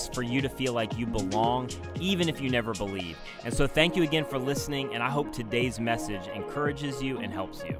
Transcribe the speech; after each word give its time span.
is 0.00 0.10
for 0.14 0.22
you 0.22 0.40
to 0.40 0.48
feel 0.48 0.72
like 0.72 0.96
you 0.98 1.06
belong, 1.06 1.70
even 1.98 2.28
if 2.28 2.40
you 2.40 2.50
never 2.50 2.72
believe. 2.74 3.16
And 3.44 3.52
so, 3.52 3.66
thank 3.66 3.96
you 3.96 4.02
again 4.02 4.24
for 4.24 4.38
listening, 4.38 4.94
and 4.94 5.02
I 5.02 5.10
hope 5.10 5.32
today's 5.32 5.78
message 5.78 6.26
encourages 6.34 7.02
you 7.02 7.18
and 7.18 7.32
helps 7.32 7.62
you. 7.64 7.76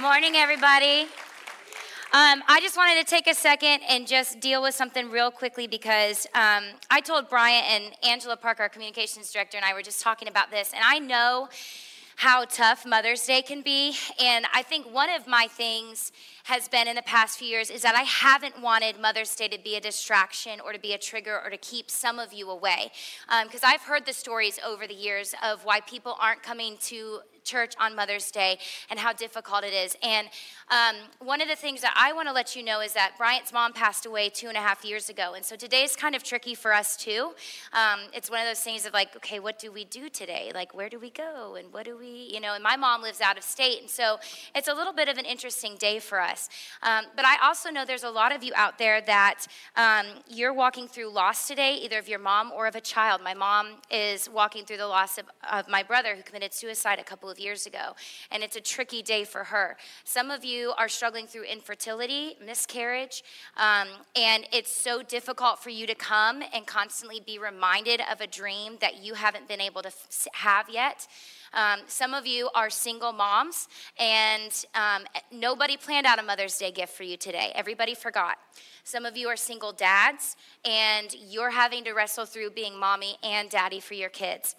Morning, 0.00 0.34
everybody. 0.34 1.06
Um, 2.14 2.42
I 2.46 2.60
just 2.60 2.76
wanted 2.76 3.02
to 3.02 3.08
take 3.08 3.26
a 3.26 3.34
second 3.34 3.80
and 3.88 4.06
just 4.06 4.38
deal 4.40 4.60
with 4.60 4.74
something 4.74 5.10
real 5.10 5.30
quickly 5.30 5.66
because 5.66 6.26
um, 6.34 6.64
I 6.90 7.00
told 7.00 7.30
Bryant 7.30 7.66
and 7.70 7.84
Angela 8.04 8.36
Parker, 8.36 8.64
our 8.64 8.68
communications 8.68 9.32
director, 9.32 9.56
and 9.56 9.64
I 9.64 9.72
were 9.72 9.80
just 9.80 10.02
talking 10.02 10.28
about 10.28 10.50
this, 10.50 10.72
and 10.74 10.82
I 10.84 10.98
know 10.98 11.48
how 12.22 12.44
tough 12.44 12.86
Mother's 12.86 13.26
Day 13.26 13.42
can 13.42 13.62
be. 13.62 13.96
And 14.22 14.46
I 14.54 14.62
think 14.62 14.86
one 14.86 15.10
of 15.10 15.26
my 15.26 15.48
things 15.50 16.12
has 16.44 16.68
been 16.68 16.88
in 16.88 16.96
the 16.96 17.02
past 17.02 17.38
few 17.38 17.48
years 17.48 17.70
is 17.70 17.82
that 17.82 17.94
I 17.94 18.02
haven't 18.02 18.60
wanted 18.60 19.00
Mother's 19.00 19.34
Day 19.34 19.48
to 19.48 19.58
be 19.58 19.76
a 19.76 19.80
distraction 19.80 20.60
or 20.60 20.72
to 20.72 20.78
be 20.78 20.92
a 20.92 20.98
trigger 20.98 21.40
or 21.42 21.50
to 21.50 21.56
keep 21.56 21.90
some 21.90 22.18
of 22.18 22.32
you 22.32 22.50
away. 22.50 22.90
Because 23.44 23.62
um, 23.62 23.70
I've 23.72 23.82
heard 23.82 24.06
the 24.06 24.12
stories 24.12 24.58
over 24.66 24.86
the 24.86 24.94
years 24.94 25.34
of 25.42 25.64
why 25.64 25.80
people 25.80 26.16
aren't 26.20 26.42
coming 26.42 26.76
to 26.82 27.20
church 27.44 27.74
on 27.80 27.94
Mother's 27.96 28.30
Day 28.30 28.58
and 28.90 28.98
how 28.98 29.12
difficult 29.12 29.64
it 29.64 29.72
is. 29.72 29.96
And 30.02 30.28
um, 30.70 30.96
one 31.18 31.40
of 31.40 31.48
the 31.48 31.56
things 31.56 31.80
that 31.80 31.92
I 31.96 32.12
want 32.12 32.28
to 32.28 32.32
let 32.32 32.54
you 32.56 32.62
know 32.62 32.80
is 32.80 32.92
that 32.92 33.14
Bryant's 33.18 33.52
mom 33.52 33.72
passed 33.72 34.06
away 34.06 34.28
two 34.28 34.48
and 34.48 34.56
a 34.56 34.60
half 34.60 34.84
years 34.84 35.08
ago. 35.08 35.34
And 35.34 35.44
so 35.44 35.56
today 35.56 35.82
is 35.82 35.96
kind 35.96 36.14
of 36.14 36.22
tricky 36.22 36.54
for 36.54 36.72
us 36.72 36.96
too. 36.96 37.32
Um, 37.72 38.00
it's 38.14 38.30
one 38.30 38.40
of 38.40 38.46
those 38.46 38.60
things 38.60 38.86
of 38.86 38.92
like, 38.92 39.16
okay, 39.16 39.38
what 39.38 39.58
do 39.58 39.72
we 39.72 39.84
do 39.84 40.08
today? 40.08 40.52
Like, 40.54 40.74
where 40.74 40.88
do 40.88 40.98
we 40.98 41.10
go? 41.10 41.56
And 41.56 41.72
what 41.72 41.84
do 41.84 41.96
we, 41.98 42.28
you 42.32 42.40
know, 42.40 42.54
and 42.54 42.62
my 42.62 42.76
mom 42.76 43.02
lives 43.02 43.20
out 43.20 43.36
of 43.36 43.44
state. 43.44 43.80
And 43.80 43.90
so 43.90 44.18
it's 44.54 44.68
a 44.68 44.74
little 44.74 44.92
bit 44.92 45.08
of 45.08 45.18
an 45.18 45.24
interesting 45.24 45.76
day 45.76 45.98
for 45.98 46.20
us. 46.20 46.31
Um, 46.82 47.04
but 47.16 47.24
I 47.24 47.36
also 47.42 47.70
know 47.70 47.84
there's 47.84 48.04
a 48.04 48.10
lot 48.10 48.34
of 48.34 48.42
you 48.42 48.52
out 48.54 48.78
there 48.78 49.00
that 49.02 49.46
um, 49.76 50.06
you're 50.28 50.52
walking 50.52 50.88
through 50.88 51.12
loss 51.12 51.48
today, 51.48 51.74
either 51.76 51.98
of 51.98 52.08
your 52.08 52.18
mom 52.18 52.52
or 52.52 52.66
of 52.66 52.74
a 52.74 52.80
child. 52.80 53.20
My 53.22 53.34
mom 53.34 53.78
is 53.90 54.28
walking 54.28 54.64
through 54.64 54.78
the 54.78 54.86
loss 54.86 55.18
of, 55.18 55.26
of 55.50 55.68
my 55.68 55.82
brother 55.82 56.16
who 56.16 56.22
committed 56.22 56.52
suicide 56.52 56.98
a 56.98 57.04
couple 57.04 57.28
of 57.30 57.38
years 57.38 57.66
ago, 57.66 57.94
and 58.30 58.42
it's 58.42 58.56
a 58.56 58.60
tricky 58.60 59.02
day 59.02 59.24
for 59.24 59.44
her. 59.44 59.76
Some 60.04 60.30
of 60.30 60.44
you 60.44 60.72
are 60.78 60.88
struggling 60.88 61.26
through 61.26 61.44
infertility, 61.44 62.36
miscarriage, 62.44 63.22
um, 63.56 63.88
and 64.16 64.46
it's 64.52 64.74
so 64.74 65.02
difficult 65.02 65.58
for 65.58 65.70
you 65.70 65.86
to 65.86 65.94
come 65.94 66.42
and 66.54 66.66
constantly 66.66 67.20
be 67.20 67.38
reminded 67.38 68.00
of 68.10 68.20
a 68.20 68.26
dream 68.26 68.78
that 68.80 69.02
you 69.02 69.14
haven't 69.14 69.48
been 69.48 69.60
able 69.60 69.82
to 69.82 69.88
f- 69.88 70.28
have 70.32 70.68
yet. 70.68 71.06
Um, 71.54 71.80
some 71.86 72.14
of 72.14 72.26
you 72.26 72.48
are 72.54 72.70
single 72.70 73.12
moms, 73.12 73.68
and 73.98 74.52
um, 74.74 75.04
nobody 75.30 75.76
planned 75.76 76.06
out 76.06 76.18
a 76.18 76.22
Mother's 76.22 76.56
Day 76.56 76.70
gift 76.70 76.94
for 76.94 77.02
you 77.02 77.16
today. 77.16 77.52
Everybody 77.54 77.94
forgot. 77.94 78.38
Some 78.84 79.04
of 79.04 79.16
you 79.16 79.28
are 79.28 79.36
single 79.36 79.72
dads, 79.72 80.36
and 80.64 81.14
you're 81.14 81.50
having 81.50 81.84
to 81.84 81.92
wrestle 81.92 82.24
through 82.24 82.50
being 82.50 82.78
mommy 82.78 83.16
and 83.22 83.50
daddy 83.50 83.80
for 83.80 83.94
your 83.94 84.08
kids. 84.08 84.56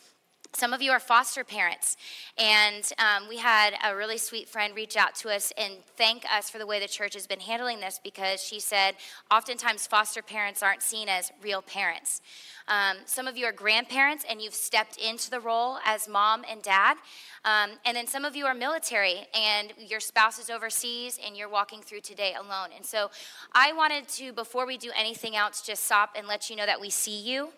Some 0.56 0.72
of 0.72 0.84
you 0.84 0.91
are 0.91 1.00
foster 1.00 1.44
parents, 1.44 1.97
and 2.38 2.88
um, 3.00 3.28
we 3.28 3.38
had 3.38 3.74
a 3.84 3.96
really 3.96 4.19
sweet 4.19 4.47
friend 4.47 4.75
reach 4.75 4.96
out 4.96 5.16
to 5.16 5.30
us 5.30 5.52
and 5.58 5.74
thank 5.97 6.25
us 6.31 6.47
for 6.47 6.59
the 6.59 6.68
way 6.68 6.80
the 6.80 6.88
church 6.88 7.16
has 7.16 7.25
been 7.25 7.40
handling 7.40 7.80
this 7.80 8.00
because 8.03 8.40
she 8.40 8.59
said 8.59 8.94
oftentimes 9.31 9.88
foster 9.88 10.22
parents 10.22 10.62
aren't 10.62 10.84
seen 10.84 11.09
as 11.09 11.31
real 11.41 11.64
parents. 11.64 12.22
Um, 12.68 12.97
some 13.06 13.28
of 13.28 13.36
you 13.36 13.47
are 13.47 13.52
grandparents 13.52 14.25
and 14.30 14.40
you've 14.40 14.53
stepped 14.53 14.97
into 14.97 15.31
the 15.31 15.40
role 15.40 15.80
as 15.86 16.08
mom 16.08 16.44
and 16.50 16.62
dad. 16.62 16.97
Um, 17.46 17.72
and 17.84 17.97
then 17.97 18.06
some 18.06 18.24
of 18.24 18.35
you 18.35 18.46
are 18.46 18.53
military 18.53 19.25
and 19.34 19.74
your 19.80 20.00
spouse 20.00 20.38
is 20.38 20.52
overseas 20.52 21.20
and 21.25 21.35
you're 21.35 21.50
walking 21.50 21.81
through 21.81 22.02
today 22.02 22.35
alone. 22.40 22.70
And 22.75 22.85
so 22.85 23.09
I 23.53 23.74
wanted 23.74 24.08
to, 24.09 24.31
before 24.31 24.68
we 24.68 24.78
do 24.78 24.91
anything 24.96 25.35
else, 25.35 25.64
just 25.64 25.84
stop 25.84 26.12
and 26.16 26.28
let 26.28 26.52
you 26.52 26.56
know 26.56 26.68
that 26.68 26.80
we 26.80 26.91
see 26.91 27.20
you 27.20 27.50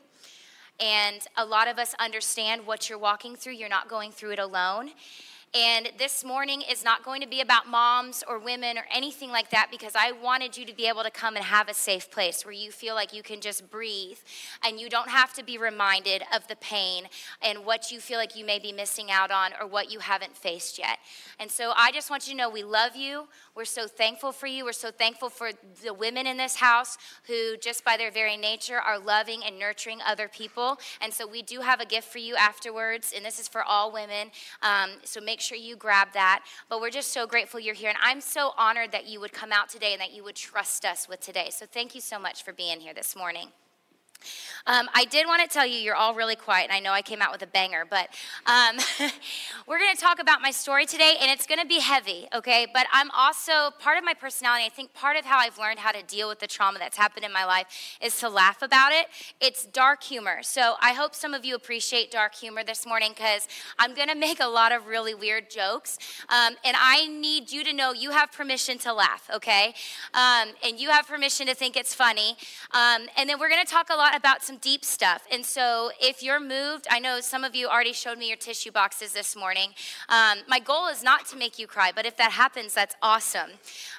and 0.80 1.22
a 1.38 1.46
lot 1.46 1.68
of 1.68 1.80
us 1.80 1.96
understand 2.00 2.66
what 2.66 2.90
you're 2.90 3.00
walking 3.00 3.36
through. 3.36 3.54
You're 3.54 3.70
not 3.70 3.90
going 3.90 4.12
through 4.12 4.32
it 4.32 4.40
alone. 4.40 4.92
And 5.58 5.90
this 5.98 6.26
morning 6.26 6.64
is 6.70 6.84
not 6.84 7.06
going 7.06 7.22
to 7.22 7.28
be 7.28 7.40
about 7.40 7.66
moms 7.66 8.26
or 8.28 8.40
women 8.40 8.78
or 8.78 8.86
anything 8.94 9.30
like 9.32 9.52
that 9.52 9.70
because 9.72 9.94
I 9.96 10.12
wanted 10.12 10.58
you 10.58 10.66
to 10.66 10.76
be 10.76 10.86
able 10.86 11.04
to 11.04 11.10
come 11.10 11.38
and 11.38 11.46
have 11.46 11.70
a 11.70 11.74
safe 11.74 12.12
place 12.12 12.44
where 12.44 12.52
you 12.52 12.72
feel 12.72 12.94
like 12.94 13.14
you 13.14 13.24
can 13.24 13.40
just 13.40 13.72
breathe 13.72 14.18
and 14.66 14.82
you 14.82 14.90
don't 14.90 15.08
have 15.08 15.32
to 15.36 15.46
be 15.46 15.58
reminded 15.58 16.24
of 16.36 16.46
the 16.50 16.58
pain 16.58 17.06
and 17.42 17.64
what 17.66 17.90
you 17.90 18.02
feel 18.02 18.18
like 18.18 18.36
you 18.36 18.44
may 18.44 18.60
be 18.60 18.74
missing 18.74 19.10
out 19.10 19.32
on 19.32 19.52
or 19.58 19.66
what 19.66 19.90
you 19.90 20.00
haven't 20.00 20.36
faced 20.36 20.78
yet. 20.78 20.98
And 21.40 21.50
so 21.50 21.72
I 21.78 21.94
just 21.94 22.10
want 22.10 22.28
you 22.28 22.34
to 22.34 22.38
know 22.38 22.50
we 22.50 22.64
love 22.64 22.98
you. 22.98 23.30
We're 23.56 23.64
so 23.64 23.88
thankful 23.88 24.34
for 24.34 24.48
you. 24.48 24.66
We're 24.66 24.74
so 24.74 24.92
thankful 24.92 25.30
for 25.30 25.52
the 25.82 25.94
women 25.94 26.28
in 26.28 26.36
this 26.36 26.58
house 26.58 26.98
who, 27.26 27.56
just 27.56 27.86
by 27.86 27.96
their 27.96 28.12
very 28.12 28.36
nature, 28.36 28.78
are 28.78 29.00
loving 29.00 29.44
and 29.46 29.58
nurturing 29.58 30.00
other 30.06 30.28
people. 30.28 30.78
And 31.00 31.14
so 31.14 31.26
we 31.26 31.42
do 31.42 31.62
have 31.62 31.80
a 31.80 31.86
gift 31.86 32.10
for 32.10 32.18
you 32.18 32.36
afterwards, 32.36 33.14
and 33.16 33.24
this 33.24 33.40
is 33.40 33.48
for 33.48 33.64
all 33.64 33.94
women. 33.94 34.32
Um, 34.62 34.92
so 35.06 35.22
make 35.22 35.40
sure 35.40 35.58
you 35.58 35.78
grab 35.78 36.10
that. 36.14 36.44
But 36.68 36.82
we're 36.82 36.90
just 36.90 37.14
so 37.14 37.26
grateful 37.26 37.62
you're 37.62 37.76
here. 37.76 37.90
And 37.90 38.00
I'm 38.04 38.20
so 38.20 38.52
honored 38.58 38.92
that 38.92 39.08
you 39.08 39.22
would 39.22 39.32
come 39.32 39.54
out 39.54 39.70
today 39.70 39.94
and 39.94 40.02
that 40.02 40.14
you 40.14 40.26
would 40.26 40.36
trust 40.36 40.84
us 40.84 41.08
with 41.08 41.22
today. 41.22 41.50
So 41.50 41.66
thank 41.66 41.96
you 41.96 42.02
so 42.02 42.20
much 42.20 42.44
for 42.44 42.52
being 42.52 42.82
here 42.82 42.94
this 42.94 43.16
morning. 43.16 43.48
Um, 44.68 44.90
I 44.96 45.06
did 45.06 45.28
want 45.28 45.44
to 45.44 45.48
tell 45.48 45.66
you, 45.66 45.78
you're 45.78 45.96
all 45.96 46.16
really 46.16 46.36
quiet, 46.36 46.64
and 46.64 46.74
I 46.74 46.80
know 46.80 46.92
I 46.92 47.04
came 47.04 47.22
out 47.22 47.32
with 47.32 47.44
a 47.44 47.48
banger, 47.48 47.86
but 47.88 48.10
um, 48.48 48.78
we're 49.68 49.78
going 49.78 49.96
to 49.96 50.02
talk 50.02 50.20
about 50.20 50.42
my 50.42 50.50
story 50.50 50.88
today, 50.88 51.18
and 51.22 51.30
it's 51.30 51.46
going 51.46 51.60
to 51.60 51.68
be 51.68 51.80
heavy, 51.80 52.28
okay? 52.34 52.66
But 52.74 52.88
I'm 52.92 53.12
also, 53.12 53.70
part 53.80 54.00
of 54.00 54.04
my 54.04 54.16
personality, 54.16 54.66
I 54.66 54.70
think 54.70 54.92
part 54.94 55.18
of 55.18 55.26
how 55.26 55.38
I've 55.38 55.60
learned 55.60 55.78
how 55.78 55.92
to 55.92 56.02
deal 56.02 56.28
with 56.28 56.40
the 56.40 56.48
trauma 56.48 56.80
that's 56.80 56.98
happened 56.98 57.26
in 57.26 57.32
my 57.32 57.46
life 57.46 57.68
is 58.02 58.20
to 58.22 58.30
laugh 58.30 58.64
about 58.64 58.92
it. 58.92 59.06
It's 59.40 59.68
dark 59.68 60.02
humor. 60.02 60.40
So 60.42 60.76
I 60.82 60.94
hope 60.94 61.14
some 61.14 61.36
of 61.36 61.46
you 61.46 61.54
appreciate 61.54 62.10
dark 62.10 62.34
humor 62.34 62.64
this 62.64 62.88
morning 62.88 63.12
because 63.16 63.48
I'm 63.78 63.94
going 63.94 64.08
to 64.16 64.16
make 64.16 64.40
a 64.40 64.48
lot 64.48 64.72
of 64.72 64.88
really 64.88 65.14
weird 65.14 65.52
jokes, 65.52 66.00
um, 66.30 66.56
and 66.66 66.76
I 66.80 67.06
need 67.06 67.52
you 67.52 67.64
to 67.66 67.72
know 67.72 67.94
you 67.94 68.10
have 68.10 68.32
permission 68.32 68.80
to 68.80 68.94
laugh, 68.94 69.30
okay? 69.32 69.76
Um, 70.16 70.50
and 70.64 70.80
you 70.80 70.90
have 70.90 71.08
permission 71.08 71.46
to 71.46 71.54
think 71.54 71.78
it's 71.78 71.94
funny. 71.94 72.36
Um, 72.72 73.08
and 73.16 73.30
then 73.30 73.40
we're 73.40 73.50
going 73.50 73.64
to 73.64 73.72
talk 73.72 73.92
a 73.92 73.96
lot 73.96 74.16
about 74.16 74.44
some 74.44 74.55
deep 74.58 74.84
stuff. 74.84 75.26
And 75.32 75.46
so 75.46 75.92
if 76.00 76.24
you're 76.24 76.40
moved, 76.40 76.88
I 76.90 77.00
know 77.00 77.20
some 77.22 77.44
of 77.44 77.56
you 77.56 77.68
already 77.68 77.94
showed 77.94 78.18
me 78.18 78.28
your 78.28 78.38
tissue 78.38 78.72
boxes 78.72 79.14
this 79.14 79.36
morning. 79.36 79.70
Um, 80.10 80.40
my 80.48 80.60
goal 80.60 80.88
is 80.88 81.04
not 81.04 81.26
to 81.28 81.38
make 81.38 81.60
you 81.60 81.68
cry, 81.68 81.92
but 81.96 82.06
if 82.06 82.18
that 82.18 82.32
happens, 82.32 82.74
that's 82.74 82.96
awesome. 83.02 83.52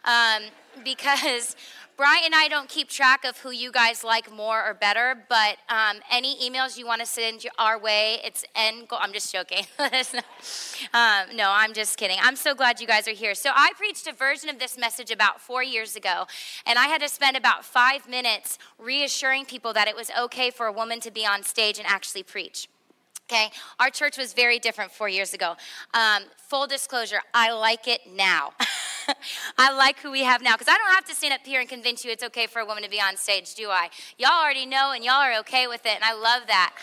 Um, 0.04 0.42
because 0.84 1.56
Bryant 1.96 2.26
and 2.26 2.34
I 2.34 2.48
don't 2.48 2.68
keep 2.68 2.90
track 2.90 3.24
of 3.24 3.38
who 3.38 3.50
you 3.50 3.72
guys 3.72 4.04
like 4.04 4.30
more 4.30 4.62
or 4.62 4.74
better, 4.74 5.24
but 5.30 5.56
um, 5.70 5.96
any 6.12 6.36
emails 6.46 6.76
you 6.76 6.86
want 6.86 7.00
to 7.00 7.06
send 7.06 7.46
our 7.58 7.78
way, 7.78 8.20
it's 8.22 8.44
end 8.54 8.88
goal. 8.88 8.98
I'm 9.00 9.14
just 9.14 9.32
joking. 9.32 9.64
um, 9.78 11.34
no, 11.34 11.50
I'm 11.50 11.72
just 11.72 11.96
kidding. 11.96 12.18
I'm 12.20 12.36
so 12.36 12.54
glad 12.54 12.82
you 12.82 12.86
guys 12.86 13.08
are 13.08 13.12
here. 13.12 13.34
So 13.34 13.48
I 13.54 13.72
preached 13.78 14.06
a 14.06 14.12
version 14.12 14.50
of 14.50 14.58
this 14.58 14.76
message 14.76 15.10
about 15.10 15.40
four 15.40 15.62
years 15.62 15.96
ago, 15.96 16.26
and 16.66 16.78
I 16.78 16.88
had 16.88 17.00
to 17.00 17.08
spend 17.08 17.34
about 17.34 17.64
five 17.64 18.06
minutes 18.06 18.58
reassuring 18.78 19.46
people 19.46 19.72
that 19.72 19.88
it 19.88 19.96
was 19.96 20.10
okay 20.20 20.50
for 20.50 20.66
a 20.66 20.72
woman 20.72 21.00
to 21.00 21.10
be 21.10 21.24
on 21.24 21.42
stage 21.42 21.78
and 21.78 21.86
actually 21.86 22.24
preach. 22.24 22.68
Okay, 23.28 23.50
our 23.80 23.90
church 23.90 24.16
was 24.16 24.32
very 24.32 24.60
different 24.60 24.92
four 24.92 25.08
years 25.08 25.34
ago. 25.34 25.56
Um, 25.94 26.22
full 26.36 26.68
disclosure, 26.68 27.20
I 27.34 27.52
like 27.52 27.88
it 27.88 28.02
now. 28.08 28.52
I 29.58 29.72
like 29.72 29.98
who 29.98 30.12
we 30.12 30.22
have 30.22 30.42
now 30.42 30.52
because 30.52 30.68
I 30.68 30.76
don't 30.76 30.94
have 30.94 31.04
to 31.06 31.14
stand 31.14 31.34
up 31.34 31.40
here 31.44 31.58
and 31.58 31.68
convince 31.68 32.04
you 32.04 32.12
it's 32.12 32.22
okay 32.22 32.46
for 32.46 32.60
a 32.60 32.64
woman 32.64 32.84
to 32.84 32.88
be 32.88 33.00
on 33.00 33.16
stage, 33.16 33.56
do 33.56 33.68
I? 33.68 33.88
Y'all 34.16 34.30
already 34.30 34.64
know 34.64 34.92
and 34.92 35.04
y'all 35.04 35.14
are 35.14 35.40
okay 35.40 35.66
with 35.66 35.84
it, 35.86 35.96
and 35.96 36.04
I 36.04 36.14
love 36.14 36.42
that. 36.46 36.74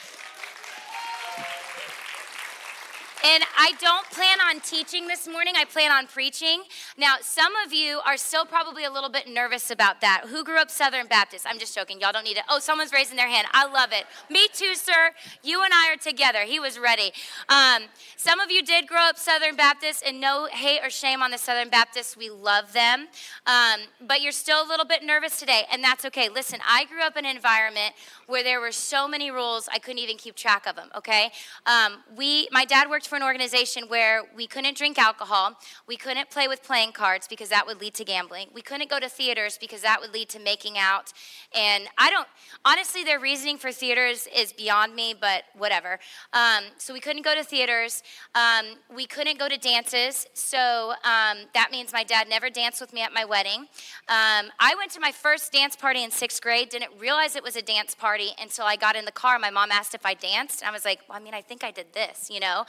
And 3.25 3.41
I 3.57 3.71
don't 3.79 4.05
plan 4.09 4.39
on 4.41 4.59
teaching 4.59 5.07
this 5.07 5.29
morning, 5.29 5.53
I 5.55 5.63
plan 5.63 5.91
on 5.91 6.07
preaching. 6.07 6.63
Now, 6.97 7.15
some 7.21 7.53
of 7.65 7.71
you 7.71 8.01
are 8.05 8.17
still 8.17 8.45
probably 8.45 8.83
a 8.83 8.91
little 8.91 9.09
bit 9.09 9.29
nervous 9.29 9.71
about 9.71 10.01
that. 10.01 10.25
Who 10.27 10.43
grew 10.43 10.59
up 10.59 10.69
Southern 10.69 11.07
Baptist? 11.07 11.45
I'm 11.47 11.57
just 11.57 11.73
joking. 11.73 12.01
Y'all 12.01 12.11
don't 12.11 12.25
need 12.25 12.35
it. 12.35 12.43
Oh, 12.49 12.59
someone's 12.59 12.91
raising 12.91 13.15
their 13.15 13.29
hand. 13.29 13.47
I 13.53 13.65
love 13.65 13.93
it. 13.93 14.03
Me 14.29 14.49
too, 14.51 14.75
sir. 14.75 15.11
You 15.41 15.63
and 15.63 15.71
I 15.73 15.93
are 15.93 15.95
together. 15.95 16.39
He 16.39 16.59
was 16.59 16.77
ready. 16.77 17.13
Um, 17.47 17.83
some 18.17 18.41
of 18.41 18.51
you 18.51 18.61
did 18.61 18.87
grow 18.87 19.03
up 19.03 19.17
Southern 19.17 19.55
Baptist, 19.55 20.03
and 20.05 20.19
no 20.19 20.49
hate 20.51 20.81
or 20.83 20.89
shame 20.89 21.21
on 21.21 21.31
the 21.31 21.37
Southern 21.37 21.69
Baptists. 21.69 22.17
We 22.17 22.29
love 22.29 22.73
them. 22.73 23.07
Um, 23.47 23.79
but 24.05 24.21
you're 24.21 24.33
still 24.33 24.61
a 24.61 24.67
little 24.67 24.85
bit 24.85 25.01
nervous 25.01 25.39
today, 25.39 25.61
and 25.71 25.81
that's 25.81 26.03
okay. 26.03 26.27
Listen, 26.27 26.59
I 26.67 26.83
grew 26.83 27.01
up 27.01 27.15
in 27.15 27.23
an 27.23 27.33
environment 27.33 27.93
where 28.27 28.43
there 28.43 28.59
were 28.59 28.73
so 28.73 29.07
many 29.07 29.31
rules 29.31 29.69
I 29.71 29.79
couldn't 29.79 29.99
even 29.99 30.17
keep 30.17 30.35
track 30.35 30.67
of 30.67 30.75
them, 30.75 30.89
okay? 30.93 31.31
Um, 31.65 32.03
we, 32.17 32.49
my 32.51 32.65
dad 32.65 32.89
worked 32.89 33.07
for 33.13 33.17
an 33.17 33.21
organization 33.21 33.83
where 33.89 34.23
we 34.35 34.47
couldn't 34.47 34.75
drink 34.75 34.97
alcohol, 34.97 35.55
we 35.87 35.95
couldn't 35.95 36.31
play 36.31 36.47
with 36.47 36.63
playing 36.63 36.91
cards 36.91 37.27
because 37.27 37.47
that 37.49 37.63
would 37.67 37.79
lead 37.79 37.93
to 37.93 38.03
gambling, 38.03 38.47
we 38.55 38.61
couldn't 38.63 38.89
go 38.89 38.99
to 38.99 39.07
theaters 39.07 39.55
because 39.61 39.81
that 39.83 40.01
would 40.01 40.11
lead 40.11 40.27
to 40.27 40.39
making 40.39 40.79
out. 40.79 41.13
And 41.55 41.83
I 41.99 42.09
don't, 42.09 42.27
honestly, 42.65 43.03
their 43.03 43.19
reasoning 43.19 43.59
for 43.59 43.71
theaters 43.71 44.27
is 44.35 44.51
beyond 44.51 44.95
me, 44.95 45.13
but 45.13 45.43
whatever. 45.55 45.99
Um, 46.33 46.63
so 46.79 46.91
we 46.91 46.99
couldn't 46.99 47.21
go 47.21 47.35
to 47.35 47.43
theaters, 47.43 48.01
um, 48.33 48.65
we 48.95 49.05
couldn't 49.05 49.37
go 49.37 49.47
to 49.47 49.57
dances, 49.59 50.25
so 50.33 50.93
um, 51.03 51.45
that 51.53 51.69
means 51.71 51.93
my 51.93 52.03
dad 52.03 52.27
never 52.27 52.49
danced 52.49 52.81
with 52.81 52.93
me 52.93 53.01
at 53.01 53.13
my 53.13 53.25
wedding. 53.25 53.67
Um, 54.09 54.49
I 54.59 54.73
went 54.75 54.89
to 54.93 54.99
my 54.99 55.11
first 55.11 55.51
dance 55.53 55.75
party 55.75 56.03
in 56.03 56.09
sixth 56.09 56.41
grade, 56.41 56.69
didn't 56.69 56.99
realize 56.99 57.35
it 57.35 57.43
was 57.43 57.55
a 57.55 57.61
dance 57.61 57.93
party 57.93 58.29
until 58.41 58.65
I 58.65 58.75
got 58.75 58.95
in 58.95 59.05
the 59.05 59.11
car. 59.11 59.37
My 59.37 59.51
mom 59.51 59.69
asked 59.71 59.93
if 59.93 60.03
I 60.03 60.15
danced, 60.15 60.61
and 60.63 60.69
I 60.69 60.71
was 60.71 60.83
like, 60.83 61.01
well, 61.07 61.19
I 61.19 61.21
mean, 61.21 61.35
I 61.35 61.41
think 61.41 61.63
I 61.63 61.69
did 61.69 61.93
this, 61.93 62.27
you 62.31 62.39
know? 62.39 62.65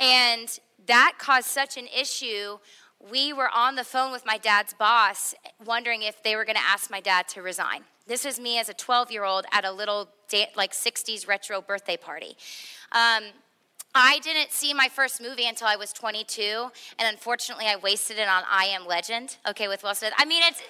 And 0.00 0.58
that 0.86 1.14
caused 1.18 1.46
such 1.46 1.76
an 1.76 1.86
issue. 1.88 2.58
We 3.10 3.32
were 3.32 3.50
on 3.54 3.76
the 3.76 3.84
phone 3.84 4.12
with 4.12 4.24
my 4.24 4.38
dad's 4.38 4.74
boss, 4.74 5.34
wondering 5.64 6.02
if 6.02 6.22
they 6.22 6.36
were 6.36 6.44
going 6.44 6.56
to 6.56 6.62
ask 6.62 6.90
my 6.90 7.00
dad 7.00 7.28
to 7.28 7.42
resign. 7.42 7.82
This 8.06 8.24
was 8.24 8.38
me 8.38 8.58
as 8.58 8.68
a 8.68 8.74
12 8.74 9.10
year 9.10 9.24
old 9.24 9.46
at 9.52 9.64
a 9.64 9.72
little 9.72 10.08
like 10.56 10.72
60s 10.72 11.28
retro 11.28 11.60
birthday 11.60 11.96
party. 11.96 12.36
Um, 12.92 13.24
I 13.98 14.18
didn't 14.18 14.52
see 14.52 14.74
my 14.74 14.88
first 14.88 15.22
movie 15.22 15.48
until 15.48 15.68
I 15.68 15.76
was 15.76 15.90
22, 15.92 16.42
and 16.98 17.08
unfortunately, 17.08 17.64
I 17.64 17.76
wasted 17.76 18.18
it 18.18 18.28
on 18.28 18.42
I 18.50 18.66
Am 18.66 18.86
Legend. 18.86 19.38
Okay, 19.48 19.68
with 19.68 19.82
Will 19.82 19.94
Smith. 19.94 20.12
I 20.18 20.26
mean, 20.26 20.42
it's 20.44 20.62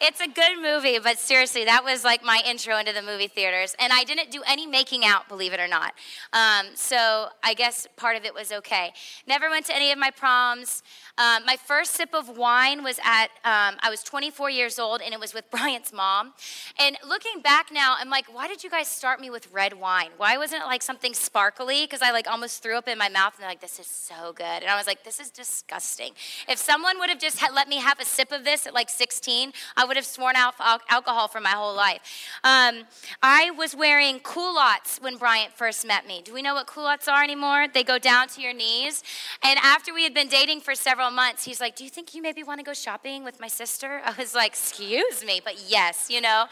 it's 0.00 0.20
a 0.20 0.28
good 0.28 0.60
movie, 0.60 0.98
but 0.98 1.18
seriously, 1.18 1.64
that 1.64 1.82
was 1.84 2.04
like 2.04 2.22
my 2.22 2.42
intro 2.46 2.76
into 2.78 2.92
the 2.92 3.02
movie 3.02 3.28
theaters. 3.28 3.74
And 3.78 3.92
I 3.92 4.04
didn't 4.04 4.30
do 4.30 4.42
any 4.46 4.66
making 4.66 5.04
out, 5.04 5.28
believe 5.28 5.52
it 5.52 5.60
or 5.60 5.68
not. 5.68 5.94
Um, 6.32 6.66
so 6.74 7.28
I 7.42 7.54
guess 7.54 7.86
part 7.96 8.16
of 8.16 8.24
it 8.24 8.34
was 8.34 8.52
okay. 8.52 8.92
Never 9.26 9.48
went 9.48 9.66
to 9.66 9.74
any 9.74 9.92
of 9.92 9.98
my 9.98 10.10
proms. 10.10 10.82
Um, 11.18 11.46
my 11.46 11.56
first 11.56 11.92
sip 11.92 12.14
of 12.14 12.36
wine 12.36 12.84
was 12.84 13.00
at, 13.02 13.28
um, 13.44 13.76
I 13.80 13.88
was 13.88 14.02
24 14.02 14.50
years 14.50 14.78
old, 14.78 15.00
and 15.00 15.14
it 15.14 15.20
was 15.20 15.32
with 15.32 15.50
Bryant's 15.50 15.92
mom. 15.92 16.34
And 16.78 16.98
looking 17.06 17.40
back 17.40 17.72
now, 17.72 17.96
I'm 17.98 18.10
like, 18.10 18.32
why 18.32 18.48
did 18.48 18.62
you 18.62 18.70
guys 18.70 18.88
start 18.88 19.20
me 19.20 19.30
with 19.30 19.50
red 19.50 19.72
wine? 19.80 20.10
Why 20.18 20.36
wasn't 20.36 20.62
it 20.62 20.66
like 20.66 20.82
something 20.82 21.14
sparkly? 21.14 21.84
Because 21.84 22.02
I 22.02 22.10
like 22.10 22.28
almost 22.28 22.62
threw 22.62 22.76
up 22.76 22.86
in 22.86 22.98
my 22.98 23.08
mouth, 23.08 23.34
and 23.34 23.42
they're 23.42 23.50
like, 23.50 23.60
this 23.60 23.78
is 23.78 23.86
so 23.86 24.34
good. 24.34 24.44
And 24.44 24.66
I 24.66 24.76
was 24.76 24.86
like, 24.86 25.04
this 25.04 25.20
is 25.20 25.30
disgusting. 25.30 26.12
If 26.48 26.58
someone 26.58 26.98
would 26.98 27.08
have 27.08 27.18
just 27.18 27.42
let 27.54 27.68
me 27.68 27.76
have 27.76 27.98
a 27.98 28.04
sip 28.04 28.30
of 28.32 28.44
this 28.44 28.66
at 28.66 28.74
like 28.74 28.90
16, 28.90 29.52
I 29.76 29.85
would 29.86 29.96
have 29.96 30.06
sworn 30.06 30.36
out 30.36 30.54
alcohol 30.88 31.28
for 31.28 31.40
my 31.40 31.50
whole 31.50 31.74
life. 31.74 32.00
Um, 32.44 32.84
I 33.22 33.50
was 33.50 33.74
wearing 33.74 34.20
culottes 34.20 34.98
when 35.00 35.16
Bryant 35.16 35.52
first 35.52 35.86
met 35.86 36.06
me. 36.06 36.22
Do 36.24 36.32
we 36.32 36.42
know 36.42 36.54
what 36.54 36.66
culottes 36.66 37.08
are 37.08 37.22
anymore? 37.22 37.66
They 37.72 37.82
go 37.82 37.98
down 37.98 38.28
to 38.28 38.40
your 38.40 38.52
knees. 38.52 39.02
And 39.42 39.58
after 39.62 39.94
we 39.94 40.02
had 40.02 40.14
been 40.14 40.28
dating 40.28 40.60
for 40.60 40.74
several 40.74 41.10
months, 41.10 41.44
he's 41.44 41.60
like, 41.60 41.76
Do 41.76 41.84
you 41.84 41.90
think 41.90 42.14
you 42.14 42.22
maybe 42.22 42.42
want 42.42 42.60
to 42.60 42.64
go 42.64 42.74
shopping 42.74 43.24
with 43.24 43.40
my 43.40 43.48
sister? 43.48 44.00
I 44.04 44.14
was 44.18 44.34
like, 44.34 44.52
Excuse 44.52 45.24
me, 45.24 45.40
but 45.44 45.54
yes, 45.68 46.08
you 46.10 46.20
know. 46.20 46.46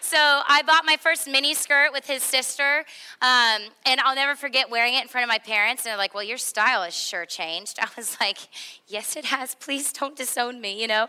So 0.00 0.18
I 0.18 0.62
bought 0.66 0.84
my 0.84 0.96
first 0.96 1.26
mini 1.26 1.54
skirt 1.54 1.92
with 1.92 2.06
his 2.06 2.22
sister. 2.22 2.84
Um, 3.22 3.62
and 3.86 4.00
I'll 4.00 4.14
never 4.14 4.34
forget 4.34 4.70
wearing 4.70 4.94
it 4.94 5.02
in 5.02 5.08
front 5.08 5.24
of 5.24 5.28
my 5.28 5.38
parents. 5.38 5.84
And 5.84 5.90
they're 5.90 5.98
like, 5.98 6.14
Well, 6.14 6.24
your 6.24 6.38
style 6.38 6.82
has 6.82 6.94
sure 6.94 7.26
changed. 7.26 7.78
I 7.82 7.88
was 7.96 8.16
like, 8.20 8.38
Yes, 8.86 9.16
it 9.16 9.24
has. 9.26 9.54
Please 9.54 9.92
don't 9.92 10.16
disown 10.16 10.60
me, 10.60 10.80
you 10.80 10.86
know. 10.86 11.04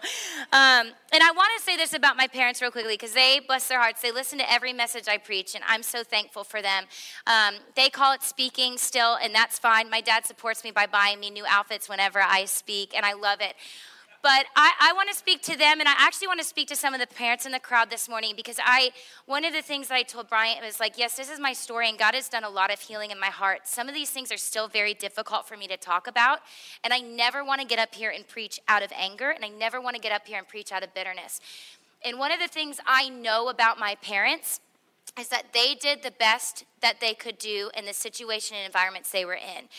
Um, 0.51 0.91
and 1.11 1.23
I 1.23 1.31
want 1.35 1.49
to 1.57 1.63
say 1.65 1.75
this 1.75 1.93
about 1.93 2.15
my 2.15 2.27
parents 2.27 2.61
real 2.61 2.69
quickly 2.69 2.93
because 2.93 3.13
they, 3.13 3.41
bless 3.45 3.67
their 3.67 3.79
hearts, 3.79 3.99
they 3.99 4.11
listen 4.11 4.37
to 4.37 4.51
every 4.51 4.71
message 4.71 5.07
I 5.07 5.17
preach, 5.17 5.55
and 5.55 5.63
I'm 5.67 5.81
so 5.81 6.03
thankful 6.03 6.43
for 6.43 6.61
them. 6.61 6.83
Um, 7.25 7.55
they 7.75 7.89
call 7.89 8.13
it 8.13 8.21
speaking 8.21 8.77
still, 8.77 9.17
and 9.21 9.33
that's 9.33 9.57
fine. 9.57 9.89
My 9.89 9.99
dad 9.99 10.27
supports 10.27 10.63
me 10.63 10.69
by 10.69 10.85
buying 10.85 11.19
me 11.19 11.31
new 11.31 11.43
outfits 11.49 11.89
whenever 11.89 12.21
I 12.21 12.45
speak, 12.45 12.95
and 12.95 13.03
I 13.03 13.13
love 13.13 13.41
it. 13.41 13.55
But 14.25 14.47
I, 14.55 14.71
I 14.79 14.93
want 14.93 15.07
to 15.09 15.15
speak 15.15 15.43
to 15.43 15.55
them, 15.55 15.79
and 15.79 15.87
I 15.87 15.93
actually 15.99 16.25
want 16.25 16.39
to 16.39 16.45
speak 16.47 16.67
to 16.69 16.75
some 16.75 16.95
of 16.95 16.99
the 16.99 17.05
parents 17.05 17.45
in 17.45 17.51
the 17.51 17.59
crowd 17.59 17.91
this 17.91 18.09
morning 18.09 18.33
because 18.35 18.57
I, 18.59 18.89
one 19.27 19.45
of 19.45 19.53
the 19.53 19.61
things 19.61 19.87
that 19.89 19.93
I 19.93 20.01
told 20.01 20.29
Bryant 20.29 20.65
was 20.65 20.79
like, 20.79 20.97
yes, 20.97 21.15
this 21.15 21.29
is 21.29 21.39
my 21.39 21.53
story, 21.53 21.89
and 21.89 21.99
God 21.99 22.15
has 22.15 22.27
done 22.27 22.43
a 22.43 22.49
lot 22.49 22.73
of 22.73 22.79
healing 22.79 23.11
in 23.11 23.19
my 23.19 23.27
heart. 23.27 23.67
Some 23.67 23.87
of 23.87 23.93
these 23.93 24.09
things 24.09 24.31
are 24.31 24.37
still 24.37 24.67
very 24.67 24.95
difficult 24.95 25.47
for 25.47 25.55
me 25.55 25.67
to 25.67 25.77
talk 25.77 26.07
about, 26.07 26.39
and 26.83 26.91
I 26.91 27.01
never 27.01 27.43
want 27.43 27.61
to 27.61 27.67
get 27.67 27.77
up 27.77 27.93
here 27.93 28.09
and 28.09 28.27
preach 28.27 28.59
out 28.67 28.81
of 28.81 28.91
anger, 28.97 29.29
and 29.29 29.45
I 29.45 29.49
never 29.49 29.79
want 29.79 29.95
to 29.95 30.01
get 30.01 30.11
up 30.11 30.25
here 30.25 30.39
and 30.39 30.47
preach 30.47 30.71
out 30.71 30.81
of 30.81 30.91
bitterness. 30.95 31.39
And 32.03 32.17
one 32.17 32.31
of 32.31 32.39
the 32.39 32.47
things 32.47 32.79
I 32.87 33.09
know 33.09 33.49
about 33.49 33.77
my 33.77 33.93
parents 33.93 34.59
is 35.19 35.27
that 35.27 35.53
they 35.53 35.75
did 35.75 36.01
the 36.01 36.09
best 36.09 36.65
that 36.81 36.99
they 36.99 37.13
could 37.13 37.37
do 37.37 37.69
in 37.77 37.85
the 37.85 37.93
situation 37.93 38.57
and 38.57 38.65
environments 38.65 39.11
they 39.11 39.23
were 39.23 39.35
in. 39.35 39.69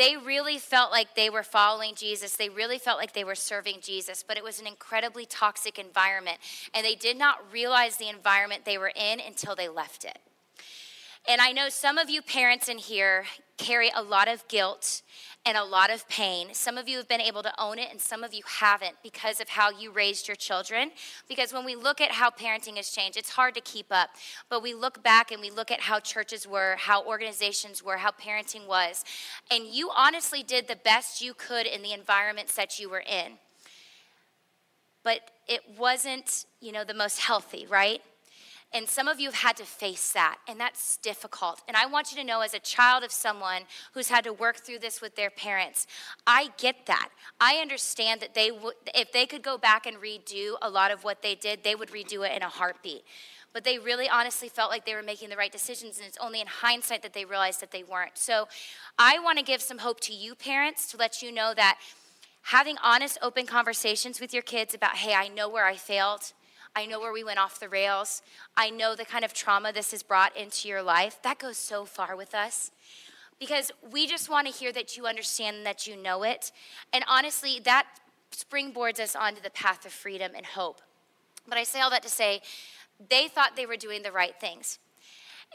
They 0.00 0.16
really 0.16 0.56
felt 0.56 0.90
like 0.90 1.14
they 1.14 1.28
were 1.28 1.42
following 1.42 1.94
Jesus. 1.94 2.34
They 2.34 2.48
really 2.48 2.78
felt 2.78 2.96
like 2.96 3.12
they 3.12 3.22
were 3.22 3.34
serving 3.34 3.82
Jesus, 3.82 4.24
but 4.26 4.38
it 4.38 4.42
was 4.42 4.58
an 4.58 4.66
incredibly 4.66 5.26
toxic 5.26 5.78
environment. 5.78 6.38
And 6.72 6.86
they 6.86 6.94
did 6.94 7.18
not 7.18 7.52
realize 7.52 7.98
the 7.98 8.08
environment 8.08 8.64
they 8.64 8.78
were 8.78 8.92
in 8.96 9.20
until 9.20 9.54
they 9.54 9.68
left 9.68 10.06
it. 10.06 10.18
And 11.28 11.42
I 11.42 11.52
know 11.52 11.68
some 11.68 11.98
of 11.98 12.08
you 12.08 12.22
parents 12.22 12.66
in 12.66 12.78
here 12.78 13.26
carry 13.58 13.92
a 13.94 14.02
lot 14.02 14.26
of 14.26 14.48
guilt 14.48 15.02
and 15.46 15.56
a 15.56 15.64
lot 15.64 15.90
of 15.90 16.06
pain. 16.08 16.48
Some 16.52 16.76
of 16.76 16.86
you 16.86 16.98
have 16.98 17.08
been 17.08 17.20
able 17.20 17.42
to 17.42 17.52
own 17.58 17.78
it, 17.78 17.88
and 17.90 18.00
some 18.00 18.22
of 18.22 18.34
you 18.34 18.42
haven't 18.46 18.96
because 19.02 19.40
of 19.40 19.48
how 19.48 19.70
you 19.70 19.90
raised 19.90 20.28
your 20.28 20.34
children. 20.34 20.90
Because 21.28 21.52
when 21.52 21.64
we 21.64 21.74
look 21.74 22.00
at 22.00 22.12
how 22.12 22.30
parenting 22.30 22.76
has 22.76 22.90
changed, 22.90 23.16
it's 23.16 23.30
hard 23.30 23.54
to 23.54 23.60
keep 23.62 23.86
up. 23.90 24.10
But 24.50 24.62
we 24.62 24.74
look 24.74 25.02
back 25.02 25.30
and 25.30 25.40
we 25.40 25.50
look 25.50 25.70
at 25.70 25.80
how 25.80 25.98
churches 25.98 26.46
were, 26.46 26.76
how 26.78 27.04
organizations 27.04 27.82
were, 27.82 27.96
how 27.96 28.10
parenting 28.10 28.66
was. 28.66 29.02
And 29.50 29.64
you 29.64 29.90
honestly 29.96 30.42
did 30.42 30.68
the 30.68 30.76
best 30.76 31.22
you 31.22 31.32
could 31.32 31.66
in 31.66 31.82
the 31.82 31.92
environments 31.92 32.54
that 32.56 32.78
you 32.78 32.90
were 32.90 33.00
in. 33.00 33.38
But 35.02 35.30
it 35.48 35.62
wasn't, 35.78 36.44
you 36.60 36.72
know, 36.72 36.84
the 36.84 36.94
most 36.94 37.18
healthy, 37.18 37.66
right? 37.66 38.02
And 38.72 38.88
some 38.88 39.08
of 39.08 39.18
you 39.18 39.26
have 39.26 39.40
had 39.40 39.56
to 39.56 39.64
face 39.64 40.12
that, 40.12 40.38
and 40.46 40.60
that's 40.60 40.96
difficult. 40.98 41.60
And 41.66 41.76
I 41.76 41.86
want 41.86 42.12
you 42.12 42.18
to 42.18 42.24
know, 42.24 42.40
as 42.40 42.54
a 42.54 42.60
child 42.60 43.02
of 43.02 43.10
someone 43.10 43.62
who's 43.94 44.08
had 44.08 44.22
to 44.24 44.32
work 44.32 44.58
through 44.58 44.78
this 44.78 45.00
with 45.00 45.16
their 45.16 45.28
parents, 45.30 45.88
I 46.24 46.50
get 46.56 46.86
that. 46.86 47.08
I 47.40 47.56
understand 47.56 48.20
that 48.20 48.34
they 48.34 48.52
would, 48.52 48.74
if 48.94 49.10
they 49.10 49.26
could 49.26 49.42
go 49.42 49.58
back 49.58 49.86
and 49.86 49.96
redo 49.96 50.54
a 50.62 50.70
lot 50.70 50.92
of 50.92 51.02
what 51.02 51.20
they 51.20 51.34
did, 51.34 51.64
they 51.64 51.74
would 51.74 51.88
redo 51.88 52.24
it 52.24 52.36
in 52.36 52.42
a 52.42 52.48
heartbeat. 52.48 53.02
But 53.52 53.64
they 53.64 53.80
really 53.80 54.08
honestly 54.08 54.48
felt 54.48 54.70
like 54.70 54.86
they 54.86 54.94
were 54.94 55.02
making 55.02 55.30
the 55.30 55.36
right 55.36 55.50
decisions, 55.50 55.98
and 55.98 56.06
it's 56.06 56.18
only 56.18 56.40
in 56.40 56.46
hindsight 56.46 57.02
that 57.02 57.12
they 57.12 57.24
realized 57.24 57.60
that 57.62 57.72
they 57.72 57.82
weren't. 57.82 58.16
So 58.16 58.46
I 58.96 59.18
want 59.18 59.38
to 59.38 59.44
give 59.44 59.60
some 59.60 59.78
hope 59.78 59.98
to 60.02 60.12
you, 60.12 60.36
parents, 60.36 60.86
to 60.92 60.96
let 60.96 61.22
you 61.22 61.32
know 61.32 61.54
that 61.54 61.78
having 62.42 62.76
honest, 62.84 63.18
open 63.20 63.46
conversations 63.46 64.20
with 64.20 64.32
your 64.32 64.42
kids 64.42 64.74
about, 64.74 64.96
hey, 64.96 65.14
I 65.14 65.26
know 65.26 65.48
where 65.48 65.66
I 65.66 65.74
failed. 65.74 66.32
I 66.74 66.86
know 66.86 67.00
where 67.00 67.12
we 67.12 67.24
went 67.24 67.38
off 67.38 67.58
the 67.58 67.68
rails. 67.68 68.22
I 68.56 68.70
know 68.70 68.94
the 68.94 69.04
kind 69.04 69.24
of 69.24 69.32
trauma 69.32 69.72
this 69.72 69.90
has 69.90 70.02
brought 70.02 70.36
into 70.36 70.68
your 70.68 70.82
life. 70.82 71.20
That 71.22 71.38
goes 71.38 71.56
so 71.56 71.84
far 71.84 72.16
with 72.16 72.34
us 72.34 72.70
because 73.38 73.72
we 73.90 74.06
just 74.06 74.28
want 74.28 74.46
to 74.46 74.52
hear 74.52 74.70
that 74.72 74.96
you 74.96 75.06
understand 75.06 75.58
and 75.58 75.66
that 75.66 75.86
you 75.86 75.96
know 75.96 76.22
it. 76.22 76.52
And 76.92 77.04
honestly, 77.08 77.60
that 77.64 77.86
springboards 78.32 79.00
us 79.00 79.16
onto 79.16 79.40
the 79.40 79.50
path 79.50 79.84
of 79.84 79.92
freedom 79.92 80.32
and 80.36 80.46
hope. 80.46 80.80
But 81.48 81.58
I 81.58 81.64
say 81.64 81.80
all 81.80 81.90
that 81.90 82.02
to 82.04 82.08
say, 82.08 82.42
they 83.08 83.28
thought 83.28 83.56
they 83.56 83.66
were 83.66 83.76
doing 83.76 84.02
the 84.02 84.12
right 84.12 84.38
things. 84.38 84.78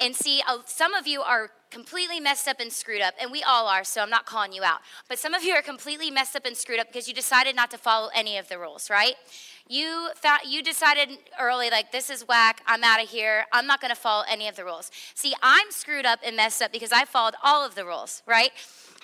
And 0.02 0.14
see, 0.14 0.42
uh, 0.46 0.58
some 0.66 0.94
of 0.94 1.08
you 1.08 1.22
are 1.22 1.52
completely 1.72 2.20
messed 2.20 2.50
up 2.50 2.60
and 2.60 2.72
screwed 2.72 3.02
up, 3.02 3.14
and 3.20 3.32
we 3.32 3.44
all 3.44 3.68
are, 3.68 3.84
so 3.86 4.02
I'm 4.02 4.10
not 4.10 4.26
calling 4.26 4.52
you 4.52 4.64
out. 4.64 4.80
But 5.08 5.20
some 5.20 5.34
of 5.34 5.44
you 5.44 5.54
are 5.54 5.62
completely 5.62 6.12
messed 6.12 6.36
up 6.36 6.46
and 6.46 6.58
screwed 6.58 6.80
up 6.80 6.88
because 6.88 7.08
you 7.08 7.14
decided 7.14 7.56
not 7.56 7.72
to 7.72 7.78
follow 7.78 8.10
any 8.14 8.38
of 8.38 8.50
the 8.50 8.60
rules, 8.60 8.90
right? 8.90 9.16
You 9.68 10.10
thought 10.18 10.46
you 10.46 10.62
decided 10.62 11.10
early, 11.40 11.72
like 11.72 11.92
this 11.92 12.12
is 12.12 12.28
whack. 12.28 12.62
I'm 12.68 12.84
out 12.84 13.02
of 13.02 13.10
here. 13.10 13.46
I'm 13.52 13.66
not 13.66 13.82
going 13.82 13.90
to 13.90 14.00
follow 14.00 14.24
any 14.30 14.48
of 14.48 14.56
the 14.56 14.64
rules. 14.64 14.92
See, 15.16 15.34
I'm 15.42 15.72
screwed 15.72 16.06
up 16.06 16.20
and 16.24 16.36
messed 16.36 16.62
up 16.62 16.72
because 16.72 16.92
I 16.92 17.06
followed 17.06 17.34
all 17.44 17.66
of 17.66 17.74
the 17.74 17.84
rules, 17.84 18.22
right? 18.28 18.52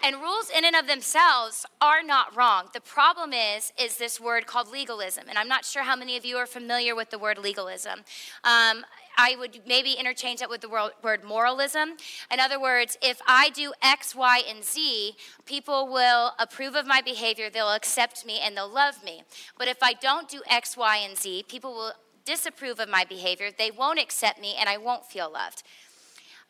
And 0.04 0.18
rules 0.18 0.52
in 0.56 0.64
and 0.64 0.76
of 0.76 0.88
themselves 0.88 1.66
are 1.80 2.04
not 2.04 2.36
wrong. 2.36 2.70
The 2.74 2.82
problem 2.82 3.34
is, 3.34 3.74
is 3.80 3.98
this 3.98 4.20
word 4.20 4.46
called 4.46 4.72
legalism. 4.72 5.26
And 5.30 5.38
I'm 5.38 5.48
not 5.48 5.66
sure 5.66 5.84
how 5.84 5.96
many 5.96 6.16
of 6.16 6.26
you 6.26 6.38
are 6.38 6.48
familiar 6.48 6.96
with 6.96 7.10
the 7.10 7.20
word 7.20 7.38
legalism. 7.38 8.02
Um, 8.44 8.86
I 9.22 9.36
would 9.38 9.62
maybe 9.68 9.94
interchange 9.94 10.40
that 10.40 10.50
with 10.50 10.62
the 10.62 10.70
word 10.70 11.24
moralism. 11.24 11.90
In 12.34 12.40
other 12.40 12.60
words, 12.60 12.98
if 13.04 13.22
I 13.28 13.52
do 13.52 13.72
X, 13.84 14.16
Y, 14.16 14.42
and 14.50 14.64
Z, 14.64 15.14
people 15.46 15.88
will 15.88 16.32
approve 16.40 16.76
of 16.76 16.88
my 16.88 17.02
behavior, 17.02 17.48
they'll 17.52 17.72
accept 17.72 18.26
me, 18.26 18.40
and 18.44 18.58
they'll 18.58 18.68
love 18.68 19.04
me. 19.04 19.22
But 19.60 19.68
if 19.68 19.84
I 19.84 19.94
don't 19.94 20.28
do 20.28 20.42
X, 20.50 20.76
Y, 20.76 20.98
and 20.98 21.16
Z, 21.16 21.46
people 21.48 21.72
will 21.74 21.94
disapprove 22.26 22.80
of 22.80 22.90
my 22.90 23.06
behavior, 23.06 23.50
they 23.56 23.70
won't 23.70 24.00
accept 24.00 24.42
me, 24.42 24.56
and 24.60 24.68
I 24.68 24.78
won't 24.78 25.06
feel 25.06 25.32
loved. 25.32 25.62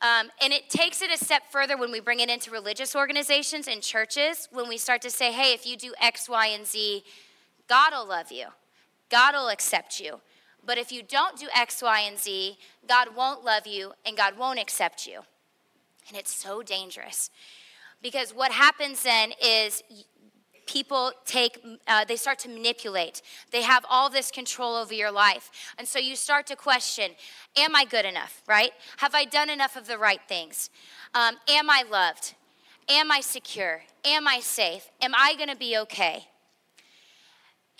Um, 0.00 0.30
and 0.42 0.54
it 0.54 0.70
takes 0.70 1.02
it 1.02 1.10
a 1.12 1.22
step 1.22 1.42
further 1.50 1.76
when 1.76 1.92
we 1.92 2.00
bring 2.00 2.20
it 2.20 2.30
into 2.30 2.50
religious 2.50 2.96
organizations 2.96 3.68
and 3.68 3.82
churches, 3.82 4.48
when 4.50 4.66
we 4.66 4.78
start 4.78 5.02
to 5.02 5.10
say, 5.10 5.30
hey, 5.30 5.52
if 5.52 5.66
you 5.66 5.76
do 5.76 5.92
X, 6.00 6.26
Y, 6.26 6.46
and 6.46 6.66
Z, 6.66 7.04
God 7.68 7.92
will 7.92 8.08
love 8.08 8.32
you, 8.32 8.46
God 9.10 9.34
will 9.34 9.50
accept 9.50 10.00
you. 10.00 10.20
But 10.64 10.78
if 10.78 10.92
you 10.92 11.02
don't 11.02 11.38
do 11.38 11.48
X, 11.54 11.82
Y, 11.82 12.00
and 12.00 12.18
Z, 12.18 12.56
God 12.88 13.16
won't 13.16 13.44
love 13.44 13.66
you 13.66 13.92
and 14.06 14.16
God 14.16 14.38
won't 14.38 14.58
accept 14.58 15.06
you. 15.06 15.20
And 16.08 16.16
it's 16.16 16.34
so 16.34 16.62
dangerous. 16.62 17.30
Because 18.02 18.34
what 18.34 18.52
happens 18.52 19.02
then 19.02 19.32
is 19.42 19.82
people 20.66 21.12
take, 21.24 21.58
uh, 21.86 22.04
they 22.04 22.16
start 22.16 22.38
to 22.40 22.48
manipulate. 22.48 23.22
They 23.50 23.62
have 23.62 23.84
all 23.88 24.10
this 24.10 24.30
control 24.30 24.74
over 24.74 24.94
your 24.94 25.12
life. 25.12 25.50
And 25.78 25.86
so 25.86 25.98
you 25.98 26.16
start 26.16 26.46
to 26.48 26.56
question 26.56 27.12
Am 27.56 27.76
I 27.76 27.84
good 27.84 28.04
enough, 28.04 28.42
right? 28.48 28.72
Have 28.98 29.14
I 29.14 29.24
done 29.24 29.50
enough 29.50 29.76
of 29.76 29.86
the 29.86 29.98
right 29.98 30.20
things? 30.28 30.70
Um, 31.14 31.36
am 31.48 31.70
I 31.70 31.84
loved? 31.88 32.34
Am 32.88 33.12
I 33.12 33.20
secure? 33.20 33.82
Am 34.04 34.26
I 34.26 34.40
safe? 34.40 34.90
Am 35.00 35.12
I 35.14 35.34
going 35.36 35.48
to 35.48 35.56
be 35.56 35.76
okay? 35.78 36.26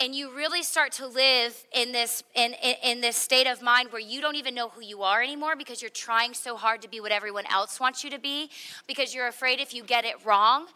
And 0.03 0.17
you 0.17 0.35
really 0.35 0.65
start 0.65 0.91
to 0.91 1.07
live 1.07 1.65
in 1.73 1.93
this 1.93 2.25
in, 2.35 2.55
in, 2.55 2.75
in, 2.83 3.01
this 3.01 3.17
state 3.17 3.47
of 3.47 3.63
mind 3.63 3.93
where 3.93 4.01
you 4.01 4.21
don't 4.21 4.35
even 4.35 4.53
know 4.53 4.69
who 4.69 4.83
you 4.83 5.03
are 5.03 5.23
anymore 5.23 5.55
because 5.55 5.81
you're 5.81 5.91
trying 5.91 6.35
so 6.35 6.57
hard 6.57 6.83
to 6.83 6.89
be 6.89 6.99
what 6.99 7.13
everyone 7.13 7.45
else 7.47 7.79
wants 7.79 8.03
you 8.03 8.11
to 8.11 8.19
be. 8.19 8.51
Because 8.89 9.15
you're 9.15 9.29
afraid 9.29 9.61
if 9.61 9.73
you 9.73 9.85
get 9.85 10.05
it 10.05 10.17
wrong 10.25 10.67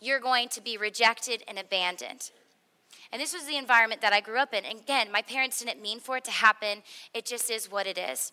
you're 0.00 0.20
going 0.20 0.48
to 0.48 0.60
be 0.60 0.76
rejected 0.76 1.42
and 1.48 1.58
abandoned. 1.58 2.30
And 3.10 3.20
this 3.20 3.32
was 3.32 3.46
the 3.46 3.56
environment 3.56 4.00
that 4.02 4.12
i 4.12 4.20
grew 4.20 4.38
up 4.38 4.54
in. 4.54 4.64
And 4.64 4.78
again 4.78 5.10
my 5.10 5.22
parents 5.22 5.62
didn't 5.62 5.82
mean 5.82 5.98
for 5.98 6.16
it 6.16 6.24
to 6.24 6.30
happen. 6.30 6.82
It 7.12 7.26
just 7.26 7.50
is 7.50 7.70
what 7.70 7.86
it 7.86 7.98
is 7.98 8.32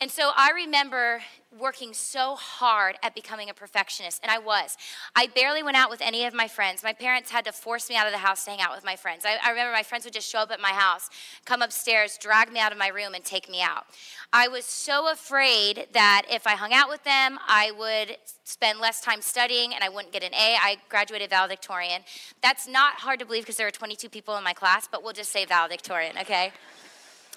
and 0.00 0.10
so 0.10 0.30
I 0.36 0.50
remember 0.50 1.22
working 1.58 1.92
so 1.92 2.34
hard 2.34 2.96
at 3.02 3.14
becoming 3.14 3.50
a 3.50 3.54
perfectionist, 3.54 4.20
and 4.22 4.30
I 4.30 4.38
was. 4.38 4.76
I 5.14 5.26
barely 5.26 5.62
went 5.62 5.76
out 5.76 5.90
with 5.90 6.00
any 6.00 6.24
of 6.24 6.32
my 6.32 6.48
friends. 6.48 6.82
My 6.82 6.92
parents 6.92 7.30
had 7.30 7.44
to 7.44 7.52
force 7.52 7.90
me 7.90 7.96
out 7.96 8.06
of 8.06 8.12
the 8.12 8.18
house 8.18 8.44
to 8.44 8.50
hang 8.50 8.60
out 8.60 8.74
with 8.74 8.84
my 8.84 8.96
friends. 8.96 9.24
I, 9.24 9.36
I, 9.44 9.50
remember 9.50 9.72
my 9.72 9.82
friends 9.82 10.04
would 10.04 10.14
just 10.14 10.30
show 10.30 10.38
up 10.38 10.50
at 10.50 10.60
my 10.60 10.70
house, 10.70 11.10
come 11.44 11.60
upstairs, 11.60 12.16
drag 12.18 12.50
me 12.52 12.58
out 12.58 12.72
of 12.72 12.78
my 12.78 12.88
room, 12.88 13.14
and 13.14 13.22
take 13.22 13.50
me 13.50 13.60
out. 13.60 13.84
I 14.32 14.48
was 14.48 14.64
so 14.64 15.10
afraid 15.10 15.88
that 15.92 16.22
if 16.30 16.46
I 16.46 16.52
hung 16.52 16.72
out 16.72 16.88
with 16.88 17.04
them, 17.04 17.38
I 17.46 17.72
would 17.78 18.16
spend 18.44 18.80
less 18.80 19.00
time 19.00 19.20
studying 19.20 19.74
and 19.74 19.84
I 19.84 19.88
wouldn't 19.88 20.12
get 20.12 20.22
an 20.22 20.34
A. 20.34 20.56
I 20.60 20.78
graduated 20.88 21.30
valedictorian. 21.30 22.02
That's 22.42 22.66
not 22.66 22.94
hard 22.94 23.18
to 23.20 23.26
believe 23.26 23.42
because 23.42 23.56
there 23.56 23.66
were 23.66 23.72
22 23.72 24.08
people 24.08 24.36
in 24.36 24.44
my 24.44 24.54
class, 24.54 24.88
but 24.90 25.02
we'll 25.02 25.12
just 25.12 25.30
say 25.30 25.44
valedictorian, 25.44 26.16
okay? 26.18 26.52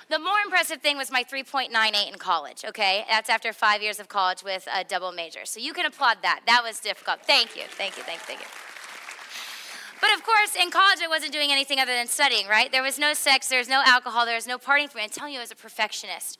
The 0.09 0.19
more 0.19 0.37
impressive 0.43 0.81
thing 0.81 0.97
was 0.97 1.11
my 1.11 1.23
3.98 1.23 2.11
in 2.11 2.19
college, 2.19 2.63
okay? 2.63 3.05
That's 3.09 3.29
after 3.29 3.51
five 3.51 3.81
years 3.81 3.99
of 3.99 4.07
college 4.07 4.43
with 4.43 4.67
a 4.73 4.83
double 4.83 5.11
major. 5.11 5.45
So 5.45 5.59
you 5.59 5.73
can 5.73 5.85
applaud 5.85 6.17
that. 6.21 6.41
That 6.45 6.61
was 6.63 6.79
difficult. 6.79 7.21
Thank 7.25 7.55
you, 7.55 7.63
thank 7.69 7.97
you, 7.97 8.03
thank 8.03 8.19
you, 8.19 8.25
thank 8.25 8.39
you. 8.39 8.47
But 10.01 10.13
of 10.13 10.23
course, 10.23 10.55
in 10.55 10.69
college, 10.69 10.99
I 11.03 11.07
wasn't 11.07 11.33
doing 11.33 11.51
anything 11.51 11.79
other 11.79 11.93
than 11.93 12.05
studying, 12.05 12.47
right? 12.47 12.71
There 12.71 12.83
was 12.83 12.99
no 12.99 13.13
sex, 13.13 13.49
there 13.49 13.57
was 13.57 13.67
no 13.67 13.81
alcohol, 13.83 14.27
there 14.27 14.35
was 14.35 14.45
no 14.45 14.59
partying 14.59 14.89
for 14.89 14.99
me. 14.99 15.05
I'm 15.05 15.09
telling 15.09 15.33
you, 15.33 15.39
I 15.39 15.43
was 15.43 15.51
a 15.51 15.55
perfectionist. 15.55 16.37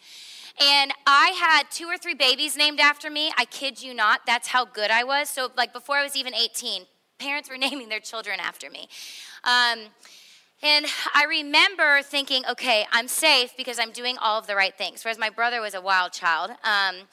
And 0.61 0.91
I 1.07 1.29
had 1.29 1.71
two 1.71 1.85
or 1.87 1.97
three 1.97 2.13
babies 2.13 2.55
named 2.55 2.79
after 2.79 3.09
me. 3.09 3.31
I 3.37 3.45
kid 3.45 3.81
you 3.81 3.93
not. 3.95 4.21
That's 4.27 4.49
how 4.49 4.65
good 4.65 4.91
I 4.91 5.03
was. 5.03 5.27
So, 5.29 5.49
like, 5.57 5.73
before 5.73 5.97
I 5.97 6.03
was 6.03 6.15
even 6.15 6.35
18, 6.35 6.83
parents 7.17 7.49
were 7.49 7.57
naming 7.57 7.89
their 7.89 7.99
children 7.99 8.39
after 8.39 8.69
me. 8.69 8.87
Um, 9.43 9.87
and 10.63 10.85
I 11.13 11.25
remember 11.25 12.01
thinking, 12.01 12.43
okay, 12.49 12.85
I'm 12.91 13.07
safe 13.07 13.53
because 13.57 13.77
I'm 13.79 13.91
doing 13.91 14.17
all 14.19 14.39
of 14.39 14.47
the 14.47 14.55
right 14.55 14.75
things. 14.75 15.03
Whereas 15.03 15.19
my 15.19 15.29
brother 15.29 15.61
was 15.61 15.73
a 15.73 15.81
wild 15.81 16.11
child. 16.13 16.51
Um, 16.63 17.07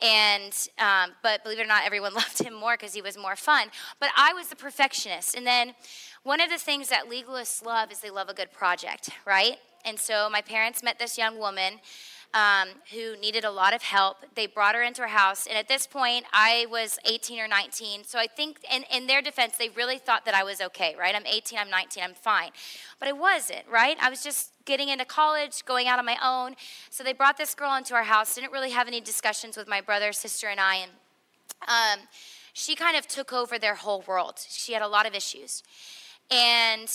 and 0.00 0.68
um, 0.78 1.12
but 1.22 1.42
believe 1.42 1.58
it 1.58 1.62
or 1.62 1.66
not 1.66 1.84
everyone 1.84 2.14
loved 2.22 2.40
him 2.40 2.54
more 2.54 2.76
because 2.76 2.94
he 2.94 3.02
was 3.02 3.18
more 3.18 3.36
fun 3.36 3.68
but 4.00 4.10
i 4.16 4.32
was 4.32 4.48
the 4.48 4.56
perfectionist 4.56 5.34
and 5.34 5.46
then 5.46 5.74
one 6.22 6.40
of 6.40 6.50
the 6.50 6.58
things 6.58 6.88
that 6.88 7.08
legalists 7.08 7.64
love 7.64 7.90
is 7.90 8.00
they 8.00 8.10
love 8.10 8.28
a 8.28 8.34
good 8.34 8.52
project 8.52 9.10
right 9.26 9.56
and 9.84 9.98
so 9.98 10.28
my 10.30 10.40
parents 10.40 10.82
met 10.82 10.98
this 10.98 11.18
young 11.18 11.38
woman 11.38 11.80
um, 12.34 12.68
who 12.92 13.16
needed 13.16 13.44
a 13.44 13.50
lot 13.50 13.74
of 13.74 13.82
help. 13.82 14.18
They 14.34 14.46
brought 14.46 14.74
her 14.74 14.82
into 14.82 15.02
her 15.02 15.08
house, 15.08 15.46
and 15.46 15.56
at 15.56 15.68
this 15.68 15.86
point, 15.86 16.26
I 16.32 16.66
was 16.70 16.98
18 17.04 17.40
or 17.40 17.48
19. 17.48 18.04
So 18.04 18.18
I 18.18 18.26
think, 18.26 18.58
in, 18.70 18.84
in 18.92 19.06
their 19.06 19.22
defense, 19.22 19.56
they 19.56 19.70
really 19.70 19.98
thought 19.98 20.24
that 20.26 20.34
I 20.34 20.44
was 20.44 20.60
okay, 20.60 20.94
right? 20.98 21.14
I'm 21.14 21.26
18, 21.26 21.58
I'm 21.58 21.70
19, 21.70 22.02
I'm 22.02 22.14
fine. 22.14 22.50
But 22.98 23.08
I 23.08 23.12
wasn't, 23.12 23.62
right? 23.70 23.96
I 24.00 24.10
was 24.10 24.22
just 24.22 24.52
getting 24.66 24.88
into 24.88 25.04
college, 25.04 25.64
going 25.64 25.88
out 25.88 25.98
on 25.98 26.04
my 26.04 26.18
own. 26.22 26.54
So 26.90 27.02
they 27.02 27.14
brought 27.14 27.38
this 27.38 27.54
girl 27.54 27.74
into 27.74 27.94
our 27.94 28.04
house, 28.04 28.34
didn't 28.34 28.52
really 28.52 28.70
have 28.70 28.86
any 28.86 29.00
discussions 29.00 29.56
with 29.56 29.66
my 29.66 29.80
brother, 29.80 30.12
sister, 30.12 30.48
and 30.48 30.60
I. 30.60 30.76
And 30.76 30.90
um, 31.66 32.06
she 32.52 32.74
kind 32.74 32.96
of 32.96 33.06
took 33.06 33.32
over 33.32 33.58
their 33.58 33.74
whole 33.74 34.04
world. 34.06 34.44
She 34.48 34.74
had 34.74 34.82
a 34.82 34.88
lot 34.88 35.06
of 35.06 35.14
issues. 35.14 35.62
And 36.30 36.90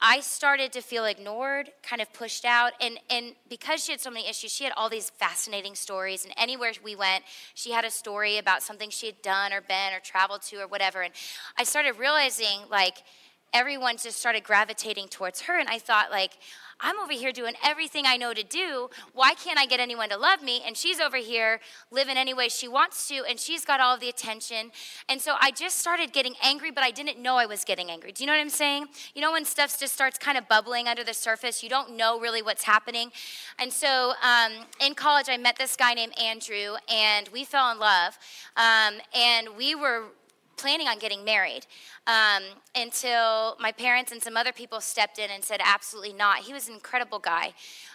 I 0.00 0.20
started 0.20 0.72
to 0.72 0.80
feel 0.80 1.06
ignored, 1.06 1.72
kind 1.82 2.00
of 2.00 2.12
pushed 2.12 2.44
out. 2.44 2.72
And, 2.80 3.00
and 3.10 3.32
because 3.48 3.84
she 3.84 3.92
had 3.92 4.00
so 4.00 4.10
many 4.10 4.28
issues, 4.28 4.52
she 4.52 4.62
had 4.62 4.72
all 4.76 4.88
these 4.88 5.10
fascinating 5.10 5.74
stories. 5.74 6.24
And 6.24 6.32
anywhere 6.36 6.72
we 6.84 6.94
went, 6.94 7.24
she 7.54 7.72
had 7.72 7.84
a 7.84 7.90
story 7.90 8.38
about 8.38 8.62
something 8.62 8.90
she 8.90 9.06
had 9.06 9.20
done 9.22 9.52
or 9.52 9.60
been 9.60 9.92
or 9.92 10.00
traveled 10.00 10.42
to 10.42 10.56
or 10.58 10.68
whatever. 10.68 11.02
And 11.02 11.12
I 11.56 11.64
started 11.64 11.98
realizing, 11.98 12.60
like, 12.70 12.98
everyone 13.52 13.96
just 13.96 14.18
started 14.20 14.44
gravitating 14.44 15.08
towards 15.08 15.42
her. 15.42 15.58
And 15.58 15.68
I 15.68 15.78
thought, 15.78 16.12
like, 16.12 16.38
I'm 16.80 16.98
over 17.00 17.12
here 17.12 17.32
doing 17.32 17.54
everything 17.64 18.04
I 18.06 18.16
know 18.16 18.32
to 18.32 18.42
do. 18.42 18.88
Why 19.12 19.34
can't 19.34 19.58
I 19.58 19.66
get 19.66 19.80
anyone 19.80 20.08
to 20.10 20.16
love 20.16 20.42
me? 20.42 20.62
And 20.64 20.76
she's 20.76 21.00
over 21.00 21.16
here 21.16 21.60
living 21.90 22.16
any 22.16 22.32
way 22.32 22.48
she 22.48 22.68
wants 22.68 23.08
to, 23.08 23.24
and 23.28 23.38
she's 23.38 23.64
got 23.64 23.80
all 23.80 23.94
of 23.94 24.00
the 24.00 24.08
attention. 24.08 24.70
And 25.08 25.20
so 25.20 25.34
I 25.40 25.50
just 25.50 25.78
started 25.78 26.12
getting 26.12 26.34
angry, 26.42 26.70
but 26.70 26.84
I 26.84 26.90
didn't 26.90 27.20
know 27.20 27.36
I 27.36 27.46
was 27.46 27.64
getting 27.64 27.90
angry. 27.90 28.12
Do 28.12 28.22
you 28.22 28.26
know 28.26 28.32
what 28.32 28.40
I'm 28.40 28.48
saying? 28.48 28.86
You 29.14 29.22
know, 29.22 29.32
when 29.32 29.44
stuff 29.44 29.78
just 29.78 29.94
starts 29.94 30.18
kind 30.18 30.38
of 30.38 30.48
bubbling 30.48 30.86
under 30.86 31.04
the 31.04 31.14
surface, 31.14 31.62
you 31.62 31.68
don't 31.68 31.96
know 31.96 32.20
really 32.20 32.42
what's 32.42 32.64
happening. 32.64 33.10
And 33.58 33.72
so 33.72 34.12
um, 34.22 34.52
in 34.80 34.94
college, 34.94 35.28
I 35.28 35.36
met 35.36 35.56
this 35.56 35.76
guy 35.76 35.94
named 35.94 36.18
Andrew, 36.18 36.76
and 36.88 37.28
we 37.28 37.44
fell 37.44 37.70
in 37.72 37.78
love. 37.78 38.18
Um, 38.56 39.00
and 39.14 39.48
we 39.56 39.74
were 39.74 40.04
planning 40.58 40.88
on 40.88 40.98
getting 40.98 41.24
married 41.24 41.66
um, 42.06 42.42
until 42.74 43.56
my 43.60 43.72
parents 43.72 44.12
and 44.12 44.22
some 44.22 44.36
other 44.36 44.52
people 44.52 44.80
stepped 44.80 45.18
in 45.18 45.30
and 45.30 45.42
said, 45.42 45.60
absolutely 45.64 46.12
not. 46.12 46.38
He 46.38 46.52
was 46.52 46.68
an 46.68 46.74
incredible 46.74 47.18
guy. 47.18 47.52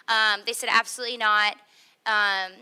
Um, 0.08 0.40
they 0.46 0.52
said, 0.52 0.68
absolutely 0.72 1.16
not. 1.16 1.56
Um, 2.06 2.52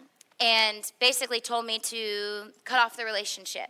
and 0.41 0.93
basically 1.01 1.41
told 1.41 1.65
me 1.65 1.79
to 1.79 2.53
cut 2.65 2.81
off 2.81 2.97
the 2.97 3.05
relationship. 3.05 3.69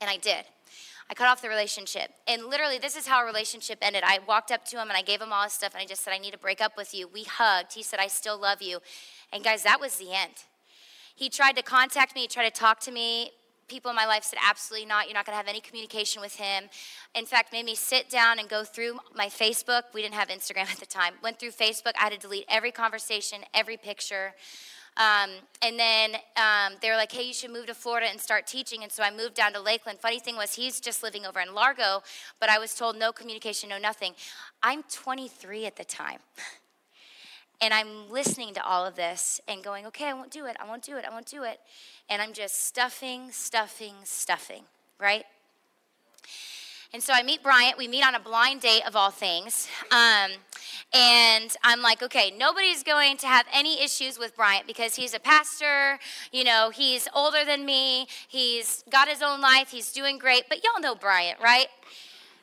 And 0.00 0.10
I 0.10 0.16
did. 0.16 0.44
I 1.10 1.14
cut 1.14 1.28
off 1.28 1.42
the 1.42 1.48
relationship. 1.48 2.10
And 2.26 2.46
literally, 2.46 2.78
this 2.78 2.96
is 2.96 3.06
how 3.06 3.18
our 3.18 3.26
relationship 3.26 3.78
ended. 3.82 4.02
I 4.04 4.20
walked 4.26 4.50
up 4.50 4.64
to 4.66 4.76
him 4.76 4.88
and 4.88 4.96
I 4.96 5.02
gave 5.02 5.20
him 5.20 5.32
all 5.32 5.44
his 5.44 5.52
stuff 5.52 5.74
and 5.74 5.82
I 5.82 5.86
just 5.86 6.02
said, 6.02 6.12
I 6.12 6.18
need 6.18 6.32
to 6.32 6.38
break 6.38 6.60
up 6.60 6.76
with 6.76 6.94
you. 6.94 7.08
We 7.08 7.24
hugged. 7.24 7.74
He 7.74 7.82
said, 7.82 8.00
I 8.00 8.06
still 8.06 8.38
love 8.38 8.62
you. 8.62 8.78
And 9.32 9.44
guys, 9.44 9.62
that 9.64 9.80
was 9.80 9.96
the 9.96 10.12
end. 10.12 10.32
He 11.14 11.28
tried 11.28 11.56
to 11.56 11.62
contact 11.62 12.14
me, 12.14 12.22
he 12.22 12.26
tried 12.26 12.52
to 12.52 12.60
talk 12.60 12.80
to 12.80 12.90
me 12.90 13.30
people 13.74 13.90
in 13.90 13.96
my 13.96 14.06
life 14.06 14.22
said, 14.22 14.38
absolutely 14.48 14.86
not. 14.86 15.06
You're 15.06 15.14
not 15.14 15.26
going 15.26 15.32
to 15.32 15.36
have 15.36 15.48
any 15.48 15.60
communication 15.60 16.22
with 16.22 16.36
him. 16.36 16.64
In 17.16 17.26
fact, 17.26 17.52
made 17.52 17.64
me 17.64 17.74
sit 17.74 18.08
down 18.08 18.38
and 18.38 18.48
go 18.48 18.62
through 18.62 19.00
my 19.16 19.26
Facebook. 19.26 19.82
We 19.92 20.00
didn't 20.00 20.14
have 20.14 20.28
Instagram 20.28 20.70
at 20.72 20.78
the 20.78 20.86
time. 20.86 21.14
Went 21.24 21.40
through 21.40 21.50
Facebook. 21.50 21.92
I 21.98 22.04
had 22.04 22.12
to 22.12 22.18
delete 22.18 22.44
every 22.48 22.70
conversation, 22.70 23.40
every 23.52 23.76
picture. 23.76 24.34
Um, 24.96 25.30
and 25.60 25.76
then 25.76 26.14
um, 26.36 26.74
they 26.80 26.88
were 26.88 26.94
like, 26.94 27.10
hey, 27.10 27.24
you 27.24 27.34
should 27.34 27.50
move 27.50 27.66
to 27.66 27.74
Florida 27.74 28.06
and 28.08 28.20
start 28.20 28.46
teaching. 28.46 28.84
And 28.84 28.92
so 28.92 29.02
I 29.02 29.10
moved 29.10 29.34
down 29.34 29.52
to 29.54 29.60
Lakeland. 29.60 29.98
Funny 29.98 30.20
thing 30.20 30.36
was, 30.36 30.54
he's 30.54 30.78
just 30.78 31.02
living 31.02 31.26
over 31.26 31.40
in 31.40 31.52
Largo, 31.52 32.04
but 32.38 32.48
I 32.48 32.60
was 32.60 32.76
told 32.76 32.96
no 32.96 33.10
communication, 33.10 33.70
no 33.70 33.78
nothing. 33.78 34.12
I'm 34.62 34.84
23 34.84 35.66
at 35.66 35.74
the 35.74 35.84
time. 35.84 36.20
And 37.60 37.72
I'm 37.72 38.10
listening 38.10 38.52
to 38.54 38.66
all 38.66 38.84
of 38.84 38.94
this 38.94 39.40
and 39.48 39.62
going, 39.62 39.86
okay, 39.86 40.06
I 40.06 40.12
won't 40.12 40.30
do 40.30 40.44
it, 40.44 40.56
I 40.60 40.66
won't 40.66 40.82
do 40.82 40.96
it, 40.96 41.04
I 41.08 41.10
won't 41.10 41.24
do 41.24 41.44
it. 41.44 41.60
And 42.08 42.20
I'm 42.20 42.32
just 42.32 42.66
stuffing, 42.66 43.30
stuffing, 43.32 43.94
stuffing, 44.04 44.64
right? 45.00 45.24
And 46.92 47.02
so 47.02 47.12
I 47.12 47.24
meet 47.24 47.42
Bryant. 47.42 47.76
We 47.76 47.88
meet 47.88 48.06
on 48.06 48.14
a 48.14 48.20
blind 48.20 48.60
date 48.60 48.86
of 48.86 48.94
all 48.94 49.10
things. 49.10 49.66
Um, 49.90 50.30
and 50.92 51.52
I'm 51.64 51.82
like, 51.82 52.04
okay, 52.04 52.32
nobody's 52.38 52.84
going 52.84 53.16
to 53.16 53.26
have 53.26 53.46
any 53.52 53.82
issues 53.82 54.16
with 54.16 54.36
Bryant 54.36 54.68
because 54.68 54.94
he's 54.94 55.12
a 55.12 55.18
pastor. 55.18 55.98
You 56.30 56.44
know, 56.44 56.70
he's 56.72 57.08
older 57.12 57.44
than 57.44 57.64
me. 57.64 58.06
He's 58.28 58.84
got 58.90 59.08
his 59.08 59.22
own 59.22 59.40
life. 59.40 59.70
He's 59.72 59.90
doing 59.90 60.18
great. 60.18 60.44
But 60.48 60.62
y'all 60.62 60.80
know 60.80 60.94
Bryant, 60.94 61.40
right? 61.40 61.66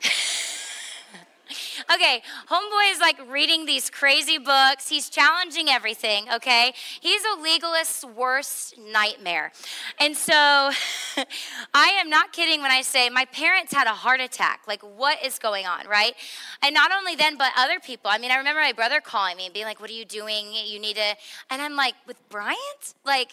okay, 1.93 2.21
Homeboy 2.49 2.91
is 2.91 2.99
like 2.99 3.19
reading 3.29 3.65
these 3.65 3.89
crazy 3.89 4.37
books. 4.37 4.89
He's 4.89 5.09
challenging 5.09 5.69
everything, 5.69 6.25
okay? 6.33 6.73
He's 6.99 7.21
a 7.23 7.41
legalist's 7.41 8.03
worst 8.05 8.77
nightmare. 8.77 9.51
And 9.99 10.15
so 10.15 10.33
I 11.73 11.97
am 11.99 12.09
not 12.09 12.33
kidding 12.33 12.61
when 12.61 12.71
I 12.71 12.81
say 12.81 13.09
my 13.09 13.25
parents 13.25 13.73
had 13.73 13.87
a 13.87 13.91
heart 13.91 14.19
attack. 14.19 14.61
Like, 14.67 14.81
what 14.81 15.23
is 15.23 15.39
going 15.39 15.65
on, 15.65 15.87
right? 15.87 16.13
And 16.61 16.73
not 16.73 16.91
only 16.91 17.15
then, 17.15 17.37
but 17.37 17.51
other 17.57 17.79
people. 17.79 18.11
I 18.11 18.17
mean, 18.17 18.31
I 18.31 18.37
remember 18.37 18.61
my 18.61 18.73
brother 18.73 19.01
calling 19.01 19.37
me 19.37 19.45
and 19.45 19.53
being 19.53 19.65
like, 19.65 19.79
What 19.79 19.89
are 19.89 19.93
you 19.93 20.05
doing? 20.05 20.47
You 20.53 20.79
need 20.79 20.95
to. 20.95 21.15
And 21.49 21.61
I'm 21.61 21.75
like, 21.75 21.95
With 22.07 22.17
Bryant? 22.29 22.93
Like, 23.05 23.31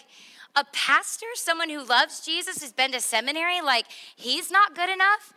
a 0.57 0.65
pastor, 0.73 1.27
someone 1.35 1.69
who 1.69 1.85
loves 1.85 2.25
Jesus, 2.25 2.61
who's 2.61 2.73
been 2.73 2.93
to 2.93 3.01
seminary, 3.01 3.61
like, 3.61 3.87
he's 4.17 4.51
not 4.51 4.75
good 4.75 4.91
enough? 4.91 5.33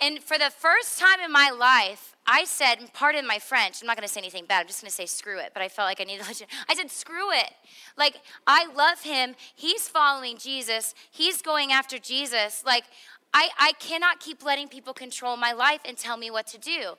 And 0.00 0.22
for 0.22 0.36
the 0.38 0.50
first 0.50 0.98
time 0.98 1.20
in 1.24 1.32
my 1.32 1.50
life, 1.50 2.14
I 2.26 2.44
said, 2.44 2.92
pardon 2.92 3.26
my 3.26 3.38
French, 3.38 3.80
I'm 3.80 3.86
not 3.86 3.96
gonna 3.96 4.08
say 4.08 4.20
anything 4.20 4.44
bad, 4.46 4.60
I'm 4.60 4.66
just 4.66 4.82
gonna 4.82 4.90
say 4.90 5.06
screw 5.06 5.38
it, 5.38 5.52
but 5.54 5.62
I 5.62 5.68
felt 5.68 5.86
like 5.86 6.00
I 6.00 6.04
needed 6.04 6.22
to 6.22 6.28
let 6.28 6.40
you, 6.40 6.46
I 6.68 6.74
said, 6.74 6.90
screw 6.90 7.32
it. 7.32 7.50
Like, 7.96 8.16
I 8.46 8.66
love 8.74 9.02
him, 9.02 9.36
he's 9.54 9.88
following 9.88 10.36
Jesus, 10.36 10.94
he's 11.10 11.40
going 11.40 11.72
after 11.72 11.98
Jesus. 11.98 12.62
Like, 12.66 12.84
I, 13.32 13.50
I 13.58 13.72
cannot 13.78 14.20
keep 14.20 14.44
letting 14.44 14.66
people 14.66 14.94
control 14.94 15.36
my 15.36 15.52
life 15.52 15.80
and 15.84 15.96
tell 15.96 16.16
me 16.16 16.30
what 16.30 16.46
to 16.48 16.58
do. 16.58 16.94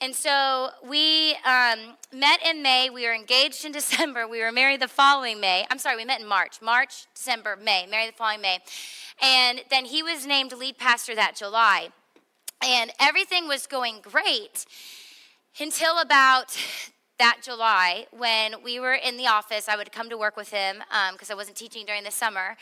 And 0.00 0.14
so 0.14 0.68
we 0.86 1.36
um, 1.46 1.96
met 2.12 2.44
in 2.44 2.62
May. 2.62 2.90
We 2.90 3.06
were 3.06 3.14
engaged 3.14 3.64
in 3.64 3.72
December. 3.80 4.28
We 4.28 4.42
were 4.42 4.52
married 4.52 4.80
the 4.80 4.88
following 4.88 5.40
May. 5.40 5.66
I'm 5.70 5.78
sorry, 5.78 5.96
we 5.96 6.04
met 6.04 6.20
in 6.20 6.26
March. 6.26 6.60
March, 6.60 7.06
December, 7.14 7.56
May. 7.56 7.86
Married 7.86 8.10
the 8.10 8.16
following 8.16 8.42
May. 8.42 8.58
And 9.22 9.62
then 9.70 9.86
he 9.86 10.02
was 10.02 10.26
named 10.26 10.52
lead 10.52 10.76
pastor 10.76 11.14
that 11.14 11.34
July. 11.34 11.88
And 12.62 12.92
everything 13.00 13.48
was 13.48 13.66
going 13.66 14.00
great 14.02 14.66
until 15.58 15.98
about 15.98 16.56
that 17.18 17.38
July 17.42 18.06
when 18.10 18.62
we 18.62 18.78
were 18.80 18.94
in 18.94 19.16
the 19.16 19.26
office. 19.26 19.68
I 19.68 19.76
would 19.76 19.92
come 19.92 20.10
to 20.10 20.18
work 20.18 20.36
with 20.36 20.50
him 20.50 20.82
because 21.12 21.30
um, 21.30 21.34
I 21.34 21.36
wasn't 21.36 21.56
teaching 21.56 21.86
during 21.86 22.04
the 22.04 22.10
summer. 22.10 22.56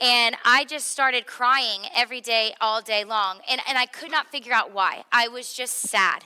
And 0.00 0.36
I 0.44 0.64
just 0.64 0.88
started 0.88 1.26
crying 1.26 1.82
every 1.94 2.20
day, 2.20 2.54
all 2.60 2.80
day 2.80 3.04
long. 3.04 3.40
And, 3.50 3.60
and 3.68 3.76
I 3.76 3.86
could 3.86 4.10
not 4.10 4.28
figure 4.28 4.52
out 4.52 4.72
why. 4.72 5.04
I 5.10 5.28
was 5.28 5.52
just 5.52 5.74
sad. 5.74 6.24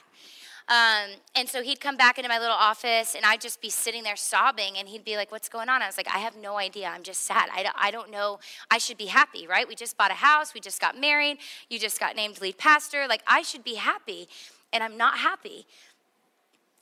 Um, 0.69 1.11
and 1.35 1.49
so 1.49 1.63
he'd 1.63 1.81
come 1.81 1.97
back 1.97 2.19
into 2.19 2.29
my 2.29 2.39
little 2.39 2.57
office, 2.57 3.15
and 3.15 3.25
I'd 3.25 3.41
just 3.41 3.61
be 3.61 3.71
sitting 3.71 4.03
there 4.05 4.17
sobbing, 4.17 4.79
and 4.79 4.89
he'd 4.89 5.05
be 5.05 5.17
like, 5.17 5.33
What's 5.33 5.49
going 5.49 5.69
on? 5.69 5.83
I 5.83 5.87
was 5.87 5.97
like, 5.97 6.09
I 6.09 6.19
have 6.19 6.37
no 6.37 6.57
idea. 6.57 6.89
I'm 6.89 7.03
just 7.03 7.23
sad. 7.23 7.49
I 7.53 7.69
I 7.77 7.91
don't 7.91 8.11
know. 8.11 8.39
I 8.71 8.79
should 8.79 8.99
be 8.99 9.07
happy, 9.07 9.47
right? 9.47 9.67
We 9.67 9.75
just 9.75 9.97
bought 9.97 10.11
a 10.11 10.15
house. 10.15 10.55
We 10.55 10.61
just 10.61 10.81
got 10.81 10.99
married. 10.99 11.39
You 11.69 11.79
just 11.79 11.99
got 11.99 12.17
named 12.17 12.41
lead 12.41 12.59
pastor. 12.59 13.07
Like, 13.09 13.23
I 13.27 13.43
should 13.43 13.65
be 13.65 13.75
happy, 13.75 14.29
and 14.73 14.83
I'm 14.83 14.97
not 14.97 15.19
happy. 15.19 15.67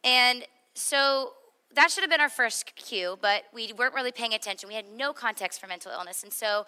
And 0.05 0.47
so 0.75 1.35
that 1.75 1.91
should 1.91 2.03
have 2.03 2.11
been 2.11 2.21
our 2.21 2.29
first 2.29 2.75
cue, 2.75 3.19
but 3.21 3.45
we 3.53 3.73
weren't 3.73 3.95
really 3.95 4.13
paying 4.13 4.35
attention. 4.35 4.69
We 4.69 4.75
had 4.75 4.87
no 4.91 5.13
context 5.13 5.61
for 5.61 5.67
mental 5.67 5.93
illness. 5.93 6.23
And 6.23 6.33
so 6.33 6.67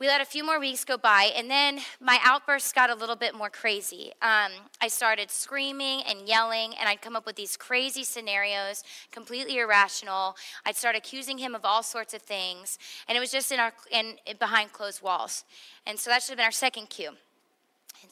we 0.00 0.06
let 0.06 0.20
a 0.20 0.24
few 0.24 0.44
more 0.44 0.60
weeks 0.60 0.84
go 0.84 0.96
by, 0.96 1.32
and 1.36 1.50
then 1.50 1.80
my 2.00 2.20
outbursts 2.22 2.72
got 2.72 2.88
a 2.88 2.94
little 2.94 3.16
bit 3.16 3.34
more 3.34 3.50
crazy. 3.50 4.12
Um, 4.22 4.52
I 4.80 4.88
started 4.88 5.30
screaming 5.30 6.02
and 6.08 6.28
yelling, 6.28 6.74
and 6.78 6.88
I'd 6.88 7.02
come 7.02 7.16
up 7.16 7.26
with 7.26 7.34
these 7.34 7.56
crazy 7.56 8.04
scenarios, 8.04 8.84
completely 9.10 9.58
irrational. 9.58 10.36
I'd 10.64 10.76
start 10.76 10.94
accusing 10.94 11.38
him 11.38 11.54
of 11.54 11.64
all 11.64 11.82
sorts 11.82 12.14
of 12.14 12.22
things, 12.22 12.78
and 13.08 13.16
it 13.16 13.20
was 13.20 13.32
just 13.32 13.50
in 13.50 13.58
our 13.58 13.72
in, 13.90 14.14
behind 14.38 14.72
closed 14.72 15.02
walls. 15.02 15.44
And 15.84 15.98
so 15.98 16.10
that 16.10 16.22
should 16.22 16.30
have 16.30 16.38
been 16.38 16.44
our 16.44 16.52
second 16.52 16.90
cue. 16.90 17.12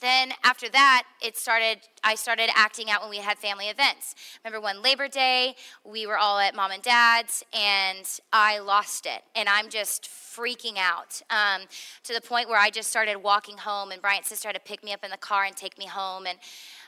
Then 0.01 0.33
after 0.45 0.69
that, 0.71 1.05
it 1.23 1.37
started. 1.37 1.79
I 2.05 2.15
started 2.15 2.51
acting 2.55 2.91
out 2.91 3.01
when 3.01 3.11
we 3.11 3.19
had 3.19 3.39
family 3.39 3.67
events. 3.69 4.15
Remember 4.45 4.63
one 4.63 4.83
Labor 4.83 5.09
Day, 5.09 5.57
we 5.85 6.07
were 6.07 6.19
all 6.19 6.39
at 6.39 6.55
mom 6.55 6.71
and 6.71 6.83
dad's, 6.83 7.45
and 7.53 8.07
I 8.33 8.59
lost 8.59 9.07
it, 9.07 9.23
and 9.35 9.49
I'm 9.49 9.69
just 9.69 10.05
freaking 10.05 10.77
out 10.77 11.23
um, 11.31 11.63
to 12.05 12.13
the 12.13 12.21
point 12.21 12.49
where 12.49 12.59
I 12.59 12.71
just 12.71 12.91
started 12.91 13.17
walking 13.17 13.59
home, 13.59 13.91
and 13.91 14.03
Bryant's 14.03 14.29
sister 14.29 14.49
had 14.49 14.55
to 14.55 14.61
pick 14.61 14.85
me 14.85 14.93
up 14.93 15.05
in 15.05 15.11
the 15.11 15.17
car 15.17 15.45
and 15.45 15.57
take 15.57 15.79
me 15.79 15.87
home, 15.87 16.27
and 16.27 16.39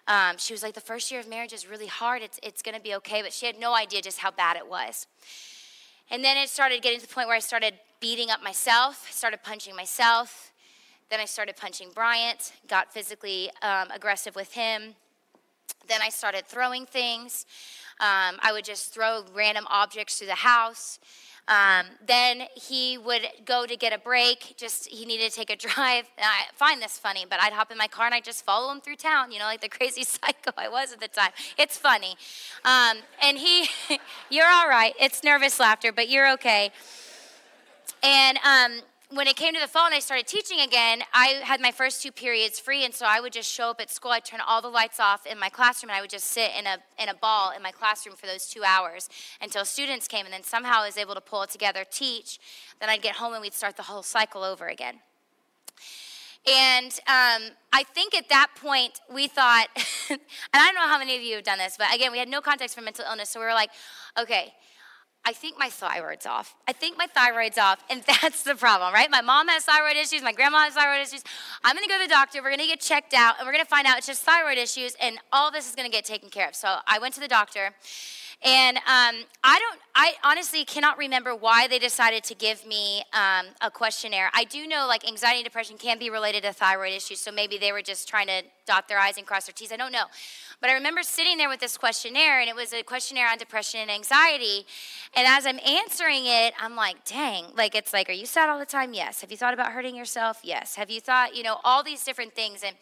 um, 0.06 0.36
she 0.38 0.52
was 0.52 0.62
like, 0.62 0.74
"The 0.74 0.80
first 0.80 1.10
year 1.10 1.20
of 1.20 1.28
marriage 1.28 1.52
is 1.52 1.68
really 1.68 1.86
hard. 1.86 2.22
It's 2.22 2.38
it's 2.42 2.62
going 2.62 2.74
to 2.74 2.82
be 2.82 2.94
okay," 2.96 3.22
but 3.22 3.32
she 3.32 3.46
had 3.46 3.58
no 3.58 3.74
idea 3.74 4.02
just 4.02 4.18
how 4.18 4.30
bad 4.30 4.56
it 4.56 4.68
was. 4.68 5.06
And 6.10 6.24
then 6.24 6.36
it 6.36 6.48
started 6.48 6.82
getting 6.82 7.00
to 7.00 7.06
the 7.06 7.12
point 7.12 7.28
where 7.28 7.36
I 7.36 7.40
started 7.40 7.74
beating 8.00 8.30
up 8.30 8.42
myself, 8.42 9.10
started 9.10 9.42
punching 9.42 9.74
myself 9.76 10.52
then 11.10 11.20
I 11.20 11.24
started 11.24 11.56
punching 11.56 11.90
Bryant, 11.94 12.52
got 12.68 12.92
physically 12.92 13.50
um, 13.62 13.88
aggressive 13.90 14.36
with 14.36 14.52
him. 14.52 14.94
Then 15.88 16.00
I 16.02 16.10
started 16.10 16.46
throwing 16.46 16.84
things. 16.84 17.46
Um, 18.00 18.38
I 18.42 18.50
would 18.52 18.64
just 18.64 18.92
throw 18.92 19.24
random 19.34 19.66
objects 19.70 20.18
through 20.18 20.28
the 20.28 20.34
house. 20.34 20.98
Um, 21.48 21.86
then 22.06 22.42
he 22.54 22.98
would 22.98 23.26
go 23.46 23.64
to 23.64 23.74
get 23.74 23.94
a 23.94 23.98
break. 23.98 24.54
Just 24.58 24.86
he 24.88 25.06
needed 25.06 25.30
to 25.30 25.36
take 25.36 25.48
a 25.50 25.56
drive. 25.68 26.04
And 26.18 26.26
I 26.26 26.54
find 26.54 26.82
this 26.82 26.98
funny, 26.98 27.24
but 27.28 27.40
I'd 27.40 27.54
hop 27.54 27.72
in 27.72 27.78
my 27.78 27.88
car 27.88 28.04
and 28.04 28.14
I'd 28.14 28.24
just 28.24 28.44
follow 28.44 28.70
him 28.70 28.80
through 28.80 28.96
town. 28.96 29.32
You 29.32 29.38
know, 29.38 29.46
like 29.46 29.62
the 29.62 29.68
crazy 29.78 30.04
psycho 30.04 30.52
I 30.56 30.68
was 30.68 30.92
at 30.92 31.00
the 31.00 31.08
time. 31.08 31.30
It's 31.56 31.78
funny. 31.78 32.16
Um, 32.64 32.98
and 33.22 33.38
he, 33.38 33.68
you're 34.30 34.48
all 34.48 34.68
right. 34.68 34.92
It's 35.00 35.24
nervous 35.24 35.58
laughter, 35.58 35.90
but 35.90 36.10
you're 36.10 36.30
okay. 36.32 36.70
And 38.02 38.38
um, 38.44 38.82
when 39.10 39.26
it 39.26 39.36
came 39.36 39.54
to 39.54 39.60
the 39.60 39.68
fall 39.68 39.86
and 39.86 39.94
I 39.94 40.00
started 40.00 40.26
teaching 40.26 40.60
again, 40.60 41.02
I 41.14 41.40
had 41.42 41.60
my 41.60 41.72
first 41.72 42.02
two 42.02 42.12
periods 42.12 42.60
free, 42.60 42.84
and 42.84 42.94
so 42.94 43.06
I 43.08 43.20
would 43.20 43.32
just 43.32 43.50
show 43.50 43.70
up 43.70 43.80
at 43.80 43.90
school. 43.90 44.10
I'd 44.10 44.24
turn 44.24 44.40
all 44.46 44.60
the 44.60 44.68
lights 44.68 45.00
off 45.00 45.24
in 45.24 45.38
my 45.38 45.48
classroom, 45.48 45.90
and 45.90 45.96
I 45.96 46.02
would 46.02 46.10
just 46.10 46.26
sit 46.26 46.50
in 46.58 46.66
a 46.66 46.76
in 47.02 47.08
a 47.08 47.14
ball 47.14 47.52
in 47.56 47.62
my 47.62 47.70
classroom 47.70 48.16
for 48.16 48.26
those 48.26 48.46
two 48.46 48.64
hours 48.64 49.08
until 49.40 49.64
students 49.64 50.08
came, 50.08 50.26
and 50.26 50.32
then 50.32 50.42
somehow 50.42 50.82
I 50.82 50.86
was 50.86 50.98
able 50.98 51.14
to 51.14 51.22
pull 51.22 51.42
it 51.42 51.50
together, 51.50 51.84
teach. 51.90 52.38
Then 52.80 52.90
I'd 52.90 53.02
get 53.02 53.16
home, 53.16 53.32
and 53.32 53.40
we'd 53.40 53.54
start 53.54 53.76
the 53.76 53.84
whole 53.84 54.02
cycle 54.02 54.44
over 54.44 54.66
again. 54.66 54.96
And 56.46 56.92
um, 57.06 57.52
I 57.72 57.84
think 57.94 58.14
at 58.14 58.28
that 58.28 58.48
point 58.56 59.00
we 59.12 59.26
thought, 59.26 59.68
and 60.10 60.20
I 60.52 60.66
don't 60.66 60.74
know 60.74 60.86
how 60.86 60.98
many 60.98 61.16
of 61.16 61.22
you 61.22 61.36
have 61.36 61.44
done 61.44 61.58
this, 61.58 61.76
but 61.78 61.94
again, 61.94 62.12
we 62.12 62.18
had 62.18 62.28
no 62.28 62.40
context 62.40 62.74
for 62.74 62.82
mental 62.82 63.06
illness, 63.08 63.30
so 63.30 63.40
we 63.40 63.46
were 63.46 63.54
like, 63.54 63.70
okay 64.20 64.54
I 65.24 65.32
think 65.32 65.58
my 65.58 65.68
thyroid's 65.68 66.26
off. 66.26 66.54
I 66.66 66.72
think 66.72 66.96
my 66.96 67.06
thyroid's 67.06 67.58
off, 67.58 67.84
and 67.90 68.02
that's 68.22 68.42
the 68.42 68.54
problem, 68.54 68.94
right? 68.94 69.10
My 69.10 69.20
mom 69.20 69.48
has 69.48 69.64
thyroid 69.64 69.96
issues, 69.96 70.22
my 70.22 70.32
grandma 70.32 70.64
has 70.64 70.74
thyroid 70.74 71.06
issues. 71.06 71.22
I'm 71.64 71.76
gonna 71.76 71.86
go 71.86 72.00
to 72.00 72.08
the 72.08 72.12
doctor, 72.12 72.42
we're 72.42 72.50
gonna 72.50 72.66
get 72.66 72.80
checked 72.80 73.14
out, 73.14 73.34
and 73.38 73.46
we're 73.46 73.52
gonna 73.52 73.64
find 73.64 73.86
out 73.86 73.98
it's 73.98 74.06
just 74.06 74.22
thyroid 74.22 74.58
issues, 74.58 74.96
and 75.00 75.18
all 75.32 75.50
this 75.50 75.68
is 75.68 75.74
gonna 75.74 75.90
get 75.90 76.04
taken 76.04 76.30
care 76.30 76.48
of. 76.48 76.54
So 76.54 76.76
I 76.86 76.98
went 76.98 77.14
to 77.14 77.20
the 77.20 77.28
doctor, 77.28 77.74
and 78.42 78.76
um, 78.76 79.24
I 79.42 79.58
don't, 79.58 79.80
I 79.96 80.12
honestly 80.22 80.64
cannot 80.64 80.96
remember 80.96 81.34
why 81.34 81.66
they 81.66 81.80
decided 81.80 82.22
to 82.24 82.34
give 82.36 82.64
me 82.64 83.02
um, 83.12 83.46
a 83.60 83.68
questionnaire. 83.68 84.30
I 84.32 84.44
do 84.44 84.66
know 84.68 84.86
like 84.86 85.06
anxiety 85.06 85.38
and 85.38 85.44
depression 85.44 85.76
can 85.76 85.98
be 85.98 86.08
related 86.08 86.44
to 86.44 86.52
thyroid 86.52 86.92
issues, 86.92 87.20
so 87.20 87.32
maybe 87.32 87.58
they 87.58 87.72
were 87.72 87.82
just 87.82 88.08
trying 88.08 88.28
to 88.28 88.42
dot 88.64 88.86
their 88.86 88.98
I's 88.98 89.18
and 89.18 89.26
cross 89.26 89.46
their 89.46 89.54
T's. 89.54 89.72
I 89.72 89.76
don't 89.76 89.90
know. 89.90 90.04
But 90.60 90.70
I 90.70 90.74
remember 90.74 91.02
sitting 91.02 91.36
there 91.36 91.48
with 91.48 91.58
this 91.58 91.76
questionnaire, 91.76 92.40
and 92.40 92.48
it 92.48 92.54
was 92.54 92.72
a 92.72 92.82
questionnaire 92.82 93.28
on 93.28 93.38
depression 93.38 93.80
and 93.80 93.90
anxiety. 93.90 94.66
And 95.14 95.26
as 95.26 95.46
I'm 95.46 95.58
answering 95.66 96.26
it, 96.26 96.54
I'm 96.60 96.76
like, 96.76 97.04
dang, 97.04 97.46
like 97.56 97.74
it's 97.74 97.92
like, 97.92 98.08
are 98.08 98.12
you 98.12 98.26
sad 98.26 98.48
all 98.48 98.58
the 98.58 98.66
time? 98.66 98.92
Yes. 98.92 99.20
Have 99.20 99.30
you 99.30 99.36
thought 99.36 99.54
about 99.54 99.72
hurting 99.72 99.96
yourself? 99.96 100.40
Yes. 100.44 100.76
Have 100.76 100.90
you 100.90 101.00
thought, 101.00 101.34
you 101.34 101.42
know, 101.42 101.58
all 101.64 101.82
these 101.82 102.04
different 102.04 102.34
things? 102.34 102.62
And 102.64 102.76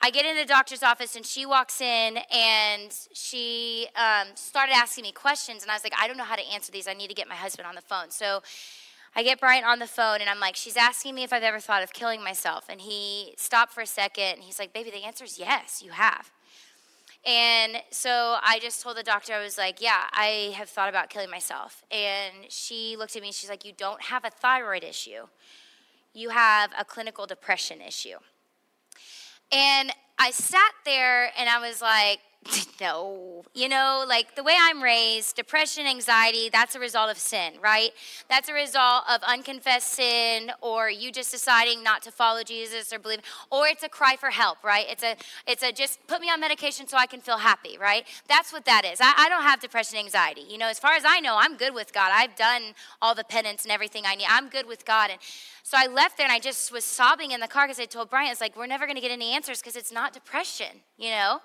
I 0.00 0.10
get 0.10 0.24
in 0.24 0.36
the 0.36 0.44
doctor's 0.44 0.82
office 0.82 1.16
and 1.16 1.26
she 1.26 1.44
walks 1.44 1.80
in 1.80 2.18
and 2.32 2.96
she 3.12 3.88
um, 3.96 4.28
started 4.34 4.72
asking 4.72 5.02
me 5.02 5.12
questions. 5.12 5.62
And 5.62 5.70
I 5.70 5.74
was 5.74 5.82
like, 5.82 5.94
I 5.98 6.06
don't 6.06 6.16
know 6.16 6.24
how 6.24 6.36
to 6.36 6.46
answer 6.54 6.70
these. 6.70 6.86
I 6.86 6.94
need 6.94 7.08
to 7.08 7.14
get 7.14 7.28
my 7.28 7.34
husband 7.34 7.66
on 7.66 7.74
the 7.74 7.80
phone. 7.80 8.10
So 8.10 8.42
I 9.16 9.24
get 9.24 9.40
Bryant 9.40 9.66
on 9.66 9.80
the 9.80 9.88
phone 9.88 10.20
and 10.20 10.30
I'm 10.30 10.38
like, 10.38 10.54
she's 10.54 10.76
asking 10.76 11.16
me 11.16 11.24
if 11.24 11.32
I've 11.32 11.42
ever 11.42 11.58
thought 11.58 11.82
of 11.82 11.92
killing 11.92 12.22
myself. 12.22 12.66
And 12.68 12.80
he 12.80 13.34
stopped 13.36 13.72
for 13.72 13.80
a 13.80 13.86
second 13.86 14.34
and 14.34 14.42
he's 14.42 14.58
like, 14.58 14.72
baby, 14.72 14.90
the 14.90 15.04
answer 15.04 15.24
is 15.24 15.38
yes, 15.38 15.82
you 15.84 15.90
have. 15.90 16.30
And 17.26 17.82
so 17.90 18.36
I 18.42 18.58
just 18.60 18.80
told 18.80 18.96
the 18.96 19.02
doctor, 19.02 19.34
I 19.34 19.42
was 19.42 19.58
like, 19.58 19.82
yeah, 19.82 20.04
I 20.12 20.54
have 20.56 20.68
thought 20.68 20.88
about 20.88 21.10
killing 21.10 21.30
myself. 21.30 21.82
And 21.90 22.48
she 22.48 22.96
looked 22.96 23.16
at 23.16 23.22
me, 23.22 23.28
and 23.28 23.34
she's 23.34 23.50
like, 23.50 23.64
you 23.64 23.72
don't 23.76 24.00
have 24.02 24.24
a 24.24 24.30
thyroid 24.30 24.84
issue, 24.84 25.26
you 26.14 26.30
have 26.30 26.70
a 26.78 26.84
clinical 26.84 27.26
depression 27.26 27.80
issue. 27.80 28.18
And 29.52 29.92
I 30.18 30.30
sat 30.30 30.72
there 30.84 31.30
and 31.38 31.48
I 31.48 31.60
was 31.60 31.80
like, 31.80 32.20
no. 32.80 33.44
You 33.54 33.68
know, 33.68 34.04
like 34.08 34.34
the 34.36 34.42
way 34.42 34.54
I'm 34.58 34.82
raised, 34.82 35.36
depression, 35.36 35.86
anxiety, 35.86 36.48
that's 36.52 36.74
a 36.74 36.80
result 36.80 37.10
of 37.10 37.18
sin, 37.18 37.54
right? 37.62 37.90
That's 38.28 38.48
a 38.48 38.52
result 38.52 39.04
of 39.10 39.22
unconfessed 39.22 39.88
sin 39.88 40.52
or 40.60 40.90
you 40.90 41.10
just 41.10 41.30
deciding 41.30 41.82
not 41.82 42.02
to 42.02 42.12
follow 42.12 42.42
Jesus 42.42 42.92
or 42.92 42.98
believe 42.98 43.20
or 43.50 43.66
it's 43.66 43.82
a 43.82 43.88
cry 43.88 44.16
for 44.16 44.30
help, 44.30 44.62
right? 44.62 44.86
It's 44.88 45.02
a 45.02 45.16
it's 45.46 45.62
a 45.62 45.72
just 45.72 46.06
put 46.06 46.20
me 46.20 46.30
on 46.30 46.40
medication 46.40 46.86
so 46.86 46.96
I 46.96 47.06
can 47.06 47.20
feel 47.20 47.38
happy, 47.38 47.76
right? 47.78 48.06
That's 48.28 48.52
what 48.52 48.64
that 48.66 48.84
is. 48.84 49.00
I, 49.00 49.12
I 49.16 49.28
don't 49.28 49.42
have 49.42 49.60
depression 49.60 49.98
anxiety. 49.98 50.44
You 50.48 50.58
know, 50.58 50.68
as 50.68 50.78
far 50.78 50.92
as 50.92 51.02
I 51.06 51.20
know, 51.20 51.36
I'm 51.38 51.56
good 51.56 51.74
with 51.74 51.92
God. 51.92 52.10
I've 52.12 52.36
done 52.36 52.74
all 53.02 53.14
the 53.14 53.24
penance 53.24 53.64
and 53.64 53.72
everything 53.72 54.04
I 54.06 54.14
need. 54.14 54.26
I'm 54.28 54.48
good 54.48 54.66
with 54.66 54.84
God. 54.84 55.10
And 55.10 55.18
so 55.62 55.76
I 55.78 55.86
left 55.86 56.16
there 56.16 56.26
and 56.26 56.32
I 56.32 56.38
just 56.38 56.72
was 56.72 56.84
sobbing 56.84 57.32
in 57.32 57.40
the 57.40 57.48
car 57.48 57.66
because 57.66 57.80
I 57.80 57.84
told 57.84 58.08
Bryant, 58.08 58.32
it's 58.32 58.40
like, 58.40 58.56
we're 58.56 58.66
never 58.66 58.86
gonna 58.86 59.00
get 59.00 59.10
any 59.10 59.32
answers 59.32 59.60
because 59.60 59.76
it's 59.76 59.92
not 59.92 60.12
depression, 60.12 60.80
you 60.96 61.10
know? 61.10 61.40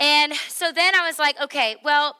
And 0.00 0.32
so 0.48 0.72
then 0.72 0.94
I 0.94 1.06
was 1.06 1.18
like, 1.18 1.38
okay, 1.40 1.76
well, 1.84 2.16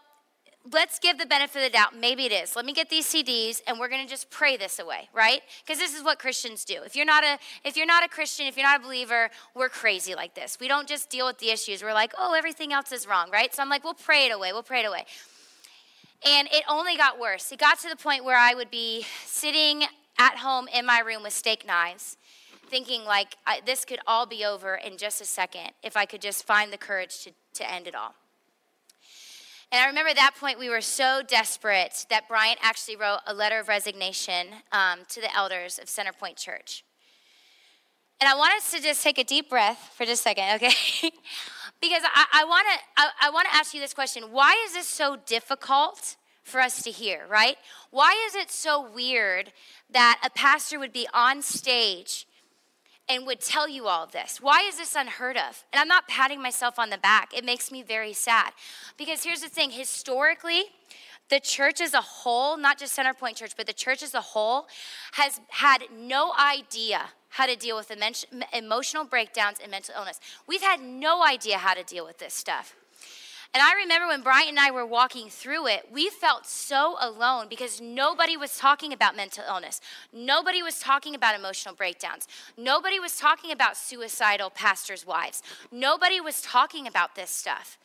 let's 0.71 0.99
give 0.99 1.17
the 1.17 1.25
benefit 1.25 1.57
of 1.57 1.63
the 1.65 1.71
doubt. 1.71 1.97
Maybe 1.99 2.27
it 2.27 2.33
is. 2.33 2.55
Let 2.55 2.67
me 2.67 2.75
get 2.75 2.91
these 2.91 3.07
CDs 3.07 3.63
and 3.67 3.79
we're 3.79 3.89
going 3.89 4.05
to 4.05 4.09
just 4.09 4.31
pray 4.31 4.59
this 4.59 4.79
away, 4.79 5.09
right? 5.15 5.41
Because 5.65 5.79
this 5.79 5.97
is 5.97 6.05
what 6.05 6.19
Christians 6.19 6.65
do. 6.67 6.83
If 6.85 6.95
you're 6.95 7.07
not 7.07 7.25
a 7.25 7.39
if 7.65 7.77
you're 7.77 7.87
not 7.87 8.05
a 8.05 8.09
Christian, 8.09 8.47
if 8.47 8.57
you're 8.57 8.67
not 8.67 8.81
a 8.81 8.83
believer, 8.83 9.31
we're 9.55 9.71
crazy 9.71 10.15
like 10.15 10.35
this. 10.35 10.59
We 10.61 10.69
don't 10.69 10.87
just 10.87 11.09
deal 11.09 11.27
with 11.27 11.39
the 11.39 11.51
issues. 11.51 11.83
We're 11.83 11.95
like, 11.95 12.13
"Oh, 12.19 12.35
everything 12.35 12.73
else 12.73 12.93
is 12.93 13.07
wrong," 13.07 13.31
right? 13.31 13.55
So 13.55 13.63
I'm 13.63 13.71
like, 13.71 13.83
"We'll 13.83 13.95
pray 13.95 14.27
it 14.27 14.33
away. 14.33 14.53
We'll 14.53 14.63
pray 14.63 14.81
it 14.81 14.87
away." 14.87 15.07
And 16.27 16.49
it 16.53 16.65
only 16.69 16.99
got 16.99 17.19
worse. 17.19 17.51
It 17.51 17.59
got 17.59 17.79
to 17.81 17.89
the 17.89 17.97
point 17.97 18.25
where 18.25 18.37
I 18.37 18.53
would 18.53 18.71
be 18.71 19.07
sitting 19.25 19.85
at 20.19 20.37
home 20.37 20.69
in 20.69 20.85
my 20.85 21.01
room 21.01 21.23
with 21.23 21.33
steak 21.33 21.67
knives 21.67 22.19
thinking 22.71 23.05
like 23.05 23.37
I, 23.47 23.61
this 23.67 23.85
could 23.85 23.99
all 24.07 24.27
be 24.27 24.45
over 24.45 24.77
in 24.77 24.97
just 24.97 25.21
a 25.21 25.25
second 25.25 25.73
if 25.83 25.97
I 25.97 26.07
could 26.07 26.21
just 26.23 26.47
find 26.47 26.73
the 26.73 26.79
courage 26.79 27.25
to, 27.25 27.33
to 27.55 27.71
end 27.71 27.87
it 27.87 27.95
all. 27.95 28.15
And 29.73 29.81
I 29.81 29.87
remember 29.87 30.11
at 30.11 30.17
that 30.17 30.35
point 30.39 30.59
we 30.59 30.69
were 30.69 30.81
so 30.81 31.23
desperate 31.27 32.07
that 32.11 32.27
Bryant 32.27 32.59
actually 32.61 32.97
wrote 32.97 33.21
a 33.27 33.33
letter 33.33 33.61
of 33.61 33.69
resignation 33.69 34.49
um, 34.73 35.01
to 35.11 35.21
the 35.21 35.35
elders 35.35 35.79
of 35.79 35.87
Centerpoint 35.87 36.37
Church. 36.37 36.85
And 38.21 38.29
I 38.29 38.35
want 38.35 38.53
us 38.55 38.71
to 38.73 38.83
just 38.83 39.03
take 39.03 39.17
a 39.19 39.25
deep 39.25 39.49
breath 39.49 39.93
for 39.97 40.05
just 40.05 40.21
a 40.21 40.25
second, 40.25 40.45
okay? 40.55 41.11
because 41.81 42.03
I, 42.05 42.45
want 42.45 42.67
to 42.69 43.03
I, 43.03 43.11
I 43.29 43.31
want 43.31 43.49
to 43.49 43.55
ask 43.55 43.73
you 43.73 43.81
this 43.81 43.95
question: 43.95 44.25
Why 44.25 44.61
is 44.67 44.75
this 44.75 44.87
so 44.89 45.17
difficult 45.25 46.17
for 46.43 46.61
us 46.61 46.83
to 46.83 46.91
hear? 46.91 47.25
Right? 47.31 47.57
Why 47.91 48.13
is 48.27 48.35
it 48.35 48.51
so 48.51 48.91
weird 48.91 49.53
that 49.91 50.21
a 50.25 50.31
pastor 50.31 50.79
would 50.79 50.93
be 50.93 51.07
on 51.15 51.43
stage 51.43 52.27
and 53.11 53.27
would 53.27 53.41
tell 53.41 53.69
you 53.69 53.89
all 53.89 54.05
of 54.05 54.13
this. 54.13 54.41
Why 54.41 54.61
is 54.61 54.79
this 54.79 54.95
unheard 54.95 55.37
of? 55.37 55.65
And 55.73 55.81
I'm 55.81 55.89
not 55.89 56.07
patting 56.07 56.41
myself 56.41 56.79
on 56.79 56.91
the 56.91 56.99
back. 56.99 57.37
It 57.37 57.45
makes 57.45 57.73
me 57.73 57.83
very 57.83 58.13
sad. 58.13 58.53
Because 58.97 59.25
here's 59.25 59.41
the 59.41 59.49
thing 59.49 59.73
historically, 59.73 60.67
the 61.29 61.41
church 61.41 61.81
as 61.81 61.93
a 61.93 62.01
whole, 62.01 62.57
not 62.57 62.79
just 62.79 62.97
Centerpoint 62.97 63.35
Church, 63.35 63.53
but 63.57 63.67
the 63.67 63.73
church 63.73 64.03
as 64.03 64.15
a 64.15 64.21
whole, 64.21 64.69
has 65.13 65.41
had 65.49 65.83
no 65.93 66.33
idea 66.39 67.03
how 67.31 67.47
to 67.47 67.57
deal 67.57 67.77
with 67.77 67.93
emotional 68.53 69.05
breakdowns 69.05 69.59
and 69.61 69.71
mental 69.71 69.95
illness. 69.97 70.21
We've 70.47 70.63
had 70.63 70.81
no 70.81 71.25
idea 71.25 71.59
how 71.59 71.75
to 71.75 71.85
deal 71.85 72.07
with 72.07 72.19
this 72.19 72.35
stuff. 72.35 72.77
And 73.53 73.61
I 73.61 73.75
remember 73.75 74.07
when 74.07 74.23
Bryant 74.23 74.51
and 74.51 74.61
I 74.61 74.71
were 74.71 74.87
walking 74.87 75.29
through 75.29 75.67
it, 75.67 75.89
we 75.93 76.09
felt 76.09 76.47
so 76.47 76.97
alone 77.01 77.47
because 77.51 77.81
nobody 77.81 78.37
was 78.37 78.57
talking 78.57 78.93
about 78.93 79.17
mental 79.17 79.43
illness. 79.49 79.81
Nobody 80.13 80.63
was 80.63 80.79
talking 80.79 81.17
about 81.17 81.35
emotional 81.35 81.75
breakdowns. 81.75 82.29
Nobody 82.57 83.01
was 83.01 83.17
talking 83.17 83.51
about 83.51 83.77
suicidal 83.77 84.51
pastors' 84.51 85.05
wives. 85.05 85.43
Nobody 85.73 86.21
was 86.21 86.41
talking 86.43 86.87
about 86.87 87.17
this 87.17 87.31
stuff. 87.31 87.77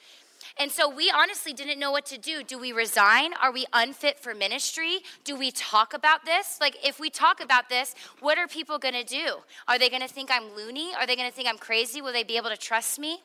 And 0.60 0.72
so 0.72 0.88
we 0.88 1.10
honestly 1.10 1.52
didn't 1.52 1.80
know 1.80 1.92
what 1.92 2.06
to 2.08 2.20
do. 2.20 2.44
Do 2.44 2.60
we 2.60 2.72
resign? 2.72 3.34
Are 3.42 3.52
we 3.52 3.66
unfit 3.74 4.20
for 4.20 4.36
ministry? 4.36 5.00
Do 5.24 5.36
we 5.36 5.50
talk 5.50 5.96
about 5.96 6.26
this? 6.26 6.60
Like, 6.62 6.78
if 6.86 7.00
we 7.00 7.10
talk 7.10 7.44
about 7.44 7.70
this, 7.70 7.96
what 8.20 8.38
are 8.38 8.48
people 8.48 8.78
gonna 8.78 9.04
do? 9.04 9.38
Are 9.68 9.80
they 9.80 9.90
gonna 9.90 10.08
think 10.08 10.30
I'm 10.32 10.56
loony? 10.56 10.94
Are 10.94 11.08
they 11.08 11.16
gonna 11.16 11.32
think 11.32 11.50
I'm 11.50 11.58
crazy? 11.58 12.04
Will 12.04 12.14
they 12.14 12.24
be 12.24 12.38
able 12.38 12.52
to 12.52 12.58
trust 12.58 13.00
me? 13.00 13.24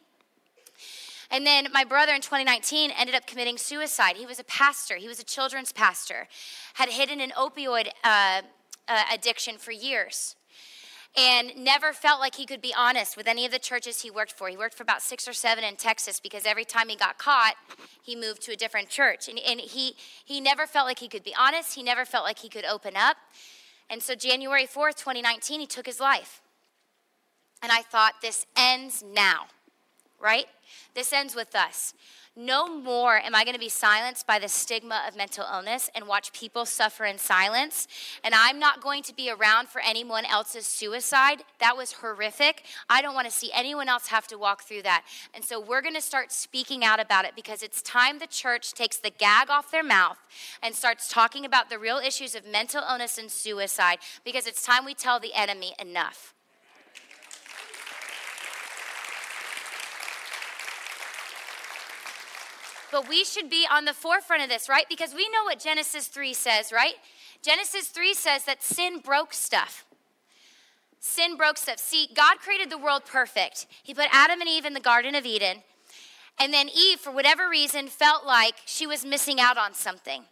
And 1.30 1.46
then 1.46 1.68
my 1.72 1.84
brother 1.84 2.12
in 2.12 2.20
2019 2.20 2.90
ended 2.90 3.14
up 3.14 3.26
committing 3.26 3.56
suicide. 3.56 4.16
He 4.16 4.26
was 4.26 4.40
a 4.40 4.44
pastor, 4.44 4.96
he 4.96 5.08
was 5.08 5.20
a 5.20 5.24
children's 5.24 5.72
pastor, 5.72 6.26
had 6.74 6.88
hidden 6.88 7.20
an 7.20 7.30
opioid 7.30 7.88
uh, 8.02 8.42
uh, 8.88 9.04
addiction 9.12 9.56
for 9.58 9.72
years. 9.72 10.36
And 11.16 11.52
never 11.56 11.92
felt 11.92 12.20
like 12.20 12.36
he 12.36 12.46
could 12.46 12.62
be 12.62 12.72
honest 12.76 13.16
with 13.16 13.26
any 13.26 13.44
of 13.44 13.50
the 13.50 13.58
churches 13.58 14.02
he 14.02 14.12
worked 14.12 14.30
for. 14.30 14.48
He 14.48 14.56
worked 14.56 14.76
for 14.76 14.84
about 14.84 15.02
six 15.02 15.26
or 15.26 15.32
seven 15.32 15.64
in 15.64 15.74
Texas 15.74 16.20
because 16.20 16.46
every 16.46 16.64
time 16.64 16.88
he 16.88 16.94
got 16.94 17.18
caught, 17.18 17.54
he 18.00 18.14
moved 18.14 18.42
to 18.42 18.52
a 18.52 18.56
different 18.56 18.88
church. 18.88 19.28
And, 19.28 19.36
and 19.40 19.58
he, 19.60 19.96
he 20.24 20.40
never 20.40 20.68
felt 20.68 20.86
like 20.86 21.00
he 21.00 21.08
could 21.08 21.24
be 21.24 21.34
honest. 21.36 21.74
He 21.74 21.82
never 21.82 22.04
felt 22.04 22.24
like 22.24 22.38
he 22.38 22.48
could 22.48 22.64
open 22.64 22.96
up. 22.96 23.16
And 23.88 24.00
so, 24.00 24.14
January 24.14 24.66
4th, 24.66 24.94
2019, 24.98 25.58
he 25.58 25.66
took 25.66 25.84
his 25.84 25.98
life. 25.98 26.40
And 27.60 27.72
I 27.72 27.82
thought, 27.82 28.14
this 28.22 28.46
ends 28.56 29.02
now, 29.02 29.46
right? 30.20 30.46
This 30.94 31.12
ends 31.12 31.34
with 31.34 31.54
us. 31.54 31.94
No 32.36 32.68
more 32.68 33.18
am 33.18 33.34
I 33.34 33.42
going 33.42 33.54
to 33.54 33.60
be 33.60 33.68
silenced 33.68 34.24
by 34.24 34.38
the 34.38 34.48
stigma 34.48 35.02
of 35.06 35.16
mental 35.16 35.44
illness 35.52 35.90
and 35.96 36.06
watch 36.06 36.32
people 36.32 36.64
suffer 36.64 37.04
in 37.04 37.18
silence. 37.18 37.88
And 38.22 38.34
I'm 38.34 38.60
not 38.60 38.80
going 38.80 39.02
to 39.02 39.14
be 39.14 39.30
around 39.30 39.68
for 39.68 39.80
anyone 39.80 40.24
else's 40.24 40.64
suicide. 40.64 41.42
That 41.58 41.76
was 41.76 41.92
horrific. 41.92 42.64
I 42.88 43.02
don't 43.02 43.16
want 43.16 43.28
to 43.28 43.32
see 43.32 43.50
anyone 43.52 43.88
else 43.88 44.06
have 44.06 44.28
to 44.28 44.38
walk 44.38 44.62
through 44.62 44.82
that. 44.82 45.04
And 45.34 45.44
so 45.44 45.60
we're 45.60 45.82
going 45.82 45.96
to 45.96 46.00
start 46.00 46.30
speaking 46.30 46.84
out 46.84 47.00
about 47.00 47.24
it 47.24 47.34
because 47.34 47.64
it's 47.64 47.82
time 47.82 48.20
the 48.20 48.28
church 48.28 48.74
takes 48.74 48.96
the 48.96 49.10
gag 49.10 49.50
off 49.50 49.72
their 49.72 49.84
mouth 49.84 50.18
and 50.62 50.74
starts 50.74 51.08
talking 51.08 51.44
about 51.44 51.68
the 51.68 51.80
real 51.80 51.98
issues 51.98 52.36
of 52.36 52.46
mental 52.46 52.82
illness 52.88 53.18
and 53.18 53.30
suicide 53.30 53.98
because 54.24 54.46
it's 54.46 54.64
time 54.64 54.84
we 54.84 54.94
tell 54.94 55.18
the 55.18 55.34
enemy 55.34 55.74
enough. 55.80 56.32
But 62.92 63.08
we 63.08 63.24
should 63.24 63.48
be 63.48 63.66
on 63.70 63.84
the 63.84 63.94
forefront 63.94 64.42
of 64.42 64.48
this, 64.48 64.68
right? 64.68 64.86
Because 64.88 65.14
we 65.14 65.28
know 65.28 65.44
what 65.44 65.60
Genesis 65.60 66.08
3 66.08 66.34
says, 66.34 66.72
right? 66.72 66.94
Genesis 67.42 67.88
3 67.88 68.14
says 68.14 68.44
that 68.44 68.62
sin 68.62 68.98
broke 68.98 69.32
stuff. 69.32 69.84
Sin 70.98 71.36
broke 71.36 71.56
stuff. 71.56 71.78
See, 71.78 72.08
God 72.14 72.38
created 72.38 72.68
the 72.68 72.76
world 72.76 73.06
perfect. 73.06 73.66
He 73.82 73.94
put 73.94 74.08
Adam 74.12 74.40
and 74.40 74.50
Eve 74.50 74.66
in 74.66 74.74
the 74.74 74.80
Garden 74.80 75.14
of 75.14 75.24
Eden. 75.24 75.62
And 76.38 76.52
then 76.52 76.68
Eve, 76.68 77.00
for 77.00 77.10
whatever 77.10 77.48
reason, 77.48 77.88
felt 77.88 78.26
like 78.26 78.54
she 78.66 78.86
was 78.86 79.04
missing 79.04 79.40
out 79.40 79.56
on 79.56 79.74
something. 79.74 80.24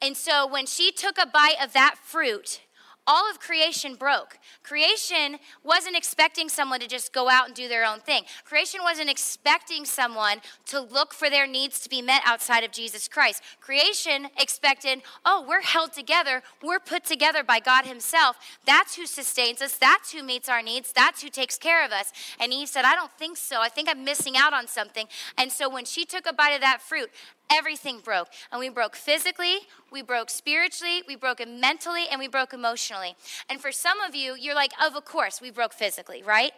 And 0.00 0.16
so 0.16 0.46
when 0.46 0.66
she 0.66 0.92
took 0.92 1.18
a 1.18 1.26
bite 1.26 1.56
of 1.62 1.72
that 1.72 1.96
fruit, 2.02 2.60
all 3.06 3.30
of 3.30 3.38
creation 3.40 3.94
broke. 3.94 4.38
Creation 4.62 5.38
wasn't 5.62 5.96
expecting 5.96 6.48
someone 6.48 6.80
to 6.80 6.88
just 6.88 7.12
go 7.12 7.28
out 7.28 7.46
and 7.46 7.54
do 7.54 7.68
their 7.68 7.84
own 7.84 8.00
thing. 8.00 8.24
Creation 8.44 8.80
wasn't 8.82 9.10
expecting 9.10 9.84
someone 9.84 10.40
to 10.66 10.80
look 10.80 11.14
for 11.14 11.30
their 11.30 11.46
needs 11.46 11.80
to 11.80 11.88
be 11.88 12.02
met 12.02 12.22
outside 12.24 12.64
of 12.64 12.72
Jesus 12.72 13.08
Christ. 13.08 13.42
Creation 13.60 14.28
expected, 14.38 15.02
oh, 15.24 15.44
we're 15.48 15.62
held 15.62 15.92
together, 15.92 16.42
we're 16.62 16.80
put 16.80 17.04
together 17.04 17.42
by 17.42 17.60
God 17.60 17.86
Himself. 17.86 18.36
That's 18.66 18.96
who 18.96 19.06
sustains 19.06 19.62
us, 19.62 19.76
that's 19.76 20.12
who 20.12 20.22
meets 20.22 20.48
our 20.48 20.62
needs, 20.62 20.92
that's 20.92 21.22
who 21.22 21.28
takes 21.28 21.58
care 21.58 21.84
of 21.84 21.92
us. 21.92 22.12
And 22.40 22.52
Eve 22.52 22.68
said, 22.68 22.84
I 22.84 22.94
don't 22.94 23.12
think 23.18 23.36
so. 23.36 23.60
I 23.60 23.68
think 23.68 23.88
I'm 23.88 24.04
missing 24.04 24.36
out 24.36 24.52
on 24.52 24.66
something. 24.66 25.06
And 25.38 25.52
so 25.52 25.68
when 25.68 25.84
she 25.84 26.04
took 26.04 26.26
a 26.26 26.32
bite 26.32 26.54
of 26.54 26.60
that 26.60 26.82
fruit, 26.82 27.10
everything 27.50 28.00
broke. 28.00 28.28
And 28.50 28.58
we 28.58 28.68
broke 28.68 28.96
physically, 28.96 29.58
we 29.90 30.02
broke 30.02 30.30
spiritually, 30.30 31.02
we 31.06 31.16
broke 31.16 31.40
mentally, 31.46 32.06
and 32.10 32.18
we 32.18 32.28
broke 32.28 32.52
emotionally. 32.52 33.16
And 33.48 33.60
for 33.60 33.72
some 33.72 34.00
of 34.00 34.14
you, 34.14 34.34
you're 34.34 34.54
like, 34.54 34.72
of 34.82 35.02
course, 35.04 35.40
we 35.40 35.50
broke 35.50 35.72
physically, 35.72 36.22
right? 36.22 36.52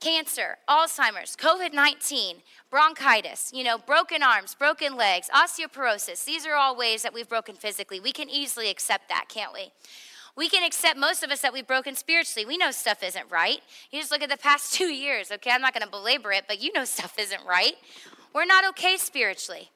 Cancer, 0.00 0.56
Alzheimer's, 0.66 1.36
COVID 1.36 1.74
19, 1.74 2.36
bronchitis, 2.70 3.50
you 3.54 3.62
know, 3.62 3.76
broken 3.76 4.22
arms, 4.22 4.54
broken 4.54 4.96
legs, 4.96 5.28
osteoporosis. 5.28 6.24
These 6.24 6.46
are 6.46 6.54
all 6.54 6.74
ways 6.74 7.02
that 7.02 7.12
we've 7.12 7.28
broken 7.28 7.54
physically. 7.54 8.00
We 8.00 8.12
can 8.12 8.30
easily 8.30 8.70
accept 8.70 9.10
that, 9.10 9.26
can't 9.28 9.52
we? 9.52 9.72
We 10.36 10.48
can 10.48 10.64
accept 10.64 10.98
most 10.98 11.22
of 11.22 11.30
us 11.30 11.42
that 11.42 11.52
we've 11.52 11.66
broken 11.66 11.94
spiritually. 11.96 12.46
We 12.46 12.56
know 12.56 12.70
stuff 12.70 13.02
isn't 13.02 13.30
right. 13.30 13.58
You 13.90 14.00
just 14.00 14.10
look 14.10 14.22
at 14.22 14.30
the 14.30 14.38
past 14.38 14.72
two 14.78 14.92
years, 14.92 15.30
okay? 15.30 15.50
I'm 15.50 15.60
not 15.60 15.74
to 15.74 15.86
belabor 15.86 16.32
it, 16.32 16.44
but 16.48 16.62
you 16.62 16.72
know 16.72 16.86
stuff 16.86 17.18
isn't 17.18 17.44
right. 17.46 17.74
We're 18.32 18.46
not 18.46 18.66
okay 18.70 18.96
spiritually. 18.96 19.70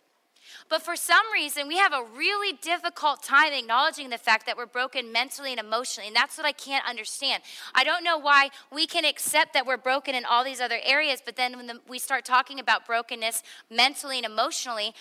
But 0.69 0.83
for 0.83 0.97
some 0.97 1.25
reason, 1.33 1.69
we 1.69 1.77
have 1.77 1.93
a 1.93 2.05
really 2.17 2.57
difficult 2.61 3.23
time 3.23 3.53
acknowledging 3.53 4.11
the 4.11 4.19
fact 4.19 4.47
that 4.47 4.57
we're 4.57 4.67
broken 4.67 5.13
mentally 5.13 5.51
and 5.51 5.61
emotionally. 5.61 6.09
And 6.09 6.17
that's 6.17 6.37
what 6.37 6.47
I 6.47 6.53
can't 6.53 6.89
understand. 6.89 7.43
I 7.75 7.85
don't 7.85 8.03
know 8.03 8.19
why 8.19 8.51
we 8.73 8.87
can 8.87 9.05
accept 9.05 9.53
that 9.53 9.67
we're 9.67 9.77
broken 9.77 10.15
in 10.15 10.25
all 10.25 10.43
these 10.43 10.61
other 10.61 10.79
areas, 10.83 11.21
but 11.25 11.37
then 11.37 11.57
when 11.57 11.67
the, 11.67 11.81
we 11.87 11.99
start 11.99 12.25
talking 12.25 12.59
about 12.59 12.87
brokenness 12.87 13.43
mentally 13.71 14.17
and 14.17 14.27
emotionally, 14.27 14.95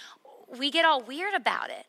we 0.58 0.69
get 0.69 0.86
all 0.86 1.02
weird 1.02 1.34
about 1.34 1.69
it. 1.69 1.86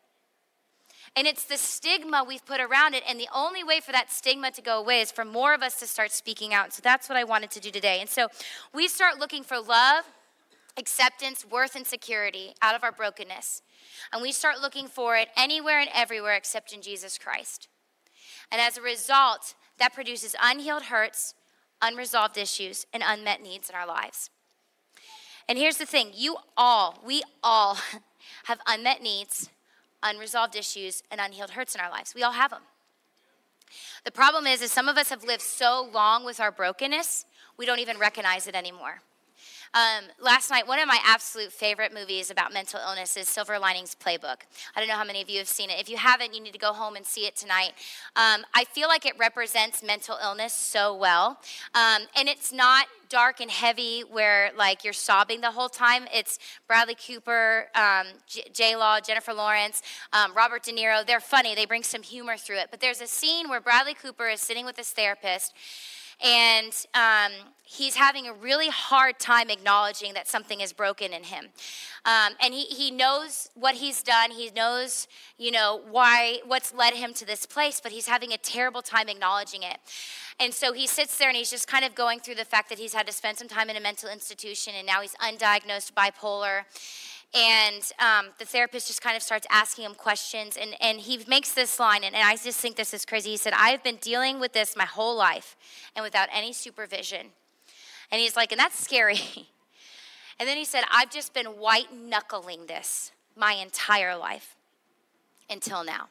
And 1.17 1.27
it's 1.27 1.45
the 1.45 1.57
stigma 1.57 2.25
we've 2.27 2.45
put 2.45 2.59
around 2.59 2.93
it. 2.93 3.03
And 3.07 3.19
the 3.19 3.29
only 3.33 3.63
way 3.63 3.79
for 3.79 3.91
that 3.93 4.11
stigma 4.11 4.51
to 4.51 4.61
go 4.61 4.79
away 4.79 5.01
is 5.01 5.11
for 5.11 5.23
more 5.23 5.53
of 5.53 5.61
us 5.61 5.79
to 5.79 5.87
start 5.87 6.11
speaking 6.11 6.53
out. 6.53 6.73
So 6.73 6.81
that's 6.83 7.07
what 7.07 7.17
I 7.17 7.23
wanted 7.23 7.51
to 7.51 7.59
do 7.59 7.71
today. 7.71 7.99
And 8.01 8.09
so 8.09 8.27
we 8.73 8.87
start 8.87 9.17
looking 9.17 9.43
for 9.43 9.59
love, 9.59 10.03
acceptance, 10.77 11.45
worth, 11.45 11.75
and 11.75 11.87
security 11.87 12.53
out 12.61 12.75
of 12.75 12.83
our 12.83 12.91
brokenness. 12.91 13.61
And 14.11 14.21
we 14.21 14.31
start 14.31 14.61
looking 14.61 14.87
for 14.87 15.15
it 15.15 15.29
anywhere 15.35 15.79
and 15.79 15.89
everywhere 15.93 16.35
except 16.35 16.73
in 16.73 16.81
Jesus 16.81 17.17
Christ. 17.17 17.67
And 18.51 18.61
as 18.61 18.77
a 18.77 18.81
result, 18.81 19.55
that 19.77 19.93
produces 19.93 20.35
unhealed 20.41 20.83
hurts, 20.83 21.33
unresolved 21.81 22.37
issues, 22.37 22.85
and 22.93 23.03
unmet 23.05 23.41
needs 23.41 23.69
in 23.69 23.75
our 23.75 23.87
lives. 23.87 24.29
And 25.47 25.57
here's 25.57 25.77
the 25.77 25.85
thing 25.85 26.11
you 26.13 26.37
all, 26.57 27.01
we 27.05 27.21
all 27.43 27.77
have 28.45 28.59
unmet 28.67 29.01
needs, 29.01 29.49
unresolved 30.01 30.55
issues, 30.55 31.03
and 31.11 31.19
unhealed 31.19 31.51
hurts 31.51 31.75
in 31.75 31.81
our 31.81 31.89
lives. 31.89 32.13
We 32.15 32.23
all 32.23 32.31
have 32.31 32.51
them. 32.51 32.63
The 34.03 34.11
problem 34.11 34.45
is, 34.45 34.61
is 34.61 34.71
some 34.71 34.87
of 34.87 34.97
us 34.97 35.09
have 35.09 35.23
lived 35.23 35.41
so 35.41 35.89
long 35.91 36.25
with 36.25 36.39
our 36.39 36.51
brokenness, 36.51 37.25
we 37.57 37.65
don't 37.65 37.79
even 37.79 37.97
recognize 37.97 38.47
it 38.47 38.55
anymore. 38.55 39.01
Um, 39.75 40.05
last 40.21 40.49
night, 40.49 40.65
one 40.69 40.79
of 40.79 40.87
my 40.87 40.99
absolute 41.05 41.51
favorite 41.51 41.93
movies 41.93 42.31
about 42.31 42.53
mental 42.53 42.79
illness 42.79 43.17
is 43.17 43.27
Silver 43.27 43.59
Linings 43.59 43.93
Playbook. 43.93 44.37
I 44.73 44.79
don't 44.79 44.87
know 44.87 44.95
how 44.95 45.03
many 45.03 45.21
of 45.21 45.29
you 45.29 45.37
have 45.39 45.49
seen 45.49 45.69
it. 45.69 45.81
If 45.81 45.89
you 45.89 45.97
haven't, 45.97 46.33
you 46.33 46.39
need 46.39 46.53
to 46.53 46.59
go 46.59 46.71
home 46.71 46.95
and 46.95 47.05
see 47.05 47.27
it 47.27 47.35
tonight. 47.35 47.73
Um, 48.15 48.45
I 48.53 48.63
feel 48.71 48.87
like 48.87 49.05
it 49.05 49.15
represents 49.19 49.83
mental 49.83 50.17
illness 50.23 50.53
so 50.53 50.95
well. 50.95 51.41
Um, 51.73 52.03
and 52.15 52.29
it's 52.29 52.53
not 52.53 52.87
dark 53.09 53.41
and 53.41 53.51
heavy 53.51 53.99
where 54.09 54.51
like 54.57 54.85
you're 54.85 54.93
sobbing 54.93 55.41
the 55.41 55.51
whole 55.51 55.67
time. 55.67 56.07
It's 56.13 56.39
Bradley 56.67 56.95
Cooper, 56.95 57.67
um, 57.75 58.07
J 58.53 58.77
Law, 58.77 59.01
Jennifer 59.01 59.33
Lawrence, 59.33 59.81
um, 60.13 60.33
Robert 60.33 60.63
De 60.63 60.71
Niro. 60.71 61.05
They're 61.05 61.19
funny. 61.19 61.53
They 61.53 61.65
bring 61.65 61.83
some 61.83 62.01
humor 62.01 62.37
through 62.37 62.59
it. 62.59 62.67
But 62.71 62.79
there's 62.79 63.01
a 63.01 63.07
scene 63.07 63.49
where 63.49 63.59
Bradley 63.59 63.93
Cooper 63.93 64.29
is 64.29 64.39
sitting 64.39 64.63
with 64.65 64.77
his 64.77 64.91
therapist 64.91 65.53
and 66.23 66.73
um, 66.93 67.31
he's 67.63 67.95
having 67.95 68.27
a 68.27 68.33
really 68.33 68.69
hard 68.69 69.19
time 69.19 69.49
acknowledging 69.49 70.13
that 70.13 70.27
something 70.27 70.61
is 70.61 70.71
broken 70.71 71.13
in 71.13 71.23
him. 71.23 71.45
Um, 72.05 72.33
and 72.41 72.53
he, 72.53 72.65
he 72.65 72.91
knows 72.91 73.49
what 73.55 73.75
he's 73.75 74.03
done. 74.03 74.31
He 74.31 74.51
knows 74.55 75.07
you 75.37 75.51
know 75.51 75.81
why 75.89 76.39
what's 76.45 76.73
led 76.73 76.93
him 76.93 77.13
to 77.13 77.25
this 77.25 77.45
place 77.45 77.81
but 77.81 77.91
he's 77.91 78.07
having 78.07 78.31
a 78.31 78.37
terrible 78.37 78.81
time 78.81 79.09
acknowledging 79.09 79.63
it. 79.63 79.77
And 80.39 80.53
so 80.53 80.73
he 80.73 80.85
sits 80.85 81.17
there 81.17 81.29
and 81.29 81.37
he's 81.37 81.49
just 81.49 81.67
kind 81.67 81.85
of 81.85 81.95
going 81.95 82.19
through 82.19 82.35
the 82.35 82.45
fact 82.45 82.69
that 82.69 82.77
he's 82.77 82.93
had 82.93 83.07
to 83.07 83.13
spend 83.13 83.37
some 83.37 83.47
time 83.47 83.69
in 83.69 83.75
a 83.75 83.81
mental 83.81 84.09
institution 84.09 84.73
and 84.77 84.85
now 84.85 85.01
he's 85.01 85.15
undiagnosed 85.15 85.93
bipolar 85.93 86.63
and 87.33 87.91
um, 87.99 88.27
the 88.39 88.45
therapist 88.45 88.87
just 88.87 89.01
kind 89.01 89.15
of 89.15 89.23
starts 89.23 89.45
asking 89.49 89.85
him 89.85 89.93
questions 89.93 90.57
and, 90.57 90.75
and 90.81 90.99
he 90.99 91.19
makes 91.27 91.53
this 91.53 91.79
line 91.79 92.03
and, 92.03 92.15
and 92.15 92.23
i 92.27 92.35
just 92.35 92.59
think 92.59 92.75
this 92.75 92.93
is 92.93 93.05
crazy. 93.05 93.31
He 93.31 93.37
said 93.37 93.53
i've 93.55 93.83
been 93.83 93.97
dealing 93.97 94.39
with 94.39 94.53
this 94.53 94.75
my 94.75 94.85
whole 94.85 95.15
life 95.15 95.55
and 95.95 96.03
without 96.03 96.29
any 96.33 96.53
supervision. 96.53 97.27
And 98.11 98.21
he's 98.21 98.35
like 98.35 98.51
and 98.51 98.59
that's 98.59 98.79
scary. 98.79 99.19
And 100.37 100.49
then 100.49 100.57
he 100.57 100.65
said 100.65 100.83
i've 100.91 101.11
just 101.11 101.33
been 101.33 101.45
white 101.45 101.93
knuckling 101.95 102.65
this 102.65 103.13
my 103.37 103.53
entire 103.53 104.17
life 104.17 104.57
until 105.49 105.85
now 105.85 106.09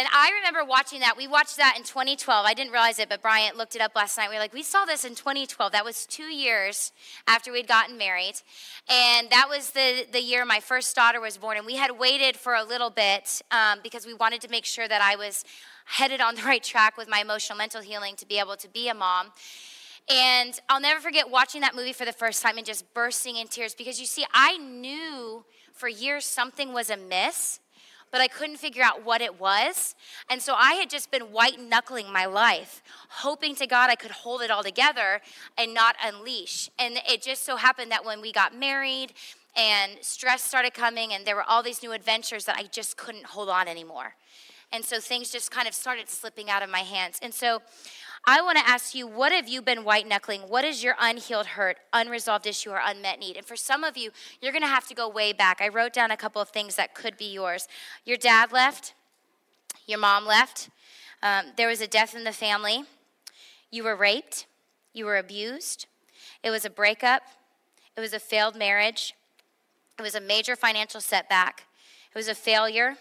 and 0.00 0.08
I 0.14 0.30
remember 0.34 0.64
watching 0.64 1.00
that. 1.00 1.18
We 1.18 1.28
watched 1.28 1.58
that 1.58 1.74
in 1.76 1.82
2012. 1.82 2.46
I 2.46 2.54
didn't 2.54 2.72
realize 2.72 2.98
it, 2.98 3.10
but 3.10 3.20
Bryant 3.20 3.58
looked 3.58 3.76
it 3.76 3.82
up 3.82 3.94
last 3.94 4.16
night. 4.16 4.30
We 4.30 4.36
were 4.36 4.40
like, 4.40 4.54
we 4.54 4.62
saw 4.62 4.86
this 4.86 5.04
in 5.04 5.14
2012. 5.14 5.72
That 5.72 5.84
was 5.84 6.06
two 6.06 6.32
years 6.32 6.92
after 7.26 7.52
we'd 7.52 7.68
gotten 7.68 7.98
married. 7.98 8.40
And 8.88 9.28
that 9.28 9.46
was 9.50 9.72
the, 9.72 10.06
the 10.10 10.22
year 10.22 10.46
my 10.46 10.58
first 10.58 10.96
daughter 10.96 11.20
was 11.20 11.36
born. 11.36 11.58
And 11.58 11.66
we 11.66 11.76
had 11.76 11.98
waited 11.98 12.38
for 12.38 12.54
a 12.54 12.64
little 12.64 12.88
bit 12.88 13.42
um, 13.50 13.80
because 13.82 14.06
we 14.06 14.14
wanted 14.14 14.40
to 14.40 14.48
make 14.48 14.64
sure 14.64 14.88
that 14.88 15.02
I 15.02 15.16
was 15.16 15.44
headed 15.84 16.22
on 16.22 16.34
the 16.34 16.42
right 16.46 16.62
track 16.62 16.96
with 16.96 17.06
my 17.06 17.20
emotional 17.20 17.58
mental 17.58 17.82
healing 17.82 18.16
to 18.16 18.26
be 18.26 18.38
able 18.38 18.56
to 18.56 18.68
be 18.68 18.88
a 18.88 18.94
mom. 18.94 19.32
And 20.08 20.58
I'll 20.70 20.80
never 20.80 21.00
forget 21.00 21.30
watching 21.30 21.60
that 21.60 21.76
movie 21.76 21.92
for 21.92 22.06
the 22.06 22.12
first 22.14 22.42
time 22.42 22.56
and 22.56 22.64
just 22.64 22.94
bursting 22.94 23.36
in 23.36 23.48
tears 23.48 23.74
because 23.74 24.00
you 24.00 24.06
see, 24.06 24.24
I 24.32 24.56
knew 24.56 25.44
for 25.74 25.88
years 25.88 26.24
something 26.24 26.72
was 26.72 26.88
amiss 26.88 27.60
but 28.10 28.20
I 28.20 28.28
couldn't 28.28 28.56
figure 28.56 28.82
out 28.82 29.04
what 29.04 29.20
it 29.20 29.40
was. 29.40 29.94
And 30.28 30.40
so 30.42 30.54
I 30.54 30.74
had 30.74 30.90
just 30.90 31.10
been 31.10 31.32
white 31.32 31.60
knuckling 31.60 32.12
my 32.12 32.26
life, 32.26 32.82
hoping 33.08 33.54
to 33.56 33.66
God 33.66 33.90
I 33.90 33.94
could 33.94 34.10
hold 34.10 34.42
it 34.42 34.50
all 34.50 34.62
together 34.62 35.20
and 35.56 35.72
not 35.72 35.96
unleash. 36.04 36.70
And 36.78 37.00
it 37.08 37.22
just 37.22 37.44
so 37.44 37.56
happened 37.56 37.90
that 37.90 38.04
when 38.04 38.20
we 38.20 38.32
got 38.32 38.56
married 38.56 39.12
and 39.56 39.92
stress 40.00 40.42
started 40.42 40.74
coming 40.74 41.12
and 41.12 41.24
there 41.24 41.36
were 41.36 41.42
all 41.42 41.62
these 41.62 41.82
new 41.82 41.92
adventures 41.92 42.44
that 42.44 42.56
I 42.56 42.64
just 42.64 42.96
couldn't 42.96 43.26
hold 43.26 43.48
on 43.48 43.68
anymore. 43.68 44.14
And 44.72 44.84
so 44.84 45.00
things 45.00 45.30
just 45.30 45.50
kind 45.50 45.66
of 45.66 45.74
started 45.74 46.08
slipping 46.08 46.48
out 46.48 46.62
of 46.62 46.70
my 46.70 46.80
hands. 46.80 47.18
And 47.22 47.34
so 47.34 47.60
I 48.24 48.42
want 48.42 48.58
to 48.58 48.68
ask 48.68 48.94
you, 48.94 49.06
what 49.06 49.32
have 49.32 49.48
you 49.48 49.62
been 49.62 49.82
white 49.82 50.06
knuckling? 50.06 50.42
What 50.42 50.64
is 50.64 50.84
your 50.84 50.94
unhealed 51.00 51.46
hurt, 51.46 51.78
unresolved 51.92 52.46
issue, 52.46 52.70
or 52.70 52.80
unmet 52.84 53.18
need? 53.18 53.36
And 53.36 53.46
for 53.46 53.56
some 53.56 53.82
of 53.82 53.96
you, 53.96 54.10
you're 54.40 54.52
going 54.52 54.62
to 54.62 54.68
have 54.68 54.86
to 54.88 54.94
go 54.94 55.08
way 55.08 55.32
back. 55.32 55.60
I 55.60 55.68
wrote 55.68 55.92
down 55.92 56.10
a 56.10 56.16
couple 56.16 56.42
of 56.42 56.50
things 56.50 56.76
that 56.76 56.94
could 56.94 57.16
be 57.16 57.32
yours. 57.32 57.66
Your 58.04 58.18
dad 58.18 58.52
left, 58.52 58.94
your 59.86 59.98
mom 59.98 60.26
left, 60.26 60.68
um, 61.22 61.46
there 61.56 61.68
was 61.68 61.80
a 61.80 61.86
death 61.86 62.14
in 62.14 62.24
the 62.24 62.32
family, 62.32 62.84
you 63.70 63.84
were 63.84 63.96
raped, 63.96 64.46
you 64.92 65.04
were 65.04 65.18
abused, 65.18 65.86
it 66.42 66.50
was 66.50 66.64
a 66.64 66.70
breakup, 66.70 67.22
it 67.96 68.00
was 68.00 68.12
a 68.12 68.18
failed 68.18 68.56
marriage, 68.56 69.14
it 69.98 70.02
was 70.02 70.14
a 70.14 70.20
major 70.20 70.56
financial 70.56 71.00
setback, 71.00 71.64
it 72.14 72.16
was 72.16 72.28
a 72.28 72.34
failure, 72.34 72.96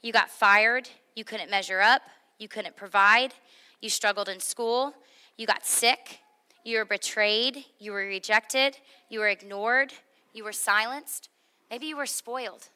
you 0.00 0.12
got 0.12 0.30
fired, 0.30 0.88
you 1.14 1.24
couldn't 1.24 1.50
measure 1.50 1.80
up, 1.80 2.02
you 2.38 2.48
couldn't 2.48 2.76
provide 2.76 3.34
you 3.82 3.90
struggled 3.90 4.30
in 4.30 4.40
school, 4.40 4.94
you 5.36 5.46
got 5.46 5.66
sick, 5.66 6.20
you 6.64 6.78
were 6.78 6.84
betrayed, 6.86 7.64
you 7.78 7.92
were 7.92 8.06
rejected, 8.06 8.78
you 9.10 9.18
were 9.18 9.28
ignored, 9.28 9.92
you 10.32 10.44
were 10.44 10.52
silenced, 10.52 11.28
maybe 11.70 11.86
you 11.86 11.96
were 11.96 12.06
spoiled. 12.06 12.68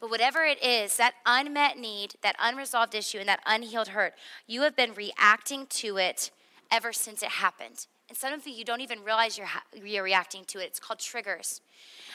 But 0.00 0.10
whatever 0.10 0.44
it 0.44 0.62
is, 0.62 0.96
that 0.96 1.14
unmet 1.26 1.78
need, 1.78 2.14
that 2.22 2.36
unresolved 2.38 2.94
issue, 2.94 3.18
and 3.18 3.28
that 3.28 3.40
unhealed 3.44 3.88
hurt, 3.88 4.14
you 4.46 4.62
have 4.62 4.76
been 4.76 4.94
reacting 4.94 5.66
to 5.66 5.96
it 5.96 6.30
ever 6.70 6.92
since 6.92 7.22
it 7.22 7.30
happened. 7.30 7.86
And 8.08 8.18
some 8.18 8.34
of 8.34 8.46
you, 8.46 8.64
don't 8.64 8.82
even 8.82 9.02
realize 9.02 9.38
you're, 9.38 9.48
you're 9.82 10.04
reacting 10.04 10.44
to 10.46 10.58
it. 10.58 10.64
It's 10.64 10.78
called 10.78 10.98
triggers. 10.98 11.62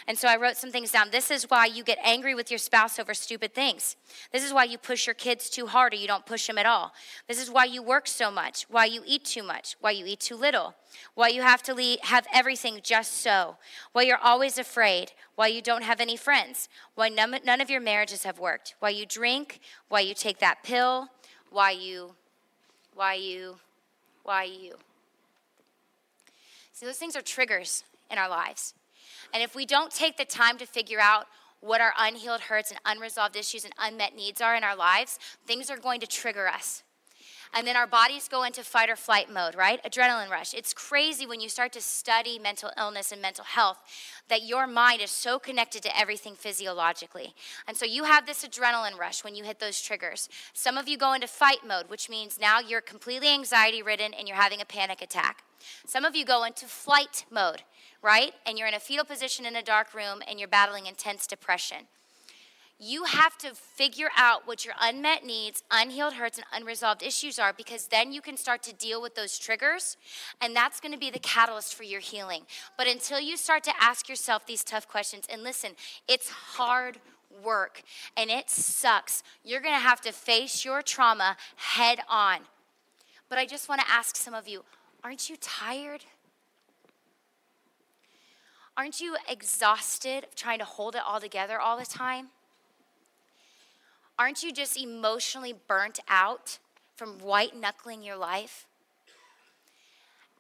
And 0.07 0.17
so 0.17 0.27
I 0.27 0.37
wrote 0.37 0.55
some 0.55 0.71
things 0.71 0.91
down. 0.91 1.09
This 1.11 1.31
is 1.31 1.49
why 1.49 1.65
you 1.65 1.83
get 1.83 1.97
angry 2.03 2.35
with 2.35 2.51
your 2.51 2.59
spouse 2.59 2.99
over 2.99 3.13
stupid 3.15 3.55
things. 3.55 3.95
This 4.31 4.43
is 4.43 4.53
why 4.53 4.65
you 4.65 4.77
push 4.77 5.07
your 5.07 5.15
kids 5.15 5.49
too 5.49 5.65
hard 5.65 5.93
or 5.93 5.97
you 5.97 6.07
don't 6.07 6.27
push 6.27 6.45
them 6.45 6.59
at 6.59 6.67
all. 6.67 6.93
This 7.27 7.41
is 7.41 7.49
why 7.49 7.65
you 7.65 7.81
work 7.81 8.07
so 8.07 8.29
much, 8.29 8.65
why 8.69 8.85
you 8.85 9.01
eat 9.05 9.25
too 9.25 9.43
much, 9.43 9.75
why 9.81 9.91
you 9.91 10.05
eat 10.05 10.19
too 10.19 10.35
little, 10.35 10.75
why 11.15 11.29
you 11.29 11.41
have 11.41 11.63
to 11.63 11.73
leave, 11.73 11.99
have 12.01 12.27
everything 12.31 12.79
just 12.83 13.21
so, 13.21 13.57
why 13.91 14.03
you're 14.03 14.17
always 14.17 14.59
afraid, 14.59 15.11
why 15.35 15.47
you 15.47 15.61
don't 15.61 15.83
have 15.83 15.99
any 15.99 16.15
friends, 16.15 16.69
why 16.93 17.09
none, 17.09 17.35
none 17.43 17.61
of 17.61 17.69
your 17.69 17.81
marriages 17.81 18.23
have 18.23 18.39
worked, 18.39 18.75
why 18.79 18.89
you 18.89 19.05
drink, 19.07 19.59
why 19.89 20.01
you 20.01 20.13
take 20.13 20.39
that 20.39 20.63
pill, 20.63 21.07
why 21.49 21.71
you, 21.71 22.13
why 22.93 23.15
you, 23.15 23.57
why 24.23 24.43
you. 24.43 24.75
Those 26.81 26.97
things 26.97 27.15
are 27.15 27.21
triggers 27.21 27.83
in 28.09 28.17
our 28.17 28.29
lives. 28.29 28.73
And 29.33 29.43
if 29.43 29.55
we 29.55 29.65
don't 29.65 29.91
take 29.91 30.17
the 30.17 30.25
time 30.25 30.57
to 30.57 30.65
figure 30.65 30.99
out 30.99 31.27
what 31.61 31.81
our 31.81 31.93
unhealed 31.97 32.41
hurts 32.41 32.71
and 32.71 32.79
unresolved 32.85 33.35
issues 33.35 33.65
and 33.65 33.73
unmet 33.77 34.15
needs 34.15 34.41
are 34.41 34.55
in 34.55 34.63
our 34.63 34.75
lives, 34.75 35.19
things 35.45 35.69
are 35.69 35.77
going 35.77 35.99
to 35.99 36.07
trigger 36.07 36.47
us. 36.47 36.83
And 37.53 37.65
then 37.65 37.75
our 37.75 37.87
bodies 37.87 38.27
go 38.27 38.43
into 38.43 38.63
fight 38.63 38.89
or 38.89 38.95
flight 38.95 39.31
mode, 39.31 39.55
right? 39.55 39.83
Adrenaline 39.83 40.29
rush. 40.29 40.53
It's 40.53 40.73
crazy 40.73 41.25
when 41.25 41.39
you 41.39 41.49
start 41.49 41.73
to 41.73 41.81
study 41.81 42.37
mental 42.37 42.71
illness 42.77 43.11
and 43.11 43.21
mental 43.21 43.43
health 43.43 43.79
that 44.27 44.43
your 44.43 44.67
mind 44.67 45.01
is 45.01 45.09
so 45.09 45.39
connected 45.39 45.81
to 45.83 45.99
everything 45.99 46.35
physiologically. 46.35 47.33
And 47.67 47.75
so 47.75 47.85
you 47.85 48.03
have 48.03 48.25
this 48.25 48.45
adrenaline 48.45 48.99
rush 48.99 49.23
when 49.23 49.35
you 49.35 49.43
hit 49.43 49.59
those 49.59 49.81
triggers. 49.81 50.29
Some 50.53 50.77
of 50.77 50.87
you 50.87 50.97
go 50.97 51.13
into 51.13 51.27
fight 51.27 51.65
mode, 51.67 51.89
which 51.89 52.09
means 52.09 52.39
now 52.39 52.59
you're 52.59 52.81
completely 52.81 53.29
anxiety 53.29 53.81
ridden 53.81 54.13
and 54.13 54.27
you're 54.27 54.37
having 54.37 54.61
a 54.61 54.65
panic 54.65 55.01
attack. 55.01 55.43
Some 55.87 56.05
of 56.05 56.15
you 56.15 56.25
go 56.25 56.43
into 56.43 56.65
flight 56.65 57.25
mode 57.31 57.63
right? 58.01 58.33
And 58.45 58.57
you're 58.57 58.67
in 58.67 58.73
a 58.73 58.79
fetal 58.79 59.05
position 59.05 59.45
in 59.45 59.55
a 59.55 59.63
dark 59.63 59.93
room 59.93 60.21
and 60.27 60.39
you're 60.39 60.47
battling 60.47 60.85
intense 60.85 61.27
depression. 61.27 61.87
You 62.81 63.03
have 63.03 63.37
to 63.39 63.53
figure 63.53 64.09
out 64.15 64.47
what 64.47 64.63
your 64.63 64.73
unmet 64.79 65.25
needs, 65.25 65.63
unhealed 65.69 66.13
hurts, 66.13 66.37
and 66.37 66.47
unresolved 66.53 67.03
issues 67.03 67.37
are 67.37 67.51
because 67.51 67.87
then 67.87 68.13
you 68.13 68.21
can 68.21 68.37
start 68.37 68.63
to 68.63 68.73
deal 68.73 69.01
with 69.01 69.15
those 69.15 69.37
triggers, 69.37 69.97
and 70.39 70.55
that's 70.55 70.79
going 70.79 70.93
to 70.93 70.97
be 70.97 71.09
the 71.09 71.19
catalyst 71.19 71.75
for 71.75 71.83
your 71.83 71.99
healing. 71.99 72.43
But 72.77 72.87
until 72.87 73.19
you 73.19 73.35
start 73.35 73.65
to 73.65 73.73
ask 73.81 74.07
yourself 74.07 74.45
these 74.45 74.63
tough 74.63 74.87
questions, 74.87 75.25
and 75.29 75.43
listen, 75.43 75.71
it's 76.07 76.29
hard 76.29 76.99
work 77.43 77.83
and 78.17 78.29
it 78.29 78.49
sucks. 78.49 79.23
You're 79.43 79.61
going 79.61 79.75
to 79.75 79.79
have 79.79 80.01
to 80.01 80.11
face 80.11 80.65
your 80.65 80.81
trauma 80.81 81.37
head 81.55 81.99
on. 82.09 82.39
But 83.29 83.37
I 83.37 83.45
just 83.45 83.69
want 83.69 83.81
to 83.81 83.89
ask 83.89 84.15
some 84.15 84.33
of 84.33 84.47
you 84.47 84.63
aren't 85.03 85.29
you 85.29 85.37
tired? 85.39 86.03
Aren't 88.75 88.99
you 88.99 89.15
exhausted 89.27 90.27
trying 90.35 90.59
to 90.59 90.65
hold 90.65 90.95
it 90.95 91.01
all 91.05 91.19
together 91.19 91.59
all 91.59 91.77
the 91.77 91.85
time? 91.85 92.29
Aren't 94.19 94.43
you 94.43 94.51
just 94.51 94.77
emotionally 94.77 95.53
burnt 95.53 96.01
out 96.09 96.59
from 96.97 97.19
white 97.19 97.55
knuckling 97.55 98.03
your 98.03 98.17
life? 98.17 98.67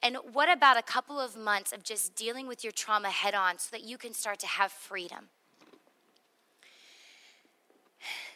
And 0.03 0.17
what 0.33 0.51
about 0.51 0.75
a 0.75 0.81
couple 0.81 1.17
of 1.17 1.37
months 1.37 1.71
of 1.71 1.83
just 1.83 2.13
dealing 2.13 2.45
with 2.45 2.61
your 2.61 2.73
trauma 2.73 3.09
head 3.09 3.33
on 3.33 3.57
so 3.57 3.69
that 3.71 3.83
you 3.83 3.97
can 3.97 4.13
start 4.13 4.37
to 4.39 4.47
have 4.47 4.73
freedom? 4.73 5.29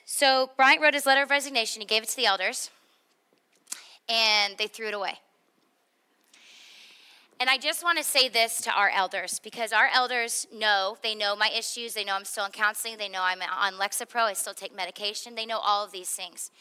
So, 0.06 0.52
Bryant 0.56 0.82
wrote 0.82 0.94
his 0.94 1.06
letter 1.06 1.24
of 1.24 1.30
resignation. 1.30 1.82
He 1.82 1.86
gave 1.86 2.04
it 2.04 2.10
to 2.10 2.16
the 2.16 2.26
elders, 2.26 2.70
and 4.08 4.58
they 4.58 4.68
threw 4.68 4.88
it 4.88 4.94
away. 4.94 5.20
And 7.40 7.50
I 7.50 7.58
just 7.58 7.84
want 7.84 7.98
to 7.98 8.04
say 8.04 8.30
this 8.30 8.62
to 8.62 8.72
our 8.72 8.90
elders 8.90 9.40
because 9.40 9.74
our 9.74 9.90
elders 9.94 10.48
know, 10.54 10.98
they 11.04 11.16
know 11.16 11.36
my 11.36 11.50
issues. 11.50 11.94
They 11.94 12.04
know 12.04 12.16
I'm 12.16 12.26
still 12.26 12.46
in 12.46 12.52
counseling. 12.52 12.98
They 12.98 13.10
know 13.10 13.22
I'm 13.22 13.42
on 13.42 13.74
Lexapro. 13.74 14.24
I 14.24 14.34
still 14.34 14.54
take 14.54 14.76
medication. 14.76 15.36
They 15.36 15.46
know 15.46 15.60
all 15.60 15.84
of 15.84 15.92
these 15.92 16.10
things. 16.10 16.52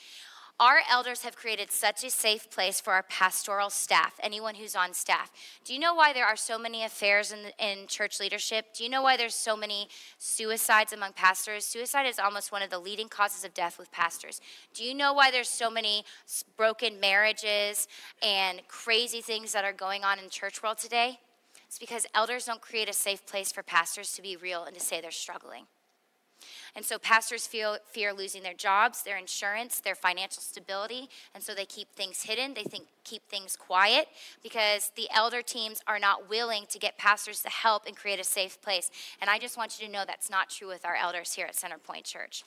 Our 0.62 0.78
elders 0.88 1.22
have 1.22 1.34
created 1.34 1.72
such 1.72 2.04
a 2.04 2.10
safe 2.10 2.48
place 2.48 2.80
for 2.80 2.92
our 2.92 3.02
pastoral 3.02 3.68
staff, 3.68 4.14
anyone 4.22 4.54
who's 4.54 4.76
on 4.76 4.94
staff. 4.94 5.32
Do 5.64 5.74
you 5.74 5.80
know 5.80 5.92
why 5.92 6.12
there 6.12 6.24
are 6.24 6.36
so 6.36 6.56
many 6.56 6.84
affairs 6.84 7.32
in, 7.32 7.50
in 7.58 7.88
church 7.88 8.20
leadership? 8.20 8.66
Do 8.72 8.84
you 8.84 8.88
know 8.88 9.02
why 9.02 9.16
there's 9.16 9.34
so 9.34 9.56
many 9.56 9.88
suicides 10.18 10.92
among 10.92 11.14
pastors? 11.14 11.64
Suicide 11.64 12.06
is 12.06 12.20
almost 12.20 12.52
one 12.52 12.62
of 12.62 12.70
the 12.70 12.78
leading 12.78 13.08
causes 13.08 13.44
of 13.44 13.52
death 13.54 13.76
with 13.76 13.90
pastors. 13.90 14.40
Do 14.72 14.84
you 14.84 14.94
know 14.94 15.12
why 15.12 15.32
there's 15.32 15.48
so 15.48 15.68
many 15.68 16.04
broken 16.56 17.00
marriages 17.00 17.88
and 18.22 18.62
crazy 18.68 19.20
things 19.20 19.52
that 19.54 19.64
are 19.64 19.72
going 19.72 20.04
on 20.04 20.20
in 20.20 20.30
church 20.30 20.62
world 20.62 20.78
today? 20.78 21.18
It's 21.66 21.80
because 21.80 22.06
elders 22.14 22.44
don't 22.44 22.60
create 22.60 22.88
a 22.88 22.92
safe 22.92 23.26
place 23.26 23.50
for 23.50 23.64
pastors 23.64 24.12
to 24.12 24.22
be 24.22 24.36
real 24.36 24.62
and 24.62 24.74
to 24.74 24.80
say 24.80 25.00
they're 25.00 25.10
struggling. 25.10 25.64
And 26.74 26.84
so 26.84 26.98
pastors 26.98 27.46
feel 27.46 27.76
fear 27.84 28.14
losing 28.14 28.42
their 28.42 28.54
jobs, 28.54 29.02
their 29.02 29.18
insurance, 29.18 29.80
their 29.80 29.94
financial 29.94 30.42
stability, 30.42 31.08
and 31.34 31.42
so 31.42 31.54
they 31.54 31.66
keep 31.66 31.92
things 31.94 32.22
hidden. 32.22 32.54
They 32.54 32.62
think 32.62 32.86
keep 33.04 33.28
things 33.28 33.56
quiet 33.56 34.08
because 34.42 34.90
the 34.96 35.08
elder 35.10 35.42
teams 35.42 35.82
are 35.86 35.98
not 35.98 36.30
willing 36.30 36.64
to 36.70 36.78
get 36.78 36.96
pastors 36.96 37.42
to 37.42 37.50
help 37.50 37.86
and 37.86 37.94
create 37.94 38.20
a 38.20 38.24
safe 38.24 38.60
place. 38.62 38.90
And 39.20 39.28
I 39.28 39.38
just 39.38 39.58
want 39.58 39.78
you 39.78 39.86
to 39.86 39.92
know 39.92 40.04
that's 40.06 40.30
not 40.30 40.48
true 40.48 40.68
with 40.68 40.86
our 40.86 40.96
elders 40.96 41.34
here 41.34 41.46
at 41.46 41.54
Centerpoint 41.54 42.04
Church. 42.04 42.44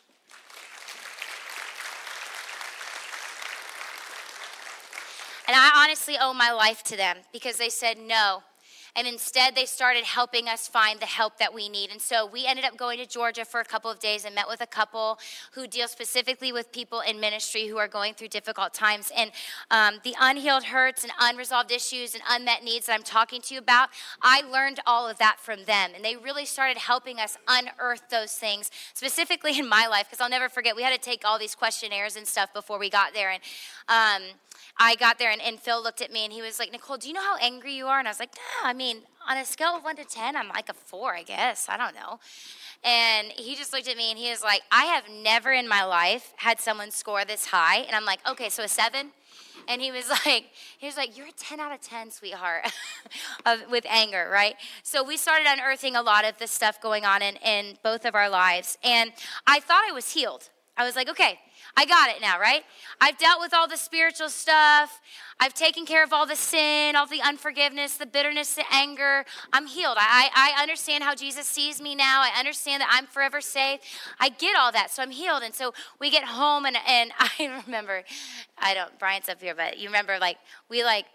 And 5.47 5.55
I 5.55 5.83
honestly 5.83 6.15
owe 6.19 6.33
my 6.33 6.51
life 6.51 6.81
to 6.85 6.97
them 6.97 7.17
because 7.31 7.57
they 7.57 7.69
said 7.69 7.99
no 7.99 8.41
and 8.95 9.07
instead, 9.07 9.55
they 9.55 9.65
started 9.65 10.05
helping 10.05 10.47
us 10.47 10.67
find 10.67 10.99
the 10.99 11.05
help 11.05 11.37
that 11.37 11.53
we 11.53 11.67
need. 11.67 11.91
And 11.91 12.01
so 12.01 12.25
we 12.25 12.45
ended 12.45 12.63
up 12.63 12.77
going 12.77 12.97
to 12.99 13.05
Georgia 13.05 13.43
for 13.43 13.59
a 13.59 13.65
couple 13.65 13.91
of 13.91 13.99
days 13.99 14.23
and 14.23 14.33
met 14.33 14.47
with 14.47 14.61
a 14.61 14.67
couple 14.67 15.19
who 15.51 15.67
deal 15.67 15.87
specifically 15.87 16.53
with 16.53 16.71
people 16.71 17.01
in 17.01 17.19
ministry 17.19 17.67
who 17.67 17.77
are 17.77 17.89
going 17.89 18.13
through 18.13 18.29
difficult 18.29 18.73
times. 18.73 19.11
And 19.15 19.31
um, 19.69 19.99
the 20.03 20.15
unhealed 20.19 20.65
hurts 20.65 21.03
and 21.03 21.11
unresolved 21.19 21.71
issues 21.71 22.13
and 22.13 22.23
unmet 22.29 22.63
needs 22.63 22.85
that 22.85 22.93
I'm 22.93 23.03
talking 23.03 23.41
to 23.41 23.53
you 23.53 23.59
about, 23.59 23.89
I 24.21 24.41
learned 24.41 24.79
all 24.85 25.09
of 25.09 25.17
that 25.17 25.37
from 25.39 25.65
them. 25.65 25.91
And 25.93 26.03
they 26.05 26.15
really 26.15 26.45
started 26.45 26.77
helping 26.77 27.19
us 27.19 27.37
unearth 27.47 28.09
those 28.09 28.33
things, 28.33 28.71
specifically 28.93 29.59
in 29.59 29.67
my 29.67 29.87
life, 29.87 30.05
because 30.09 30.21
I'll 30.21 30.29
never 30.29 30.47
forget, 30.47 30.75
we 30.75 30.83
had 30.83 30.93
to 30.93 31.09
take 31.09 31.23
all 31.25 31.37
these 31.37 31.55
questionnaires 31.55 32.15
and 32.15 32.25
stuff 32.25 32.53
before 32.53 32.79
we 32.79 32.89
got 32.89 33.13
there. 33.13 33.29
And 33.29 33.41
um, 33.89 34.21
I 34.77 34.95
got 34.95 35.19
there, 35.19 35.31
and, 35.31 35.41
and 35.41 35.59
Phil 35.59 35.81
looked 35.81 36.01
at 36.01 36.11
me 36.11 36.25
and 36.25 36.33
he 36.33 36.41
was 36.41 36.59
like, 36.59 36.71
Nicole, 36.71 36.97
do 36.97 37.07
you 37.07 37.13
know 37.13 37.21
how 37.21 37.37
angry 37.37 37.73
you 37.73 37.87
are? 37.87 37.99
And 37.99 38.07
I 38.07 38.11
was 38.11 38.19
like, 38.19 38.35
nah, 38.35 38.69
I 38.69 38.73
mean, 38.73 38.84
mean, 38.85 39.01
on 39.27 39.37
a 39.37 39.45
scale 39.45 39.75
of 39.75 39.83
one 39.83 39.95
to 39.95 40.05
10, 40.05 40.35
I'm 40.35 40.49
like 40.49 40.69
a 40.69 40.73
four, 40.73 41.15
I 41.15 41.23
guess. 41.23 41.67
I 41.67 41.77
don't 41.77 41.95
know. 41.95 42.19
And 42.83 43.31
he 43.31 43.55
just 43.55 43.73
looked 43.73 43.87
at 43.87 43.97
me 43.97 44.11
and 44.11 44.19
he 44.19 44.29
was 44.29 44.43
like, 44.43 44.61
I 44.71 44.85
have 44.85 45.05
never 45.09 45.51
in 45.51 45.67
my 45.67 45.83
life 45.83 46.33
had 46.35 46.59
someone 46.59 46.91
score 46.91 47.25
this 47.25 47.47
high. 47.47 47.77
And 47.77 47.95
I'm 47.95 48.05
like, 48.05 48.19
okay, 48.29 48.49
so 48.49 48.63
a 48.63 48.67
seven? 48.67 49.11
And 49.67 49.81
he 49.81 49.91
was 49.91 50.09
like, 50.25 50.45
he 50.77 50.85
was 50.85 50.97
like, 50.97 51.17
you're 51.17 51.27
a 51.27 51.31
10 51.31 51.59
out 51.59 51.71
of 51.71 51.81
10, 51.81 52.11
sweetheart, 52.11 52.71
of, 53.45 53.63
with 53.71 53.85
anger, 53.89 54.29
right? 54.31 54.55
So 54.83 55.03
we 55.03 55.17
started 55.17 55.47
unearthing 55.47 55.95
a 55.95 56.03
lot 56.03 56.23
of 56.23 56.37
the 56.37 56.47
stuff 56.47 56.79
going 56.79 57.05
on 57.05 57.23
in, 57.23 57.37
in 57.37 57.77
both 57.81 58.05
of 58.05 58.13
our 58.13 58.29
lives. 58.29 58.77
And 58.83 59.11
I 59.47 59.59
thought 59.61 59.83
I 59.89 59.93
was 59.93 60.13
healed. 60.13 60.49
I 60.77 60.85
was 60.85 60.95
like, 60.95 61.09
okay, 61.09 61.39
I 61.77 61.85
got 61.85 62.09
it 62.09 62.21
now, 62.21 62.39
right? 62.39 62.63
I've 63.01 63.17
dealt 63.17 63.41
with 63.41 63.53
all 63.53 63.67
the 63.67 63.75
spiritual 63.75 64.29
stuff. 64.29 65.01
I've 65.39 65.53
taken 65.53 65.85
care 65.85 66.03
of 66.03 66.13
all 66.13 66.25
the 66.25 66.35
sin, 66.35 66.95
all 66.95 67.05
the 67.05 67.21
unforgiveness, 67.21 67.97
the 67.97 68.05
bitterness, 68.05 68.55
the 68.55 68.63
anger. 68.71 69.25
I'm 69.51 69.67
healed. 69.67 69.97
I, 69.99 70.29
I 70.33 70.61
understand 70.61 71.03
how 71.03 71.13
Jesus 71.13 71.45
sees 71.45 71.81
me 71.81 71.93
now. 71.93 72.21
I 72.21 72.31
understand 72.39 72.81
that 72.81 72.89
I'm 72.91 73.07
forever 73.07 73.41
saved. 73.41 73.83
I 74.19 74.29
get 74.29 74.55
all 74.55 74.71
that, 74.71 74.89
so 74.91 75.03
I'm 75.03 75.11
healed. 75.11 75.43
And 75.43 75.53
so 75.53 75.73
we 75.99 76.09
get 76.09 76.23
home, 76.23 76.65
and, 76.65 76.77
and 76.87 77.11
I 77.19 77.61
remember, 77.65 78.03
I 78.57 78.73
don't, 78.73 78.97
Bryant's 78.97 79.27
up 79.27 79.41
here, 79.41 79.55
but 79.55 79.77
you 79.77 79.89
remember, 79.89 80.17
like, 80.19 80.37
we 80.69 80.83
like, 80.83 81.05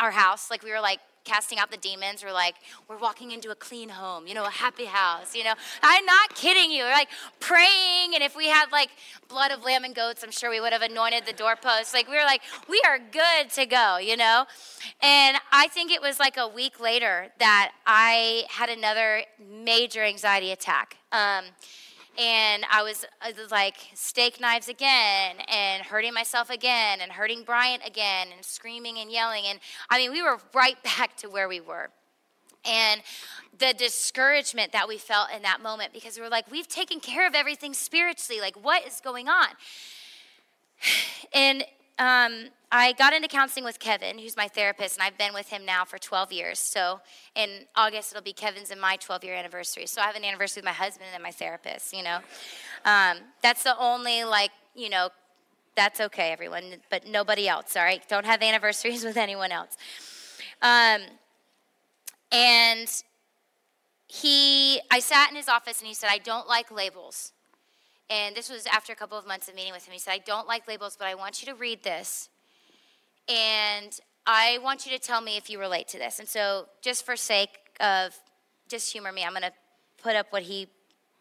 our 0.00 0.10
house, 0.10 0.50
like, 0.50 0.62
we 0.62 0.70
were 0.70 0.80
like, 0.80 1.00
casting 1.26 1.58
out 1.58 1.70
the 1.70 1.76
demons. 1.76 2.24
We're 2.24 2.32
like, 2.32 2.54
we're 2.88 2.96
walking 2.98 3.32
into 3.32 3.50
a 3.50 3.54
clean 3.54 3.90
home, 3.90 4.26
you 4.26 4.34
know, 4.34 4.44
a 4.44 4.50
happy 4.50 4.86
house, 4.86 5.34
you 5.34 5.44
know. 5.44 5.52
I'm 5.82 6.06
not 6.06 6.34
kidding 6.34 6.70
you. 6.70 6.84
We're 6.84 6.90
like 6.92 7.08
praying, 7.40 8.14
and 8.14 8.22
if 8.22 8.34
we 8.34 8.48
had 8.48 8.72
like 8.72 8.90
blood 9.28 9.50
of 9.50 9.64
lamb 9.64 9.84
and 9.84 9.94
goats, 9.94 10.22
I'm 10.22 10.30
sure 10.30 10.48
we 10.48 10.60
would 10.60 10.72
have 10.72 10.82
anointed 10.82 11.26
the 11.26 11.32
doorposts. 11.32 11.92
Like, 11.92 12.08
we 12.08 12.14
were 12.14 12.24
like, 12.24 12.40
we 12.68 12.80
are 12.86 12.98
good 12.98 13.50
to 13.50 13.66
go, 13.66 13.98
you 13.98 14.16
know. 14.16 14.46
And 15.02 15.36
I 15.52 15.68
think 15.68 15.90
it 15.90 16.00
was 16.00 16.18
like 16.18 16.36
a 16.36 16.48
week 16.48 16.80
later 16.80 17.28
that 17.38 17.72
I 17.86 18.44
had 18.48 18.70
another 18.70 19.24
major 19.38 20.02
anxiety 20.04 20.52
attack. 20.52 20.96
Um, 21.12 21.44
and 22.18 22.64
I 22.70 22.82
was, 22.82 23.04
I 23.20 23.32
was, 23.32 23.50
like 23.50 23.76
steak 23.94 24.40
knives 24.40 24.68
again 24.68 25.36
and 25.48 25.82
hurting 25.82 26.14
myself 26.14 26.50
again 26.50 27.00
and 27.00 27.12
hurting 27.12 27.42
Bryant 27.42 27.82
again 27.86 28.28
and 28.34 28.44
screaming 28.44 28.98
and 28.98 29.10
yelling. 29.10 29.44
And 29.46 29.60
I 29.90 29.98
mean, 29.98 30.12
we 30.12 30.22
were 30.22 30.38
right 30.54 30.82
back 30.98 31.16
to 31.18 31.28
where 31.28 31.48
we 31.48 31.60
were. 31.60 31.90
And 32.64 33.02
the 33.58 33.74
discouragement 33.74 34.72
that 34.72 34.88
we 34.88 34.98
felt 34.98 35.28
in 35.34 35.42
that 35.42 35.62
moment 35.62 35.92
because 35.92 36.16
we 36.16 36.22
were 36.22 36.28
like, 36.28 36.50
we've 36.50 36.68
taken 36.68 37.00
care 37.00 37.26
of 37.26 37.34
everything 37.34 37.74
spiritually. 37.74 38.40
Like, 38.40 38.62
what 38.62 38.86
is 38.86 39.00
going 39.00 39.28
on? 39.28 39.48
And 41.32 41.64
um, 41.98 42.46
I 42.76 42.92
got 42.92 43.12
into 43.12 43.28
counseling 43.28 43.64
with 43.64 43.78
Kevin, 43.78 44.18
who's 44.18 44.36
my 44.36 44.48
therapist, 44.48 44.96
and 44.96 45.02
I've 45.02 45.16
been 45.16 45.32
with 45.32 45.48
him 45.48 45.64
now 45.64 45.84
for 45.84 45.98
12 45.98 46.32
years. 46.32 46.58
So 46.58 47.00
in 47.34 47.64
August, 47.74 48.12
it'll 48.12 48.22
be 48.22 48.32
Kevin's 48.32 48.70
and 48.70 48.80
my 48.80 48.96
12 48.96 49.24
year 49.24 49.34
anniversary. 49.34 49.86
So 49.86 50.00
I 50.00 50.04
have 50.04 50.16
an 50.16 50.24
anniversary 50.24 50.60
with 50.60 50.66
my 50.66 50.72
husband 50.72 51.08
and 51.14 51.22
my 51.22 51.30
therapist, 51.30 51.92
you 51.92 52.02
know. 52.02 52.18
Um, 52.84 53.18
that's 53.42 53.62
the 53.62 53.78
only, 53.78 54.24
like, 54.24 54.50
you 54.74 54.90
know, 54.90 55.08
that's 55.74 56.00
okay, 56.00 56.32
everyone, 56.32 56.64
but 56.90 57.06
nobody 57.06 57.48
else, 57.48 57.76
all 57.76 57.82
right? 57.82 58.06
Don't 58.08 58.26
have 58.26 58.42
anniversaries 58.42 59.04
with 59.06 59.16
anyone 59.16 59.52
else. 59.52 59.76
Um, 60.60 61.02
and 62.30 62.88
he, 64.06 64.80
I 64.90 65.00
sat 65.00 65.30
in 65.30 65.36
his 65.36 65.48
office 65.48 65.80
and 65.80 65.88
he 65.88 65.94
said, 65.94 66.08
I 66.10 66.18
don't 66.18 66.48
like 66.48 66.70
labels. 66.70 67.32
And 68.08 68.36
this 68.36 68.50
was 68.50 68.66
after 68.66 68.92
a 68.92 68.96
couple 68.96 69.18
of 69.18 69.26
months 69.26 69.48
of 69.48 69.54
meeting 69.54 69.72
with 69.72 69.86
him. 69.86 69.92
He 69.92 69.98
said, 69.98 70.12
I 70.12 70.18
don't 70.18 70.46
like 70.46 70.68
labels, 70.68 70.96
but 70.98 71.08
I 71.08 71.14
want 71.14 71.42
you 71.42 71.52
to 71.52 71.58
read 71.58 71.82
this. 71.82 72.28
And 73.28 73.98
I 74.26 74.58
want 74.62 74.86
you 74.86 74.92
to 74.92 74.98
tell 74.98 75.20
me 75.20 75.36
if 75.36 75.50
you 75.50 75.58
relate 75.58 75.88
to 75.88 75.98
this. 75.98 76.18
And 76.18 76.28
so, 76.28 76.66
just 76.82 77.04
for 77.04 77.16
sake 77.16 77.50
of 77.80 78.18
just 78.68 78.92
humor 78.92 79.12
me, 79.12 79.24
I'm 79.24 79.32
going 79.32 79.42
to 79.42 79.52
put 80.02 80.16
up 80.16 80.26
what 80.30 80.42
he 80.42 80.68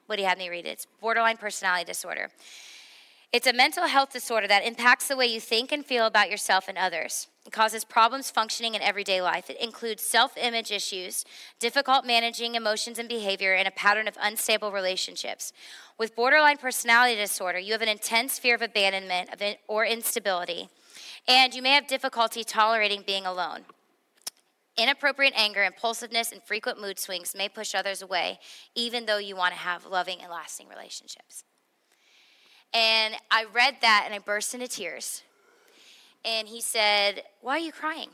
what 0.08 0.20
he 0.20 0.26
had 0.26 0.38
me 0.38 0.50
read. 0.50 0.66
It's 0.66 0.86
borderline 1.02 1.38
personality 1.38 1.86
disorder. 1.86 2.30
It's 3.36 3.48
a 3.48 3.54
mental 3.54 3.88
health 3.88 4.14
disorder 4.14 4.48
that 4.48 4.66
impacts 4.66 5.08
the 5.08 5.18
way 5.18 5.26
you 5.26 5.42
think 5.42 5.72
and 5.72 5.86
feel 5.86 6.06
about 6.06 6.30
yourself 6.30 6.70
and 6.70 6.78
others. 6.78 7.28
It 7.46 7.52
causes 7.52 7.84
problems 7.84 8.32
functioning 8.32 8.76
in 8.76 8.82
everyday 8.82 9.22
life. 9.22 9.50
It 9.50 9.60
includes 9.60 10.04
self 10.04 10.38
image 10.38 10.72
issues, 10.72 11.26
difficult 11.60 12.06
managing 12.06 12.56
emotions 12.56 12.98
and 12.98 13.10
behavior, 13.10 13.54
and 13.54 13.68
a 13.68 13.72
pattern 13.72 14.08
of 14.08 14.18
unstable 14.22 14.72
relationships. 14.72 15.52
With 15.98 16.16
borderline 16.16 16.58
personality 16.58 17.16
disorder, 17.16 17.60
you 17.60 17.74
have 17.74 17.82
an 17.82 17.90
intense 17.90 18.40
fear 18.40 18.56
of 18.56 18.62
abandonment 18.62 19.30
or 19.68 19.86
instability, 19.86 20.70
and 21.28 21.54
you 21.54 21.62
may 21.62 21.72
have 21.72 21.88
difficulty 21.88 22.44
tolerating 22.44 23.04
being 23.06 23.26
alone. 23.26 23.62
Inappropriate 24.78 25.34
anger, 25.36 25.64
impulsiveness, 25.64 26.32
and 26.32 26.44
frequent 26.44 26.82
mood 26.82 27.00
swings 27.00 27.34
may 27.36 27.48
push 27.48 27.74
others 27.74 28.02
away, 28.02 28.40
even 28.76 29.06
though 29.06 29.18
you 29.18 29.36
want 29.36 29.54
to 29.54 29.60
have 29.60 29.86
loving 29.86 30.22
and 30.22 30.30
lasting 30.30 30.68
relationships. 30.68 31.46
And 32.74 33.16
I 33.32 33.46
read 33.46 33.78
that 33.82 34.04
and 34.06 34.14
I 34.14 34.20
burst 34.20 34.54
into 34.54 34.68
tears. 34.68 35.24
And 36.26 36.48
he 36.48 36.60
said, 36.60 37.24
Why 37.42 37.54
are 37.54 37.60
you 37.60 37.72
crying? 37.72 38.10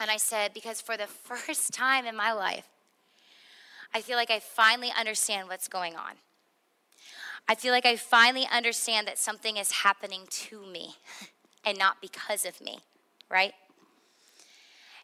And 0.00 0.10
I 0.10 0.16
said, 0.16 0.54
Because 0.54 0.80
for 0.80 0.96
the 0.96 1.06
first 1.06 1.74
time 1.74 2.06
in 2.06 2.16
my 2.16 2.32
life, 2.32 2.68
I 3.94 4.00
feel 4.00 4.16
like 4.16 4.30
I 4.30 4.40
finally 4.40 4.92
understand 4.98 5.48
what's 5.48 5.68
going 5.68 5.94
on. 5.94 6.12
I 7.46 7.54
feel 7.54 7.72
like 7.72 7.86
I 7.86 7.96
finally 7.96 8.46
understand 8.52 9.06
that 9.08 9.18
something 9.18 9.56
is 9.56 9.72
happening 9.72 10.22
to 10.30 10.64
me 10.66 10.96
and 11.68 11.78
not 11.78 12.00
because 12.00 12.46
of 12.46 12.60
me, 12.62 12.78
right? 13.30 13.52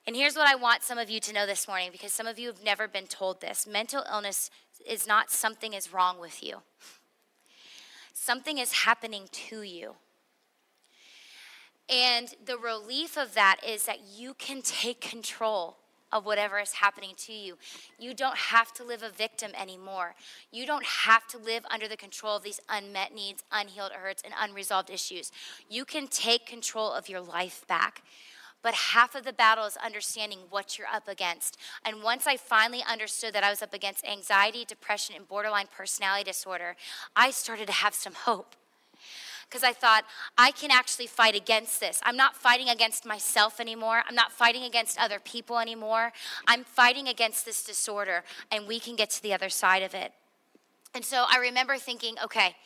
And 0.07 0.17
here's 0.17 0.35
what 0.35 0.49
I 0.49 0.55
want 0.55 0.83
some 0.83 0.99
of 0.99 1.11
you 1.11 1.21
to 1.21 1.33
know 1.33 1.47
this 1.47 1.69
morning 1.69 1.91
because 1.93 2.13
some 2.13 2.27
of 2.27 2.39
you 2.39 2.47
have 2.49 2.65
never 2.65 2.89
been 2.89 3.07
told 3.07 3.41
this 3.41 3.67
mental 3.67 4.03
illness 4.11 4.51
is 4.87 5.07
not 5.07 5.31
something 5.31 5.75
is 5.75 5.93
wrong 5.93 6.19
with 6.19 6.43
you, 6.43 6.63
something 8.15 8.59
is 8.59 8.73
happening 8.85 9.29
to 9.31 9.63
you. 9.63 9.97
And 11.87 12.35
the 12.43 12.57
relief 12.57 13.19
of 13.19 13.35
that 13.35 13.57
is 13.67 13.85
that 13.85 13.99
you 14.17 14.33
can 14.33 14.63
take 14.63 15.03
control 15.03 15.77
of 16.15 16.25
whatever 16.25 16.61
is 16.61 16.75
happening 16.75 17.11
to 17.17 17.33
you. 17.33 17.59
You 17.99 18.15
don't 18.15 18.37
have 18.37 18.73
to 18.75 18.85
live 18.85 19.03
a 19.03 19.11
victim 19.11 19.51
anymore. 19.61 20.15
You 20.53 20.65
don't 20.65 20.87
have 20.87 21.27
to 21.29 21.39
live 21.39 21.67
under 21.71 21.89
the 21.89 21.97
control 21.97 22.37
of 22.37 22.45
these 22.45 22.61
unmet 22.69 23.13
needs, 23.13 23.43
unhealed 23.53 23.93
hurts, 23.93 24.23
and 24.25 24.33
unresolved 24.41 24.89
issues. 24.89 25.33
You 25.69 25.85
can 25.85 26.07
take 26.07 26.47
control 26.47 26.93
of 26.93 27.09
your 27.09 27.21
life 27.21 27.67
back. 27.67 28.03
But 28.63 28.75
half 28.75 29.15
of 29.15 29.25
the 29.25 29.33
battle 29.35 29.67
is 29.67 29.77
understanding 29.77 30.39
what 30.49 30.79
you're 30.79 30.87
up 30.87 31.07
against. 31.07 31.59
And 31.85 32.03
once 32.03 32.27
I 32.27 32.39
finally 32.39 32.83
understood 32.91 33.35
that 33.35 33.45
I 33.45 33.51
was 33.51 33.61
up 33.61 33.75
against 33.75 34.07
anxiety, 34.07 34.65
depression, 34.65 35.17
and 35.17 35.29
borderline 35.29 35.67
personality 35.77 36.25
disorder, 36.25 36.75
I 37.15 37.31
started 37.31 37.67
to 37.67 37.75
have 37.75 37.93
some 37.93 38.15
hope. 38.15 38.57
Because 39.49 39.65
I 39.65 39.73
thought, 39.73 40.05
I 40.37 40.51
can 40.51 40.71
actually 40.71 41.07
fight 41.07 41.35
against 41.35 41.81
this. 41.81 42.01
I'm 42.03 42.17
not 42.17 42.37
fighting 42.37 42.69
against 42.69 43.07
myself 43.07 43.61
anymore. 43.61 44.03
I'm 44.09 44.15
not 44.15 44.33
fighting 44.33 44.65
against 44.65 44.99
other 44.99 45.19
people 45.19 45.59
anymore. 45.59 46.13
I'm 46.47 46.65
fighting 46.65 47.09
against 47.09 47.45
this 47.45 47.65
disorder, 47.65 48.25
and 48.51 48.67
we 48.67 48.81
can 48.81 48.97
get 48.97 49.11
to 49.11 49.23
the 49.23 49.33
other 49.33 49.49
side 49.49 49.83
of 49.83 49.95
it. 49.95 50.13
And 50.95 51.05
so 51.05 51.25
I 51.29 51.39
remember 51.39 51.77
thinking, 51.77 52.17
okay, 52.25 52.57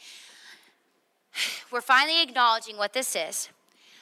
we're 1.72 1.81
finally 1.81 2.22
acknowledging 2.22 2.76
what 2.76 2.93
this 2.93 3.16
is. 3.16 3.49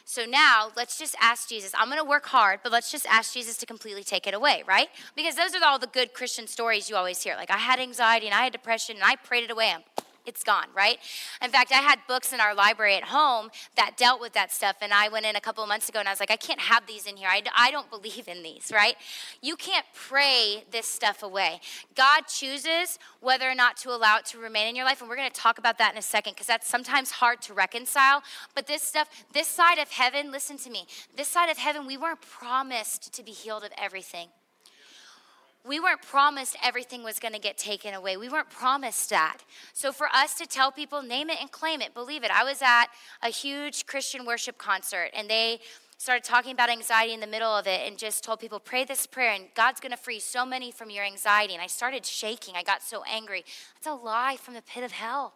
So 0.08 0.24
now 0.24 0.70
let's 0.76 0.98
just 0.98 1.16
ask 1.20 1.48
Jesus. 1.48 1.72
I'm 1.76 1.88
going 1.88 1.98
to 1.98 2.08
work 2.08 2.26
hard, 2.26 2.60
but 2.62 2.70
let's 2.70 2.92
just 2.92 3.06
ask 3.06 3.34
Jesus 3.34 3.56
to 3.56 3.66
completely 3.66 4.04
take 4.04 4.28
it 4.28 4.34
away, 4.34 4.62
right? 4.66 4.88
Because 5.16 5.34
those 5.34 5.52
are 5.52 5.64
all 5.64 5.80
the 5.80 5.88
good 5.88 6.14
Christian 6.14 6.46
stories 6.46 6.88
you 6.88 6.94
always 6.94 7.20
hear. 7.20 7.34
Like, 7.34 7.50
I 7.50 7.56
had 7.56 7.80
anxiety 7.80 8.26
and 8.26 8.34
I 8.34 8.44
had 8.44 8.52
depression 8.52 8.94
and 8.94 9.04
I 9.04 9.16
prayed 9.16 9.42
it 9.42 9.50
away 9.50 9.74
it's 10.26 10.44
gone, 10.44 10.66
right? 10.74 10.98
In 11.42 11.50
fact, 11.50 11.72
I 11.72 11.76
had 11.76 11.98
books 12.08 12.32
in 12.32 12.40
our 12.40 12.54
library 12.54 12.96
at 12.96 13.04
home 13.04 13.50
that 13.76 13.96
dealt 13.96 14.20
with 14.20 14.32
that 14.34 14.52
stuff, 14.52 14.76
and 14.80 14.92
I 14.92 15.08
went 15.08 15.26
in 15.26 15.36
a 15.36 15.40
couple 15.40 15.62
of 15.62 15.68
months 15.68 15.88
ago 15.88 15.98
and 15.98 16.08
I 16.08 16.12
was 16.12 16.20
like, 16.20 16.30
I 16.30 16.36
can't 16.36 16.60
have 16.60 16.86
these 16.86 17.06
in 17.06 17.16
here. 17.16 17.28
I, 17.28 17.42
I 17.56 17.70
don't 17.70 17.90
believe 17.90 18.28
in 18.28 18.42
these, 18.42 18.70
right? 18.72 18.96
You 19.42 19.56
can't 19.56 19.86
pray 19.94 20.64
this 20.70 20.86
stuff 20.86 21.22
away. 21.22 21.60
God 21.94 22.22
chooses 22.22 22.98
whether 23.20 23.50
or 23.50 23.54
not 23.54 23.76
to 23.78 23.90
allow 23.90 24.18
it 24.18 24.26
to 24.26 24.38
remain 24.38 24.68
in 24.68 24.76
your 24.76 24.84
life, 24.84 25.00
and 25.00 25.08
we're 25.08 25.16
going 25.16 25.30
to 25.30 25.40
talk 25.40 25.58
about 25.58 25.78
that 25.78 25.92
in 25.92 25.98
a 25.98 26.02
second 26.02 26.34
because 26.34 26.46
that's 26.46 26.68
sometimes 26.68 27.10
hard 27.10 27.40
to 27.42 27.54
reconcile. 27.54 28.22
But 28.54 28.66
this 28.66 28.82
stuff, 28.82 29.08
this 29.32 29.48
side 29.48 29.78
of 29.78 29.90
heaven, 29.90 30.30
listen 30.30 30.56
to 30.58 30.70
me, 30.70 30.86
this 31.16 31.28
side 31.28 31.50
of 31.50 31.58
heaven, 31.58 31.86
we 31.86 31.96
weren't 31.96 32.20
promised 32.20 33.12
to 33.14 33.22
be 33.22 33.32
healed 33.32 33.64
of 33.64 33.70
everything 33.78 34.28
we 35.66 35.80
weren't 35.80 36.02
promised 36.02 36.56
everything 36.62 37.02
was 37.02 37.18
going 37.18 37.34
to 37.34 37.40
get 37.40 37.58
taken 37.58 37.94
away. 37.94 38.16
We 38.16 38.28
weren't 38.28 38.50
promised 38.50 39.10
that. 39.10 39.38
So 39.72 39.92
for 39.92 40.08
us 40.08 40.34
to 40.34 40.46
tell 40.46 40.70
people, 40.70 41.02
name 41.02 41.30
it 41.30 41.38
and 41.40 41.50
claim 41.50 41.80
it, 41.80 41.94
believe 41.94 42.24
it. 42.24 42.30
I 42.30 42.44
was 42.44 42.62
at 42.62 42.86
a 43.22 43.28
huge 43.28 43.86
Christian 43.86 44.24
worship 44.24 44.58
concert 44.58 45.10
and 45.14 45.28
they 45.28 45.60
started 45.98 46.24
talking 46.24 46.52
about 46.52 46.68
anxiety 46.68 47.14
in 47.14 47.20
the 47.20 47.26
middle 47.26 47.50
of 47.50 47.66
it 47.66 47.86
and 47.86 47.98
just 47.98 48.22
told 48.22 48.38
people, 48.38 48.60
pray 48.60 48.84
this 48.84 49.06
prayer 49.06 49.32
and 49.32 49.46
God's 49.54 49.80
going 49.80 49.92
to 49.92 49.96
free 49.96 50.20
so 50.20 50.44
many 50.44 50.70
from 50.70 50.90
your 50.90 51.04
anxiety. 51.04 51.54
And 51.54 51.62
I 51.62 51.66
started 51.66 52.04
shaking. 52.04 52.54
I 52.54 52.62
got 52.62 52.82
so 52.82 53.02
angry. 53.10 53.44
That's 53.74 53.86
a 53.86 53.94
lie 53.94 54.36
from 54.36 54.54
the 54.54 54.62
pit 54.62 54.84
of 54.84 54.92
hell. 54.92 55.34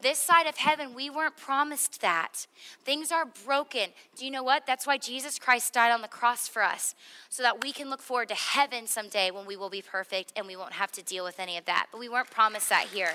This 0.00 0.18
side 0.18 0.46
of 0.46 0.56
heaven, 0.56 0.94
we 0.94 1.10
weren't 1.10 1.36
promised 1.36 2.00
that. 2.02 2.46
Things 2.84 3.10
are 3.10 3.24
broken. 3.44 3.88
Do 4.16 4.24
you 4.24 4.30
know 4.30 4.44
what? 4.44 4.64
That's 4.64 4.86
why 4.86 4.96
Jesus 4.96 5.40
Christ 5.40 5.72
died 5.72 5.90
on 5.90 6.02
the 6.02 6.08
cross 6.08 6.46
for 6.46 6.62
us, 6.62 6.94
so 7.28 7.42
that 7.42 7.64
we 7.64 7.72
can 7.72 7.90
look 7.90 8.00
forward 8.00 8.28
to 8.28 8.36
heaven 8.36 8.86
someday 8.86 9.32
when 9.32 9.44
we 9.44 9.56
will 9.56 9.70
be 9.70 9.82
perfect 9.82 10.32
and 10.36 10.46
we 10.46 10.54
won't 10.54 10.74
have 10.74 10.92
to 10.92 11.02
deal 11.02 11.24
with 11.24 11.40
any 11.40 11.58
of 11.58 11.64
that. 11.64 11.88
But 11.90 11.98
we 11.98 12.08
weren't 12.08 12.30
promised 12.30 12.68
that 12.68 12.84
here. 12.84 13.14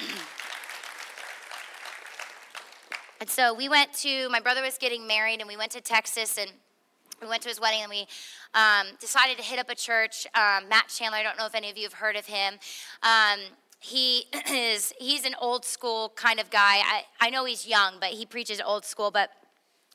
and 3.20 3.28
so 3.28 3.52
we 3.52 3.68
went 3.68 3.92
to, 3.96 4.30
my 4.30 4.40
brother 4.40 4.62
was 4.62 4.78
getting 4.78 5.06
married, 5.06 5.40
and 5.40 5.48
we 5.48 5.58
went 5.58 5.72
to 5.72 5.82
Texas 5.82 6.38
and 6.38 6.50
we 7.20 7.28
went 7.28 7.42
to 7.42 7.48
his 7.48 7.60
wedding 7.60 7.80
and 7.80 7.90
we 7.90 8.06
um, 8.54 8.86
decided 9.00 9.36
to 9.36 9.42
hit 9.42 9.58
up 9.58 9.70
a 9.70 9.74
church. 9.74 10.26
Um, 10.34 10.68
Matt 10.68 10.88
Chandler, 10.88 11.18
I 11.18 11.22
don't 11.22 11.38
know 11.38 11.46
if 11.46 11.54
any 11.54 11.70
of 11.70 11.76
you 11.76 11.84
have 11.84 11.94
heard 11.94 12.16
of 12.16 12.26
him. 12.26 12.54
Um, 13.02 13.40
he 13.84 14.24
is 14.50 14.92
he's 14.98 15.24
an 15.24 15.34
old 15.40 15.64
school 15.64 16.12
kind 16.16 16.40
of 16.40 16.50
guy. 16.50 16.78
I, 16.78 17.04
I 17.20 17.30
know 17.30 17.44
he's 17.44 17.66
young, 17.66 17.94
but 18.00 18.10
he 18.10 18.24
preaches 18.24 18.60
old 18.64 18.84
school, 18.84 19.10
but 19.10 19.30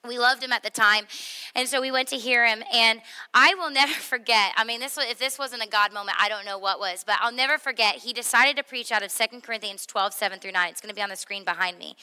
we 0.08 0.18
loved 0.18 0.44
him 0.44 0.54
at 0.54 0.64
the 0.64 0.70
time. 0.70 1.08
And 1.56 1.68
so 1.68 1.82
we 1.82 1.92
went 1.92 2.08
to 2.10 2.16
hear 2.16 2.46
him 2.46 2.64
and 2.74 3.02
i 3.34 3.54
will 3.56 3.70
never 3.82 3.92
forget 3.94 4.54
i 4.56 4.64
mean 4.64 4.80
this 4.80 4.98
if 4.98 5.20
this 5.20 5.38
wasn't 5.38 5.62
a 5.62 5.68
god 5.68 5.92
moment 5.92 6.18
i 6.22 6.30
don't 6.30 6.46
know 6.46 6.58
what 6.58 6.80
was 6.80 7.04
but 7.04 7.18
i'll 7.20 7.34
never 7.34 7.58
forget 7.58 7.96
he 7.96 8.14
decided 8.14 8.56
to 8.56 8.64
preach 8.64 8.92
out 8.92 9.04
of 9.04 9.14
2 9.14 9.42
corinthians 9.42 9.86
12 9.86 10.14
7 10.14 10.40
through 10.40 10.52
9 10.52 10.70
it's 10.70 10.82
going 10.82 10.90
to 10.90 10.96
be 10.96 11.02
on 11.02 11.10
the 11.10 11.16
screen 11.16 11.44
behind 11.44 11.78
me 11.78 11.96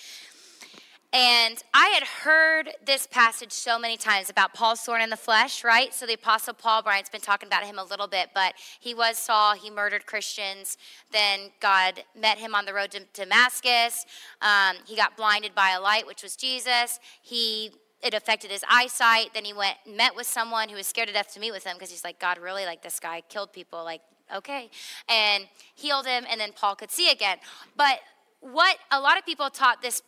and 1.13 1.63
I 1.73 1.87
had 1.89 2.03
heard 2.03 2.71
this 2.85 3.07
passage 3.07 3.53
so 3.53 3.79
many 3.79 3.97
times 3.97 4.29
about 4.29 4.55
Paul's 4.55 4.81
thorn 4.81 5.01
in 5.01 5.11
the 5.11 5.17
flesh, 5.17 5.65
right? 5.65 5.95
So 5.95 6.07
the 6.07 6.15
Apostle 6.15 6.55
Paul, 6.55 6.83
Bryant's 6.83 7.11
been 7.11 7.21
talking 7.21 7.47
about 7.47 7.65
him 7.65 7.79
a 7.79 7.85
little 7.85 8.07
bit, 8.07 8.31
but 8.35 8.55
he 8.81 8.95
was 8.95 9.17
Saul. 9.17 9.55
He 9.55 9.71
murdered 9.71 10.07
Christians. 10.07 10.77
Then 11.13 11.51
God 11.61 12.05
met 12.19 12.39
him 12.39 12.55
on 12.55 12.65
the 12.65 12.75
road 12.75 12.91
to 12.93 13.03
Damascus. 13.13 14.05
Um, 14.43 14.77
he 14.87 14.97
got 14.97 15.17
blinded 15.17 15.55
by 15.55 15.71
a 15.71 15.81
light, 15.81 16.07
which 16.07 16.23
was 16.23 16.37
Jesus. 16.37 16.99
He 17.23 17.71
it 18.03 18.15
affected 18.15 18.51
his 18.51 18.63
eyesight. 18.71 19.31
Then 19.33 19.45
he 19.45 19.53
went 19.53 19.77
met 19.87 20.15
with 20.15 20.27
someone 20.27 20.69
who 20.69 20.77
was 20.77 20.87
scared 20.87 21.09
to 21.09 21.15
death 21.15 21.33
to 21.35 21.41
meet 21.41 21.53
with 21.53 21.65
him 21.65 21.77
because 21.77 21.91
he's 21.91 22.05
like, 22.05 22.21
God, 22.21 22.39
really? 22.39 22.65
Like 22.65 22.83
this 22.83 23.01
guy 23.01 23.23
killed 23.29 23.53
people. 23.53 23.83
Like, 23.85 24.03
okay. 24.35 24.71
And 25.09 25.45
healed 25.75 26.07
him, 26.07 26.25
and 26.31 26.41
then 26.41 26.53
Paul 26.53 26.75
could 26.75 26.91
see 26.91 27.11
again. 27.11 27.39
But 27.77 28.01
what 28.41 28.77
a 28.91 29.01
lot 29.01 29.19
of 29.19 29.25
people 29.25 29.51
taught 29.51 29.83
this 29.83 30.03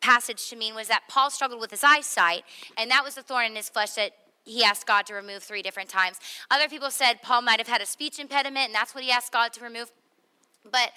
passage 0.00 0.48
to 0.50 0.56
mean 0.56 0.74
was 0.74 0.88
that 0.88 1.02
Paul 1.08 1.30
struggled 1.30 1.60
with 1.60 1.70
his 1.70 1.84
eyesight, 1.84 2.44
and 2.76 2.90
that 2.90 3.04
was 3.04 3.14
the 3.14 3.22
thorn 3.22 3.46
in 3.46 3.56
his 3.56 3.68
flesh 3.68 3.92
that 3.92 4.12
he 4.44 4.62
asked 4.62 4.86
God 4.86 5.06
to 5.06 5.14
remove 5.14 5.42
three 5.42 5.62
different 5.62 5.88
times. 5.88 6.20
Other 6.50 6.68
people 6.68 6.90
said 6.90 7.22
Paul 7.22 7.42
might 7.42 7.58
have 7.58 7.68
had 7.68 7.80
a 7.80 7.86
speech 7.86 8.18
impediment, 8.18 8.66
and 8.66 8.74
that's 8.74 8.94
what 8.94 9.04
he 9.04 9.10
asked 9.10 9.32
God 9.32 9.52
to 9.54 9.64
remove. 9.64 9.90
But 10.70 10.92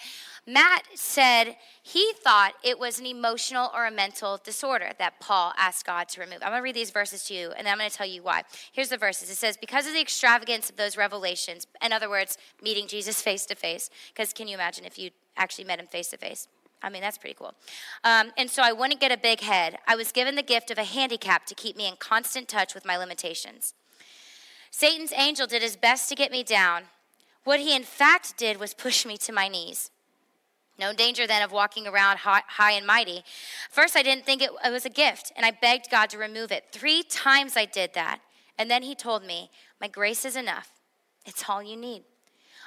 Matt 0.45 0.83
said 0.95 1.57
he 1.83 2.13
thought 2.23 2.53
it 2.63 2.79
was 2.79 2.99
an 2.99 3.05
emotional 3.05 3.69
or 3.75 3.85
a 3.85 3.91
mental 3.91 4.39
disorder 4.41 4.91
that 4.97 5.19
Paul 5.19 5.53
asked 5.57 5.85
God 5.85 6.07
to 6.09 6.21
remove. 6.21 6.39
I'm 6.41 6.51
going 6.51 6.59
to 6.59 6.63
read 6.63 6.75
these 6.75 6.91
verses 6.91 7.25
to 7.25 7.33
you, 7.33 7.51
and 7.51 7.65
then 7.65 7.73
I'm 7.73 7.77
going 7.77 7.89
to 7.89 7.95
tell 7.95 8.07
you 8.07 8.23
why. 8.23 8.43
Here's 8.71 8.89
the 8.89 8.97
verses. 8.97 9.29
It 9.29 9.35
says, 9.35 9.57
Because 9.57 9.85
of 9.85 9.93
the 9.93 10.01
extravagance 10.01 10.69
of 10.69 10.77
those 10.77 10.95
revelations, 10.95 11.67
in 11.81 11.91
other 11.91 12.09
words, 12.09 12.37
meeting 12.61 12.87
Jesus 12.87 13.21
face 13.21 13.45
to 13.47 13.55
face, 13.55 13.89
because 14.13 14.31
can 14.31 14.47
you 14.47 14.55
imagine 14.55 14.85
if 14.85 14.97
you 14.97 15.09
actually 15.35 15.65
met 15.65 15.79
him 15.79 15.87
face 15.87 16.09
to 16.09 16.17
face? 16.17 16.47
I 16.81 16.89
mean, 16.89 17.01
that's 17.01 17.17
pretty 17.17 17.35
cool. 17.35 17.53
Um, 18.03 18.31
and 18.37 18.49
so 18.49 18.61
I 18.63 18.71
wouldn't 18.71 18.99
get 18.99 19.11
a 19.11 19.17
big 19.17 19.41
head. 19.41 19.77
I 19.87 19.95
was 19.95 20.11
given 20.11 20.35
the 20.35 20.43
gift 20.43 20.69
of 20.69 20.77
a 20.77 20.83
handicap 20.83 21.45
to 21.47 21.55
keep 21.55 21.75
me 21.75 21.87
in 21.87 21.95
constant 21.97 22.47
touch 22.47 22.75
with 22.75 22.85
my 22.85 22.97
limitations. 22.97 23.73
Satan's 24.69 25.13
angel 25.13 25.47
did 25.47 25.61
his 25.61 25.75
best 25.75 26.07
to 26.09 26.15
get 26.15 26.31
me 26.31 26.43
down. 26.43 26.83
What 27.43 27.59
he 27.59 27.75
in 27.75 27.83
fact 27.83 28.37
did 28.37 28.59
was 28.59 28.73
push 28.73 29.05
me 29.05 29.17
to 29.17 29.33
my 29.33 29.47
knees. 29.47 29.89
No 30.79 30.93
danger 30.93 31.25
then 31.25 31.41
of 31.41 31.51
walking 31.51 31.87
around 31.87 32.19
high, 32.19 32.71
and 32.71 32.85
mighty. 32.85 33.23
First, 33.71 33.95
I 33.95 34.03
didn't 34.03 34.25
think 34.25 34.43
it, 34.43 34.51
it 34.63 34.71
was 34.71 34.85
a 34.85 34.91
gift, 34.91 35.31
and 35.35 35.45
I 35.45 35.51
begged 35.51 35.89
God 35.89 36.11
to 36.11 36.19
remove 36.19 36.51
it. 36.51 36.65
Three 36.71 37.01
times 37.01 37.57
I 37.57 37.65
did 37.65 37.93
that. 37.95 38.19
And 38.59 38.69
then 38.69 38.83
he 38.83 38.93
told 38.93 39.25
me, 39.25 39.49
My 39.81 39.87
grace 39.87 40.25
is 40.25 40.35
enough. 40.35 40.69
It's 41.25 41.49
all 41.49 41.63
you 41.63 41.75
need. 41.75 42.03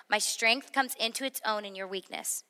My 0.09 0.19
strength 0.19 0.73
comes 0.73 0.95
into 0.99 1.25
its 1.25 1.41
own 1.47 1.65
in 1.65 1.77
your 1.77 1.87
weakness. 1.87 2.43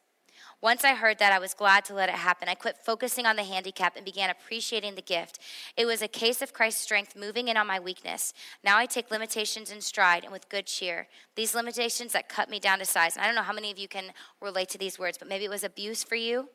Once 0.63 0.85
I 0.85 0.95
heard 0.95 1.19
that, 1.19 1.33
I 1.33 1.39
was 1.39 1.55
glad 1.55 1.87
to 1.87 1.95
let 1.95 2.11
it 2.11 2.17
happen. 2.17 2.47
I 2.47 2.55
quit 2.55 2.77
focusing 2.77 3.25
on 3.25 3.37
the 3.37 3.45
handicap 3.45 3.97
and 3.97 4.05
began 4.05 4.29
appreciating 4.29 4.95
the 4.95 5.01
gift. 5.01 5.39
It 5.75 5.87
was 5.87 6.03
a 6.03 6.09
case 6.09 6.43
of 6.43 6.53
Christ's 6.53 6.83
strength 6.83 7.17
moving 7.17 7.49
in 7.49 7.57
on 7.57 7.67
my 7.67 7.81
weakness. 7.81 8.35
Now 8.63 8.77
I 8.77 8.85
take 8.85 9.11
limitations 9.11 9.73
in 9.73 9.81
stride 9.81 10.23
and 10.23 10.33
with 10.33 10.51
good 10.51 10.67
cheer. 10.67 11.09
These 11.35 11.55
limitations 11.55 12.13
that 12.13 12.29
cut 12.29 12.51
me 12.51 12.61
down 12.61 12.79
to 12.81 12.85
size. 12.85 13.17
And 13.17 13.23
I 13.23 13.27
don't 13.27 13.37
know 13.37 13.43
how 13.43 13.55
many 13.55 13.71
of 13.71 13.79
you 13.79 13.89
can 13.89 14.13
relate 14.43 14.69
to 14.71 14.79
these 14.79 14.99
words, 14.99 15.17
but 15.17 15.29
maybe 15.29 15.47
it 15.47 15.51
was 15.51 15.65
abuse 15.65 16.05
for 16.05 16.17
you. 16.17 16.51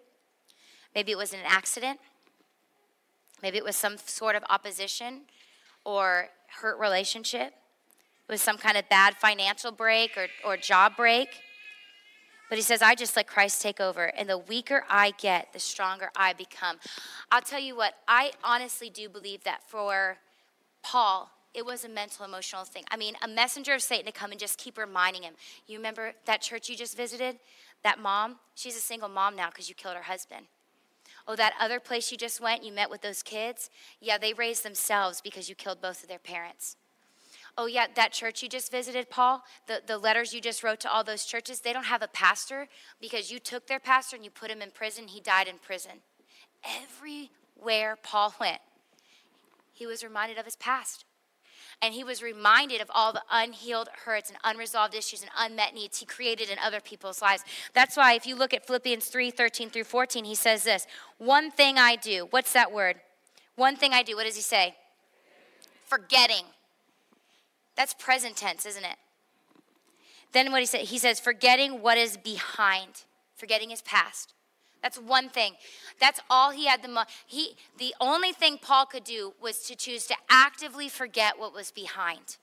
Maybe 0.93 1.12
it 1.12 1.18
was 1.18 1.34
an 1.34 1.39
accident. 1.43 1.99
Maybe 3.41 3.58
it 3.58 3.64
was 3.64 3.76
some 3.76 3.97
sort 3.97 4.36
of 4.36 4.43
opposition 4.51 5.22
or 5.84 6.30
hurt 6.62 6.80
relationship. 6.80 7.53
It 8.28 8.32
was 8.32 8.41
some 8.41 8.58
kind 8.58 8.78
of 8.78 8.88
bad 8.88 9.16
financial 9.16 9.72
break 9.72 10.16
or, 10.16 10.28
or 10.45 10.58
job 10.58 10.95
break. 10.95 11.30
But 12.50 12.58
he 12.58 12.62
says, 12.62 12.82
I 12.82 12.96
just 12.96 13.16
let 13.16 13.28
Christ 13.28 13.62
take 13.62 13.80
over. 13.80 14.06
And 14.06 14.30
the 14.30 14.38
weaker 14.38 14.84
I 14.89 15.12
get, 15.18 15.52
the 15.54 15.60
stronger 15.60 16.10
I 16.16 16.34
become. 16.34 16.78
I'll 17.32 17.41
tell 17.41 17.60
you 17.60 17.76
what, 17.76 17.96
I 18.08 18.32
honestly 18.43 18.89
do 18.89 19.10
believe 19.10 19.43
that 19.43 19.68
for 19.68 20.18
Paul, 20.84 21.32
it 21.54 21.66
was 21.66 21.86
a 21.86 21.89
mental, 21.89 22.26
emotional 22.26 22.66
thing. 22.66 22.84
I 22.91 22.98
mean, 22.98 23.16
a 23.24 23.28
messenger 23.28 23.74
of 23.74 23.82
Satan 23.82 24.06
to 24.06 24.12
come 24.12 24.32
and 24.32 24.39
just 24.39 24.58
keep 24.58 24.78
reminding 24.78 25.24
him. 25.24 25.34
You 25.68 25.78
remember 25.78 26.14
that 26.26 26.41
church 26.41 26.70
you 26.70 26.76
just 26.76 26.98
visited? 26.98 27.38
That 27.84 28.00
mom? 28.00 28.38
She's 28.56 28.76
a 28.76 28.82
single 28.82 29.10
mom 29.10 29.36
now 29.36 29.50
because 29.50 29.70
you 29.70 29.76
killed 29.76 29.96
her 29.96 30.04
husband. 30.04 30.46
Oh, 31.28 31.36
that 31.36 31.54
other 31.60 31.80
place 31.80 32.12
you 32.12 32.18
just 32.18 32.39
went, 32.39 32.64
you 32.64 32.72
met 32.72 32.89
with 32.89 33.02
those 33.02 33.24
kids? 33.24 33.70
Yeah, 34.00 34.18
they 34.18 34.34
raised 34.34 34.64
themselves 34.64 35.22
because 35.22 35.50
you 35.50 35.56
killed 35.56 35.82
both 35.82 36.04
of 36.04 36.10
their 36.10 36.20
parents 36.20 36.76
oh, 37.58 37.68
yeah, 37.68 37.88
that 37.95 38.12
church 38.12 38.43
you 38.43 38.49
just 38.49 38.72
visited, 38.72 39.10
Paul, 39.10 39.43
the, 39.68 39.82
the 39.86 39.97
letters 39.97 40.34
you 40.34 40.41
just 40.41 40.64
wrote 40.64 40.80
to 40.82 40.91
all 40.91 41.03
those 41.03 41.26
churches, 41.26 41.62
they 41.62 41.74
don't 41.74 41.86
have 41.86 42.01
a 42.01 42.08
pastor 42.08 42.68
because 42.99 43.32
you 43.32 43.39
took 43.39 43.68
their 43.68 43.80
pastor 43.80 44.16
and 44.16 44.26
you 44.26 44.32
put 44.32 44.51
him 44.51 44.62
in 44.62 44.72
prison. 44.72 45.08
He 45.08 45.22
died 45.22 45.47
in 45.47 45.58
prison. 45.58 45.91
Everywhere 46.64 47.97
Paul 48.01 48.34
went, 48.39 48.60
he 49.72 49.86
was 49.86 50.03
reminded 50.03 50.38
of 50.38 50.45
his 50.45 50.56
past. 50.56 51.06
And 51.82 51.93
he 51.93 52.06
was 52.06 52.24
reminded 52.24 52.80
of 52.80 52.89
all 52.93 53.12
the 53.12 53.24
unhealed 53.30 53.89
hurts 54.06 54.30
and 54.30 54.39
unresolved 54.45 54.95
issues 54.95 55.22
and 55.22 55.32
unmet 55.38 55.74
needs 55.74 55.99
he 55.99 56.06
created 56.06 56.49
in 56.49 56.58
other 56.58 56.80
people's 56.80 57.22
lives. 57.22 57.43
That's 57.74 57.97
why, 57.97 58.14
if 58.14 58.26
you 58.26 58.36
look 58.36 58.53
at 58.53 58.66
Philippians 58.66 59.06
3 59.08 59.30
13 59.30 59.70
through 59.70 59.84
14, 59.84 60.24
he 60.24 60.36
says 60.36 60.64
this 60.64 60.88
One 61.18 61.51
thing 61.51 61.78
I 61.78 61.97
do. 61.97 62.28
What's 62.30 62.53
that 62.53 62.72
word? 62.72 63.01
One 63.56 63.76
thing 63.76 63.91
I 63.91 64.03
do. 64.03 64.16
What 64.16 64.26
does 64.26 64.38
he 64.38 64.41
say? 64.41 64.76
Forgetting 65.86 66.45
that's 67.76 67.94
present 67.94 68.38
tense, 68.38 68.66
isn't 68.66 68.84
it? 68.84 68.98
Then 70.32 70.52
what 70.52 70.60
he 70.60 70.66
said, 70.66 70.82
he 70.82 70.98
says, 70.98 71.20
forgetting 71.20 71.82
what 71.82 71.98
is 71.98 72.18
behind, 72.18 73.04
forgetting 73.36 73.70
his 73.70 73.82
past. 73.82 74.34
That's 74.82 75.00
one 75.00 75.30
thing. 75.30 75.54
That's 76.00 76.20
all 76.30 76.52
he 76.52 76.68
had 76.68 76.84
the 76.84 76.90
mo- 76.90 77.06
he 77.26 77.56
the 77.80 77.96
only 78.00 78.32
thing 78.32 78.60
Paul 78.62 78.86
could 78.86 79.04
do 79.04 79.34
was 79.42 79.60
to 79.68 79.76
choose 79.76 80.06
to 80.08 80.16
actively 80.30 80.90
forget 80.90 81.40
what 81.40 81.56
was 81.56 81.72
behind. 81.72 82.38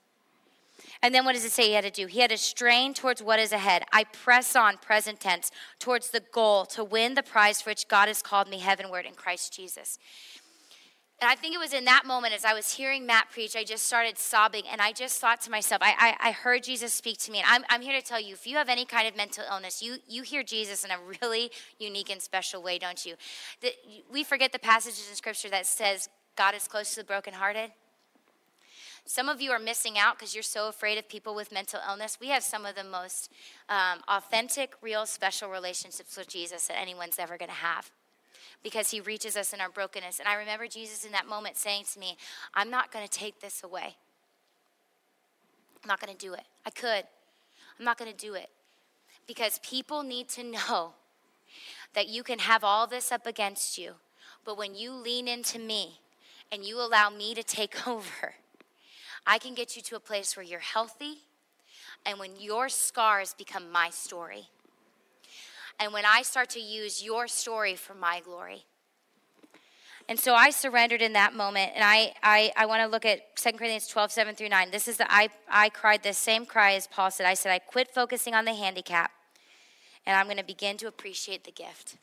And 1.01 1.13
then 1.13 1.23
what 1.23 1.35
does 1.35 1.45
it 1.45 1.51
say 1.51 1.67
he 1.67 1.73
had 1.73 1.85
to 1.85 1.91
do? 1.91 2.07
He 2.07 2.19
had 2.19 2.31
to 2.31 2.37
strain 2.37 2.93
towards 2.93 3.21
what 3.21 3.39
is 3.39 3.51
ahead. 3.51 3.83
I 3.93 4.03
press 4.03 4.55
on, 4.55 4.77
present 4.77 5.19
tense, 5.19 5.51
towards 5.79 6.09
the 6.09 6.21
goal 6.31 6.65
to 6.67 6.83
win 6.83 7.13
the 7.13 7.23
prize 7.23 7.61
for 7.61 7.69
which 7.69 7.87
God 7.87 8.07
has 8.07 8.21
called 8.21 8.49
me 8.49 8.59
heavenward 8.59 9.05
in 9.05 9.13
Christ 9.13 9.53
Jesus. 9.53 9.97
And 11.21 11.29
I 11.29 11.35
think 11.35 11.55
it 11.55 11.57
was 11.57 11.73
in 11.73 11.85
that 11.85 12.05
moment 12.05 12.33
as 12.33 12.43
I 12.43 12.53
was 12.53 12.73
hearing 12.73 13.05
Matt 13.05 13.29
preach, 13.31 13.55
I 13.55 13.63
just 13.63 13.85
started 13.85 14.17
sobbing 14.17 14.63
and 14.69 14.81
I 14.81 14.91
just 14.91 15.21
thought 15.21 15.39
to 15.41 15.51
myself, 15.51 15.81
I, 15.81 15.95
I, 15.97 16.29
I 16.29 16.31
heard 16.31 16.63
Jesus 16.63 16.93
speak 16.93 17.17
to 17.19 17.31
me. 17.31 17.39
And 17.39 17.47
I'm, 17.47 17.63
I'm 17.69 17.81
here 17.81 17.97
to 17.97 18.05
tell 18.05 18.19
you 18.19 18.33
if 18.33 18.45
you 18.45 18.57
have 18.57 18.67
any 18.67 18.83
kind 18.83 19.07
of 19.07 19.15
mental 19.15 19.45
illness, 19.49 19.81
you, 19.81 19.97
you 20.07 20.23
hear 20.23 20.43
Jesus 20.43 20.83
in 20.83 20.91
a 20.91 20.97
really 21.21 21.49
unique 21.79 22.09
and 22.09 22.21
special 22.21 22.61
way, 22.61 22.77
don't 22.77 23.05
you? 23.05 23.15
The, 23.61 23.71
we 24.11 24.23
forget 24.23 24.51
the 24.51 24.59
passages 24.59 25.07
in 25.09 25.15
Scripture 25.15 25.49
that 25.49 25.65
says 25.65 26.09
God 26.35 26.55
is 26.55 26.67
close 26.67 26.89
to 26.95 27.01
the 27.01 27.05
brokenhearted. 27.05 27.71
Some 29.05 29.29
of 29.29 29.41
you 29.41 29.51
are 29.51 29.59
missing 29.59 29.97
out 29.97 30.17
because 30.17 30.33
you're 30.33 30.43
so 30.43 30.67
afraid 30.67 30.97
of 30.97 31.07
people 31.07 31.35
with 31.35 31.51
mental 31.51 31.79
illness. 31.87 32.17
We 32.19 32.29
have 32.29 32.43
some 32.43 32.65
of 32.65 32.75
the 32.75 32.83
most 32.83 33.31
um, 33.69 33.99
authentic, 34.07 34.73
real, 34.81 35.05
special 35.05 35.49
relationships 35.49 36.17
with 36.17 36.27
Jesus 36.27 36.67
that 36.67 36.79
anyone's 36.79 37.19
ever 37.19 37.37
going 37.37 37.49
to 37.49 37.55
have 37.55 37.91
because 38.63 38.91
he 38.91 39.01
reaches 39.01 39.35
us 39.35 39.53
in 39.53 39.59
our 39.59 39.69
brokenness. 39.69 40.19
And 40.19 40.27
I 40.27 40.35
remember 40.35 40.67
Jesus 40.67 41.05
in 41.05 41.11
that 41.11 41.27
moment 41.27 41.57
saying 41.57 41.83
to 41.93 41.99
me, 41.99 42.17
I'm 42.53 42.69
not 42.69 42.91
going 42.91 43.05
to 43.05 43.11
take 43.11 43.41
this 43.41 43.63
away. 43.63 43.95
I'm 45.83 45.87
not 45.87 45.99
going 45.99 46.15
to 46.15 46.25
do 46.25 46.33
it. 46.33 46.43
I 46.65 46.69
could. 46.69 47.03
I'm 47.77 47.85
not 47.85 47.97
going 47.97 48.11
to 48.11 48.17
do 48.17 48.33
it. 48.33 48.49
Because 49.27 49.59
people 49.59 50.03
need 50.03 50.29
to 50.29 50.43
know 50.43 50.93
that 51.93 52.07
you 52.07 52.23
can 52.23 52.39
have 52.39 52.63
all 52.63 52.87
this 52.87 53.11
up 53.11 53.27
against 53.27 53.77
you, 53.77 53.93
but 54.45 54.57
when 54.57 54.75
you 54.75 54.91
lean 54.91 55.27
into 55.27 55.59
me 55.59 55.99
and 56.51 56.63
you 56.63 56.79
allow 56.79 57.09
me 57.09 57.35
to 57.35 57.43
take 57.43 57.87
over, 57.87 58.35
I 59.25 59.37
can 59.37 59.53
get 59.53 59.75
you 59.75 59.81
to 59.83 59.95
a 59.95 59.99
place 59.99 60.35
where 60.35 60.45
you're 60.45 60.59
healthy 60.59 61.19
and 62.05 62.19
when 62.19 62.31
your 62.39 62.69
scars 62.69 63.33
become 63.37 63.71
my 63.71 63.89
story 63.89 64.47
and 65.79 65.93
when 65.93 66.05
I 66.05 66.21
start 66.21 66.49
to 66.51 66.59
use 66.59 67.03
your 67.03 67.27
story 67.27 67.75
for 67.75 67.93
my 67.93 68.19
glory. 68.19 68.65
And 70.09 70.19
so 70.19 70.35
I 70.35 70.49
surrendered 70.49 71.01
in 71.01 71.13
that 71.13 71.33
moment. 71.33 71.71
And 71.75 71.83
I, 71.83 72.13
I, 72.21 72.51
I 72.57 72.65
want 72.65 72.81
to 72.81 72.87
look 72.87 73.05
at 73.05 73.35
2 73.37 73.51
Corinthians 73.51 73.87
12, 73.87 74.11
7 74.11 74.35
through 74.35 74.49
9. 74.49 74.71
This 74.71 74.87
is 74.87 74.97
the, 74.97 75.11
I, 75.11 75.29
I 75.49 75.69
cried 75.69 76.03
the 76.03 76.13
same 76.13 76.45
cry 76.45 76.73
as 76.73 76.87
Paul 76.87 77.09
said. 77.09 77.25
I 77.25 77.33
said, 77.35 77.51
I 77.51 77.59
quit 77.59 77.93
focusing 77.93 78.33
on 78.33 78.45
the 78.45 78.53
handicap 78.53 79.11
and 80.05 80.17
I'm 80.17 80.25
going 80.25 80.37
to 80.37 80.43
begin 80.43 80.77
to 80.77 80.87
appreciate 80.87 81.45
the 81.45 81.51
gift. 81.51 81.95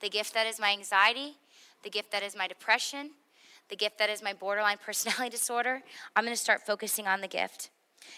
The 0.00 0.08
gift 0.08 0.32
that 0.34 0.46
is 0.46 0.60
my 0.60 0.70
anxiety, 0.70 1.36
the 1.82 1.90
gift 1.90 2.12
that 2.12 2.22
is 2.22 2.36
my 2.36 2.46
depression, 2.46 3.10
the 3.68 3.76
gift 3.76 3.98
that 3.98 4.10
is 4.10 4.22
my 4.22 4.32
borderline 4.32 4.78
personality 4.84 5.30
disorder. 5.30 5.82
I'm 6.14 6.24
going 6.24 6.36
to 6.36 6.40
start 6.40 6.60
focusing 6.64 7.08
on 7.08 7.20
the 7.20 7.28
gift 7.28 7.70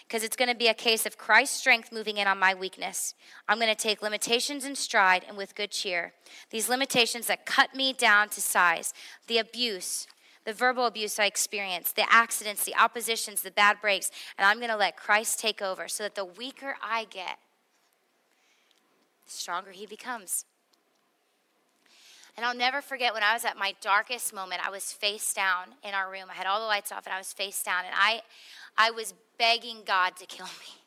because 0.07 0.23
it's 0.23 0.35
going 0.35 0.49
to 0.49 0.55
be 0.55 0.67
a 0.67 0.73
case 0.73 1.05
of 1.05 1.17
Christ's 1.17 1.57
strength 1.57 1.91
moving 1.91 2.17
in 2.17 2.27
on 2.27 2.39
my 2.39 2.53
weakness. 2.53 3.15
I'm 3.47 3.59
going 3.59 3.73
to 3.73 3.81
take 3.81 4.01
limitations 4.01 4.65
in 4.65 4.75
stride 4.75 5.25
and 5.27 5.37
with 5.37 5.55
good 5.55 5.71
cheer. 5.71 6.13
These 6.49 6.69
limitations 6.69 7.27
that 7.27 7.45
cut 7.45 7.75
me 7.75 7.93
down 7.93 8.29
to 8.29 8.41
size, 8.41 8.93
the 9.27 9.37
abuse, 9.37 10.07
the 10.45 10.53
verbal 10.53 10.85
abuse 10.85 11.19
I 11.19 11.25
experienced, 11.25 11.95
the 11.95 12.11
accidents, 12.11 12.65
the 12.65 12.75
oppositions, 12.75 13.41
the 13.41 13.51
bad 13.51 13.77
breaks, 13.81 14.11
and 14.37 14.45
I'm 14.45 14.57
going 14.57 14.69
to 14.69 14.77
let 14.77 14.97
Christ 14.97 15.39
take 15.39 15.61
over 15.61 15.87
so 15.87 16.03
that 16.03 16.15
the 16.15 16.25
weaker 16.25 16.75
I 16.81 17.05
get, 17.05 17.37
the 19.25 19.31
stronger 19.31 19.71
he 19.71 19.85
becomes. 19.85 20.45
And 22.35 22.45
I'll 22.45 22.55
never 22.55 22.81
forget 22.81 23.13
when 23.13 23.21
I 23.21 23.33
was 23.33 23.45
at 23.45 23.57
my 23.57 23.75
darkest 23.79 24.33
moment, 24.33 24.65
I 24.65 24.71
was 24.71 24.91
face 24.91 25.33
down 25.33 25.67
in 25.83 25.93
our 25.93 26.09
room. 26.09 26.25
I 26.31 26.33
had 26.33 26.47
all 26.47 26.59
the 26.59 26.65
lights 26.65 26.91
off 26.91 27.05
and 27.05 27.13
I 27.13 27.19
was 27.19 27.31
face 27.31 27.61
down 27.61 27.85
and 27.85 27.93
I 27.95 28.21
I 28.77 28.91
was 28.91 29.13
begging 29.37 29.79
God 29.85 30.15
to 30.17 30.25
kill 30.25 30.45
me. 30.45 30.83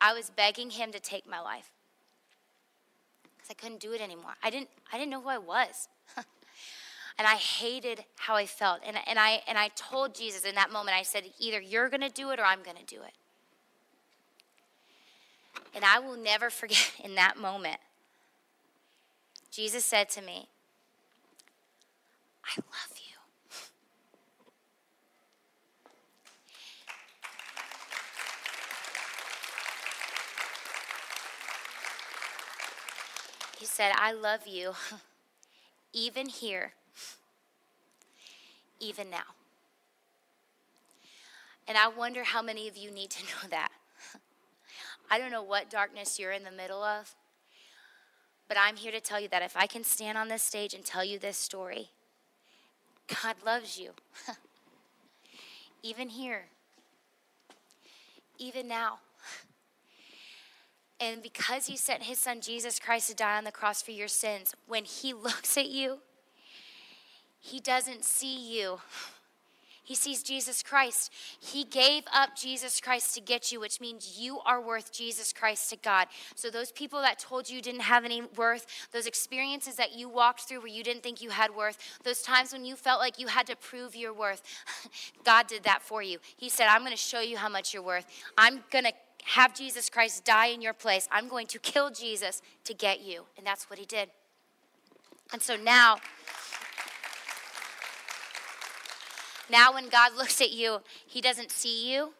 I 0.00 0.14
was 0.14 0.30
begging 0.30 0.70
him 0.70 0.92
to 0.92 1.00
take 1.00 1.28
my 1.28 1.40
life 1.40 1.70
because 3.36 3.50
I 3.50 3.54
couldn't 3.54 3.80
do 3.80 3.92
it 3.92 4.00
anymore. 4.00 4.34
I 4.42 4.50
didn't, 4.50 4.68
I 4.92 4.98
didn't 4.98 5.10
know 5.10 5.20
who 5.20 5.28
I 5.28 5.38
was. 5.38 5.88
and 7.18 7.26
I 7.26 7.34
hated 7.34 8.04
how 8.16 8.36
I 8.36 8.46
felt. 8.46 8.80
And, 8.86 8.96
and, 9.06 9.18
I, 9.18 9.42
and 9.48 9.58
I 9.58 9.68
told 9.74 10.14
Jesus 10.14 10.44
in 10.44 10.54
that 10.54 10.70
moment, 10.70 10.96
I 10.96 11.02
said, 11.02 11.24
either 11.40 11.60
you're 11.60 11.88
going 11.88 12.00
to 12.00 12.08
do 12.08 12.30
it 12.30 12.38
or 12.38 12.44
I'm 12.44 12.62
going 12.62 12.76
to 12.76 12.84
do 12.84 13.02
it. 13.02 13.12
And 15.74 15.84
I 15.84 15.98
will 15.98 16.16
never 16.16 16.50
forget 16.50 16.92
in 17.02 17.16
that 17.16 17.36
moment, 17.36 17.78
Jesus 19.50 19.84
said 19.84 20.08
to 20.10 20.22
me, 20.22 20.48
I 22.44 22.60
love 22.60 22.96
you. 22.96 23.07
He 33.58 33.66
said, 33.66 33.92
I 33.96 34.12
love 34.12 34.46
you 34.46 34.74
even 35.92 36.28
here, 36.28 36.74
even 38.78 39.10
now. 39.10 39.34
And 41.66 41.76
I 41.76 41.88
wonder 41.88 42.22
how 42.22 42.40
many 42.40 42.68
of 42.68 42.76
you 42.76 42.92
need 42.92 43.10
to 43.10 43.24
know 43.24 43.48
that. 43.50 43.72
I 45.10 45.18
don't 45.18 45.32
know 45.32 45.42
what 45.42 45.68
darkness 45.68 46.20
you're 46.20 46.30
in 46.30 46.44
the 46.44 46.52
middle 46.52 46.82
of, 46.84 47.16
but 48.46 48.56
I'm 48.58 48.76
here 48.76 48.92
to 48.92 49.00
tell 49.00 49.20
you 49.20 49.28
that 49.28 49.42
if 49.42 49.56
I 49.56 49.66
can 49.66 49.82
stand 49.82 50.16
on 50.16 50.28
this 50.28 50.42
stage 50.42 50.72
and 50.72 50.84
tell 50.84 51.04
you 51.04 51.18
this 51.18 51.36
story, 51.36 51.90
God 53.22 53.36
loves 53.44 53.78
you. 53.78 53.90
even 55.82 56.10
here, 56.10 56.44
even 58.38 58.68
now. 58.68 59.00
And 61.00 61.22
because 61.22 61.66
he 61.66 61.76
sent 61.76 62.02
his 62.04 62.18
son 62.18 62.40
Jesus 62.40 62.78
Christ 62.78 63.08
to 63.08 63.14
die 63.14 63.38
on 63.38 63.44
the 63.44 63.52
cross 63.52 63.82
for 63.82 63.92
your 63.92 64.08
sins, 64.08 64.54
when 64.66 64.84
he 64.84 65.12
looks 65.14 65.56
at 65.56 65.68
you, 65.68 65.98
he 67.40 67.60
doesn't 67.60 68.04
see 68.04 68.58
you. 68.58 68.80
He 69.88 69.94
sees 69.94 70.22
Jesus 70.22 70.62
Christ. 70.62 71.10
He 71.40 71.64
gave 71.64 72.02
up 72.12 72.36
Jesus 72.36 72.78
Christ 72.78 73.14
to 73.14 73.22
get 73.22 73.50
you, 73.50 73.58
which 73.58 73.80
means 73.80 74.18
you 74.20 74.38
are 74.40 74.60
worth 74.60 74.92
Jesus 74.92 75.32
Christ 75.32 75.70
to 75.70 75.76
God. 75.76 76.08
So, 76.34 76.50
those 76.50 76.70
people 76.70 77.00
that 77.00 77.18
told 77.18 77.48
you 77.48 77.56
you 77.56 77.62
didn't 77.62 77.80
have 77.80 78.04
any 78.04 78.20
worth, 78.36 78.66
those 78.92 79.06
experiences 79.06 79.76
that 79.76 79.96
you 79.96 80.06
walked 80.10 80.42
through 80.42 80.58
where 80.58 80.68
you 80.68 80.84
didn't 80.84 81.02
think 81.02 81.22
you 81.22 81.30
had 81.30 81.56
worth, 81.56 81.78
those 82.04 82.20
times 82.20 82.52
when 82.52 82.66
you 82.66 82.76
felt 82.76 83.00
like 83.00 83.18
you 83.18 83.28
had 83.28 83.46
to 83.46 83.56
prove 83.56 83.96
your 83.96 84.12
worth, 84.12 84.42
God 85.24 85.46
did 85.46 85.62
that 85.62 85.80
for 85.80 86.02
you. 86.02 86.18
He 86.36 86.50
said, 86.50 86.66
I'm 86.66 86.82
going 86.82 86.90
to 86.90 86.96
show 86.98 87.20
you 87.20 87.38
how 87.38 87.48
much 87.48 87.72
you're 87.72 87.82
worth. 87.82 88.04
I'm 88.36 88.64
going 88.70 88.84
to 88.84 88.92
have 89.24 89.54
Jesus 89.54 89.90
Christ 89.90 90.24
die 90.24 90.46
in 90.46 90.62
your 90.62 90.72
place. 90.72 91.08
I'm 91.10 91.28
going 91.28 91.46
to 91.48 91.58
kill 91.58 91.90
Jesus 91.90 92.42
to 92.64 92.74
get 92.74 93.00
you. 93.00 93.24
And 93.36 93.46
that's 93.46 93.68
what 93.68 93.78
he 93.78 93.84
did. 93.84 94.10
And 95.32 95.42
so 95.42 95.56
now, 95.56 95.98
now 99.50 99.74
when 99.74 99.88
God 99.88 100.16
looks 100.16 100.40
at 100.40 100.50
you, 100.50 100.80
he 101.06 101.20
doesn't 101.20 101.50
see 101.50 101.92
you. 101.92 102.14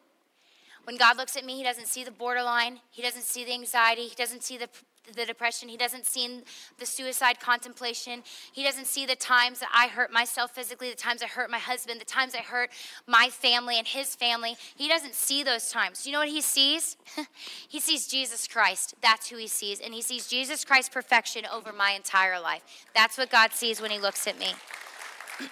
When 0.84 0.96
God 0.96 1.16
looks 1.16 1.36
at 1.36 1.44
me, 1.44 1.57
he 1.57 1.62
doesn't 1.62 1.86
see 1.86 2.05
the 2.05 2.11
borderline. 2.11 2.80
He 2.90 3.03
doesn't 3.03 3.24
see 3.24 3.44
the 3.44 3.53
anxiety. 3.53 4.03
He 4.03 4.14
doesn't 4.14 4.42
see 4.42 4.57
the 4.57 4.68
the 5.14 5.24
depression. 5.24 5.68
He 5.68 5.76
doesn't 5.76 6.06
see 6.06 6.42
the 6.78 6.86
suicide 6.86 7.40
contemplation. 7.40 8.22
He 8.52 8.64
doesn't 8.64 8.86
see 8.86 9.06
the 9.06 9.16
times 9.16 9.61
that 9.61 9.70
I 9.74 9.88
hurt 9.88 10.12
myself 10.12 10.52
physically, 10.52 10.90
the 10.90 10.96
times 10.96 11.22
I 11.22 11.26
hurt 11.26 11.50
my 11.50 11.59
husband, 11.59 12.00
the 12.00 12.04
times 12.04 12.34
I 12.34 12.38
hurt 12.38 12.70
my 13.06 13.28
family 13.30 13.78
and 13.78 13.86
his 13.86 14.14
family. 14.14 14.56
He 14.76 14.88
doesn't 14.88 15.14
see 15.14 15.42
those 15.42 15.70
times. 15.70 16.06
You 16.06 16.12
know 16.12 16.20
what 16.20 16.28
he 16.28 16.40
sees? 16.40 16.96
he 17.68 17.80
sees 17.80 18.06
Jesus 18.06 18.46
Christ. 18.46 18.94
That's 19.02 19.28
who 19.28 19.36
he 19.36 19.48
sees. 19.48 19.80
And 19.80 19.94
he 19.94 20.02
sees 20.02 20.26
Jesus 20.26 20.64
Christ's 20.64 20.90
perfection 20.90 21.44
over 21.52 21.72
my 21.72 21.92
entire 21.92 22.40
life. 22.40 22.62
That's 22.94 23.18
what 23.18 23.30
God 23.30 23.52
sees 23.52 23.80
when 23.80 23.90
he 23.90 23.98
looks 23.98 24.26
at 24.26 24.38
me. 24.38 24.52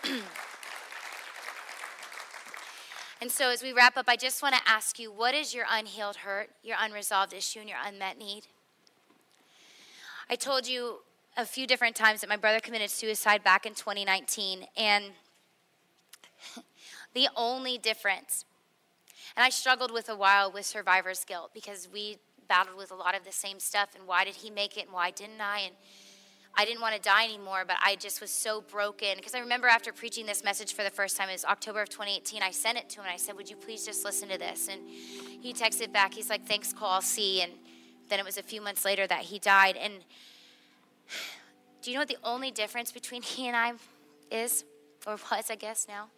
And 3.20 3.30
so, 3.30 3.48
as 3.48 3.62
we 3.62 3.72
wrap 3.72 3.96
up, 3.96 4.06
I 4.08 4.16
just 4.16 4.42
want 4.42 4.54
to 4.56 4.60
ask 4.66 4.98
you 4.98 5.10
what 5.10 5.34
is 5.34 5.54
your 5.54 5.64
unhealed 5.70 6.16
hurt, 6.16 6.50
your 6.62 6.76
unresolved 6.78 7.32
issue, 7.32 7.60
and 7.60 7.68
your 7.68 7.78
unmet 7.84 8.18
need? 8.18 8.46
I 10.28 10.34
told 10.34 10.66
you 10.66 11.02
a 11.36 11.44
few 11.44 11.68
different 11.68 11.94
times 11.94 12.20
that 12.20 12.28
my 12.28 12.36
brother 12.36 12.58
committed 12.58 12.90
suicide 12.90 13.44
back 13.44 13.64
in 13.64 13.74
2019, 13.74 14.66
and 14.76 15.04
the 17.14 17.28
only 17.36 17.78
difference, 17.78 18.44
and 19.36 19.44
I 19.44 19.50
struggled 19.50 19.92
with 19.92 20.08
a 20.08 20.16
while 20.16 20.50
with 20.50 20.66
survivor's 20.66 21.24
guilt 21.24 21.52
because 21.54 21.88
we 21.92 22.18
battled 22.48 22.76
with 22.76 22.90
a 22.90 22.96
lot 22.96 23.16
of 23.16 23.24
the 23.24 23.30
same 23.30 23.60
stuff, 23.60 23.90
and 23.96 24.08
why 24.08 24.24
did 24.24 24.34
he 24.34 24.50
make 24.50 24.76
it, 24.76 24.86
and 24.86 24.92
why 24.92 25.12
didn't 25.12 25.40
I? 25.40 25.60
And 25.60 25.74
I 26.58 26.64
didn't 26.64 26.80
want 26.80 26.96
to 26.96 27.00
die 27.00 27.24
anymore, 27.24 27.62
but 27.64 27.76
I 27.84 27.94
just 27.94 28.20
was 28.20 28.30
so 28.30 28.62
broken. 28.62 29.10
Because 29.16 29.34
I 29.34 29.40
remember 29.40 29.68
after 29.68 29.92
preaching 29.92 30.26
this 30.26 30.42
message 30.42 30.72
for 30.74 30.82
the 30.82 30.90
first 30.90 31.16
time, 31.16 31.28
it 31.28 31.32
was 31.32 31.44
October 31.44 31.82
of 31.82 31.90
2018, 31.90 32.42
I 32.42 32.50
sent 32.50 32.78
it 32.78 32.88
to 32.90 33.00
him 33.00 33.04
and 33.04 33.14
I 33.14 33.18
said, 33.18 33.36
Would 33.36 33.48
you 33.48 33.56
please 33.56 33.84
just 33.84 34.04
listen 34.04 34.28
to 34.30 34.38
this? 34.38 34.68
And 34.68 34.80
he 34.88 35.52
texted 35.52 35.92
back, 35.92 36.14
he's 36.14 36.30
like, 36.30 36.46
Thanks, 36.46 36.72
Cole, 36.72 36.88
I'll 36.88 37.00
see. 37.00 37.42
And 37.42 37.52
then 38.08 38.18
it 38.18 38.24
was 38.24 38.38
a 38.38 38.42
few 38.42 38.60
months 38.60 38.84
later 38.84 39.06
that 39.06 39.22
he 39.22 39.38
died. 39.38 39.76
And 39.76 39.94
do 41.82 41.90
you 41.90 41.96
know 41.96 42.00
what 42.00 42.08
the 42.08 42.18
only 42.24 42.50
difference 42.50 42.92
between 42.92 43.22
he 43.32 43.46
and 43.46 43.56
I 43.56 43.72
is? 44.30 44.64
Or 45.06 45.18
was, 45.30 45.50
I 45.50 45.54
guess, 45.54 45.86
now? 45.88 46.08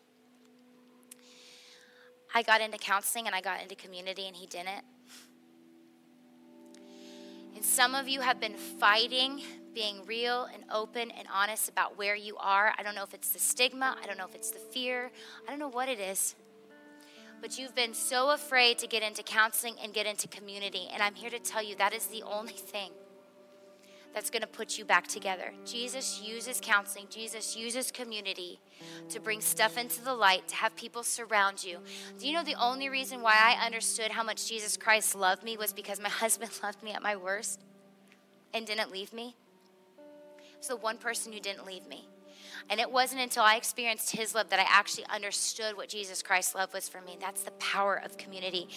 I 2.35 2.43
got 2.43 2.61
into 2.61 2.79
counseling 2.79 3.27
and 3.27 3.35
I 3.35 3.41
got 3.41 3.61
into 3.63 3.75
community, 3.75 4.27
and 4.27 4.37
he 4.37 4.47
didn't. 4.47 4.85
And 7.55 7.65
some 7.65 7.95
of 7.95 8.09
you 8.09 8.21
have 8.21 8.39
been 8.39 8.55
fighting 8.55 9.43
being 9.75 10.05
real 10.07 10.49
and 10.53 10.65
open 10.73 11.11
and 11.11 11.29
honest 11.33 11.69
about 11.69 11.97
where 11.97 12.15
you 12.15 12.37
are. 12.39 12.73
I 12.79 12.83
don't 12.83 12.95
know 12.95 13.03
if 13.03 13.15
it's 13.15 13.31
the 13.31 13.39
stigma, 13.39 13.97
I 14.03 14.07
don't 14.07 14.19
know 14.19 14.27
if 14.27 14.35
it's 14.35 14.51
the 14.51 14.59
fear, 14.59 15.11
I 15.47 15.51
don't 15.51 15.59
know 15.59 15.69
what 15.69 15.89
it 15.89 16.01
is. 16.01 16.35
But 17.41 17.59
you've 17.59 17.75
been 17.75 17.95
so 17.95 18.31
afraid 18.31 18.79
to 18.79 18.87
get 18.87 19.03
into 19.03 19.23
counseling 19.23 19.77
and 19.83 19.95
get 19.95 20.07
into 20.07 20.29
community. 20.29 20.89
And 20.93 21.03
I'm 21.03 21.15
here 21.15 21.31
to 21.31 21.39
tell 21.39 21.63
you 21.63 21.77
that 21.77 21.93
is 21.93 22.07
the 22.07 22.23
only 22.23 22.53
thing 22.53 22.91
that's 24.15 24.31
going 24.31 24.43
to 24.43 24.49
put 24.49 24.79
you 24.79 24.85
back 24.85 25.07
together. 25.07 25.53
Jesus 25.65 26.21
uses 26.25 26.61
counseling, 26.61 27.07
Jesus 27.11 27.57
uses 27.57 27.91
community 27.91 28.59
to 29.11 29.21
bring 29.21 29.41
stuff 29.41 29.77
into 29.77 30.03
the 30.03 30.15
light, 30.15 30.49
to 30.49 30.57
have 30.57 30.75
people 30.75 31.03
surround 31.03 31.63
you. 31.63 31.79
Do 32.19 32.27
you 32.27 32.33
know 32.33 32.43
the 32.43 32.55
only 32.55 32.89
reason 32.89 33.23
why 33.23 33.35
I 33.37 33.65
understood 33.65 34.11
how 34.11 34.23
much 34.23 34.49
Jesus 34.49 34.77
Christ 34.77 35.15
loved 35.15 35.45
me 35.45 35.57
was 35.57 35.73
because 35.73 36.01
my 36.01 36.09
husband 36.25 36.51
loved 36.63 36.83
me 36.83 36.93
at 36.93 37.03
my 37.03 37.17
worst 37.17 37.61
and 38.53 38.67
didn't 38.67 38.91
leave 38.91 39.13
me? 39.13 39.37
It's 40.57 40.69
the 40.69 40.77
one 40.77 40.99
person 40.99 41.33
who 41.33 41.39
didn't 41.39 41.67
leave 41.67 41.87
me. 41.87 42.09
And 42.71 42.81
it 42.81 42.91
wasn't 42.91 43.23
until 43.23 43.43
I 43.43 43.57
experienced 43.57 44.11
his 44.11 44.35
love 44.35 44.51
that 44.51 44.61
I 44.61 44.67
actually 44.69 45.07
understood 45.07 45.77
what 45.77 45.89
Jesus 45.89 46.23
Christ's 46.23 46.55
love 46.55 46.73
was 46.75 46.89
for 46.89 47.01
me. 47.01 47.17
That's 47.21 47.43
the 47.43 47.53
power 47.53 47.97
of 47.97 48.19
community. 48.19 48.69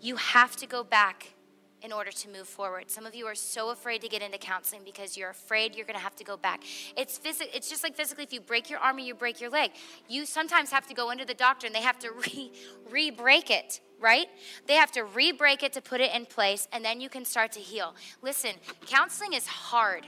You 0.00 0.16
have 0.16 0.56
to 0.56 0.66
go 0.66 0.84
back 0.84 1.34
in 1.82 1.92
order 1.92 2.10
to 2.10 2.28
move 2.28 2.48
forward. 2.48 2.90
Some 2.90 3.06
of 3.06 3.14
you 3.14 3.26
are 3.26 3.34
so 3.34 3.70
afraid 3.70 4.00
to 4.02 4.08
get 4.08 4.22
into 4.22 4.38
counseling 4.38 4.82
because 4.84 5.16
you're 5.16 5.30
afraid 5.30 5.74
you're 5.74 5.86
going 5.86 5.96
to 5.96 6.02
have 6.02 6.16
to 6.16 6.24
go 6.24 6.36
back. 6.36 6.62
It's 6.96 7.18
phys- 7.18 7.48
it's 7.54 7.68
just 7.68 7.82
like 7.82 7.94
physically 7.94 8.24
if 8.24 8.32
you 8.32 8.40
break 8.40 8.68
your 8.68 8.80
arm 8.80 8.96
or 8.96 9.00
you 9.00 9.14
break 9.14 9.40
your 9.40 9.50
leg, 9.50 9.70
you 10.08 10.26
sometimes 10.26 10.70
have 10.70 10.86
to 10.88 10.94
go 10.94 11.10
into 11.10 11.24
the 11.24 11.34
doctor 11.34 11.66
and 11.66 11.74
they 11.74 11.82
have 11.82 11.98
to 12.00 12.10
re 12.26 12.52
re-break 12.90 13.50
it, 13.50 13.80
right? 14.00 14.28
They 14.66 14.74
have 14.74 14.90
to 14.92 15.04
re-break 15.04 15.62
it 15.62 15.72
to 15.74 15.80
put 15.80 16.00
it 16.00 16.14
in 16.14 16.26
place 16.26 16.66
and 16.72 16.84
then 16.84 17.00
you 17.00 17.08
can 17.08 17.24
start 17.24 17.52
to 17.52 17.60
heal. 17.60 17.94
Listen, 18.22 18.52
counseling 18.86 19.34
is 19.34 19.46
hard. 19.46 20.06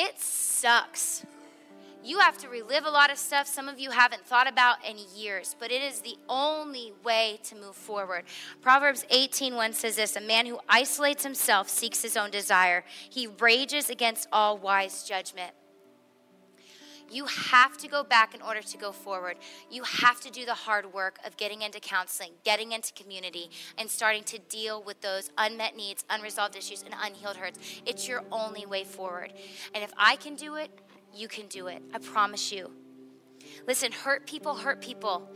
It 0.00 0.20
sucks. 0.20 1.26
You 2.04 2.20
have 2.20 2.38
to 2.38 2.48
relive 2.48 2.84
a 2.84 2.90
lot 2.90 3.10
of 3.10 3.18
stuff 3.18 3.48
some 3.48 3.68
of 3.68 3.80
you 3.80 3.90
haven't 3.90 4.24
thought 4.24 4.48
about 4.48 4.76
in 4.88 4.96
years, 5.12 5.56
but 5.58 5.72
it 5.72 5.82
is 5.82 6.02
the 6.02 6.16
only 6.28 6.92
way 7.02 7.40
to 7.42 7.56
move 7.56 7.74
forward. 7.74 8.22
Proverbs 8.62 9.04
18:1 9.10 9.74
says 9.74 9.96
this, 9.96 10.14
a 10.14 10.20
man 10.20 10.46
who 10.46 10.60
isolates 10.68 11.24
himself 11.24 11.68
seeks 11.68 12.00
his 12.00 12.16
own 12.16 12.30
desire. 12.30 12.84
He 13.10 13.26
rages 13.26 13.90
against 13.90 14.28
all 14.32 14.56
wise 14.56 15.02
judgment. 15.02 15.52
You 17.10 17.26
have 17.26 17.76
to 17.78 17.88
go 17.88 18.02
back 18.02 18.34
in 18.34 18.42
order 18.42 18.60
to 18.60 18.78
go 18.78 18.92
forward. 18.92 19.36
You 19.70 19.82
have 19.82 20.20
to 20.20 20.30
do 20.30 20.44
the 20.44 20.54
hard 20.54 20.92
work 20.92 21.18
of 21.24 21.36
getting 21.36 21.62
into 21.62 21.80
counseling, 21.80 22.32
getting 22.44 22.72
into 22.72 22.92
community, 22.92 23.50
and 23.76 23.90
starting 23.90 24.24
to 24.24 24.38
deal 24.38 24.82
with 24.82 25.00
those 25.00 25.30
unmet 25.38 25.76
needs, 25.76 26.04
unresolved 26.10 26.56
issues, 26.56 26.82
and 26.82 26.94
unhealed 27.02 27.36
hurts. 27.36 27.58
It's 27.86 28.08
your 28.08 28.24
only 28.30 28.66
way 28.66 28.84
forward. 28.84 29.32
And 29.74 29.82
if 29.82 29.92
I 29.96 30.16
can 30.16 30.34
do 30.34 30.56
it, 30.56 30.70
you 31.14 31.28
can 31.28 31.46
do 31.46 31.68
it. 31.68 31.82
I 31.94 31.98
promise 31.98 32.52
you. 32.52 32.70
Listen, 33.66 33.92
hurt 33.92 34.26
people 34.26 34.56
hurt 34.56 34.80
people. 34.80 35.30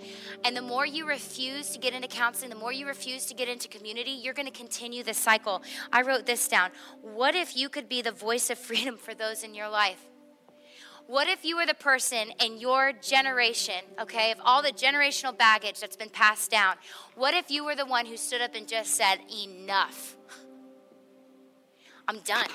And 0.45 0.57
the 0.57 0.63
more 0.63 0.85
you 0.87 1.07
refuse 1.07 1.71
to 1.71 1.79
get 1.79 1.95
into 1.95 2.09
counseling, 2.09 2.51
the 2.51 2.57
more 2.57 2.73
you 2.73 2.87
refuse 2.87 3.27
to 3.27 3.35
get 3.35 3.49
into 3.49 3.69
community, 3.69 4.11
you're 4.11 4.35
going 4.35 4.47
to 4.47 4.53
continue 4.53 5.03
this 5.03 5.19
cycle. 5.19 5.63
I 5.93 6.03
wrote 6.03 6.27
this 6.27 6.49
down. 6.49 6.71
What 7.01 7.35
if 7.35 7.57
you 7.57 7.69
could 7.69 7.89
be 7.89 8.03
the 8.03 8.13
voice 8.13 8.51
of 8.51 8.59
freedom 8.59 8.97
for 8.97 9.15
those 9.15 9.43
in 9.43 9.55
your 9.55 9.69
life? 9.69 10.12
What 11.07 11.29
if 11.29 11.45
you 11.45 11.57
were 11.57 11.67
the 11.67 11.75
person 11.75 12.33
in 12.41 12.59
your 12.59 12.93
generation, 12.93 13.85
okay, 14.01 14.33
of 14.33 14.39
all 14.45 14.63
the 14.63 14.73
generational 14.73 15.37
baggage 15.37 15.81
that's 15.81 15.97
been 15.97 16.11
passed 16.11 16.51
down? 16.51 16.77
What 17.15 17.35
if 17.35 17.51
you 17.51 17.65
were 17.65 17.75
the 17.75 17.87
one 17.87 18.07
who 18.07 18.17
stood 18.17 18.41
up 18.41 18.55
and 18.55 18.67
just 18.67 18.95
said, 18.95 19.19
Enough? 19.45 20.17
I'm 22.09 22.21
done. 22.21 22.49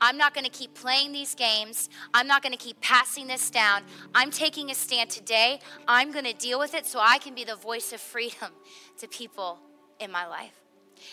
I'm 0.00 0.18
not 0.18 0.34
going 0.34 0.44
to 0.44 0.50
keep 0.50 0.74
playing 0.74 1.12
these 1.12 1.34
games. 1.34 1.88
I'm 2.12 2.26
not 2.26 2.42
going 2.42 2.52
to 2.52 2.58
keep 2.58 2.80
passing 2.80 3.26
this 3.26 3.48
down. 3.48 3.82
I'm 4.14 4.30
taking 4.30 4.70
a 4.70 4.74
stand 4.74 5.08
today. 5.10 5.60
I'm 5.88 6.12
going 6.12 6.24
to 6.24 6.34
deal 6.34 6.58
with 6.58 6.74
it 6.74 6.84
so 6.84 6.98
I 7.00 7.18
can 7.18 7.34
be 7.34 7.44
the 7.44 7.56
voice 7.56 7.92
of 7.92 8.00
freedom 8.00 8.50
to 8.98 9.08
people 9.08 9.58
in 10.00 10.10
my 10.10 10.26
life. 10.26 10.60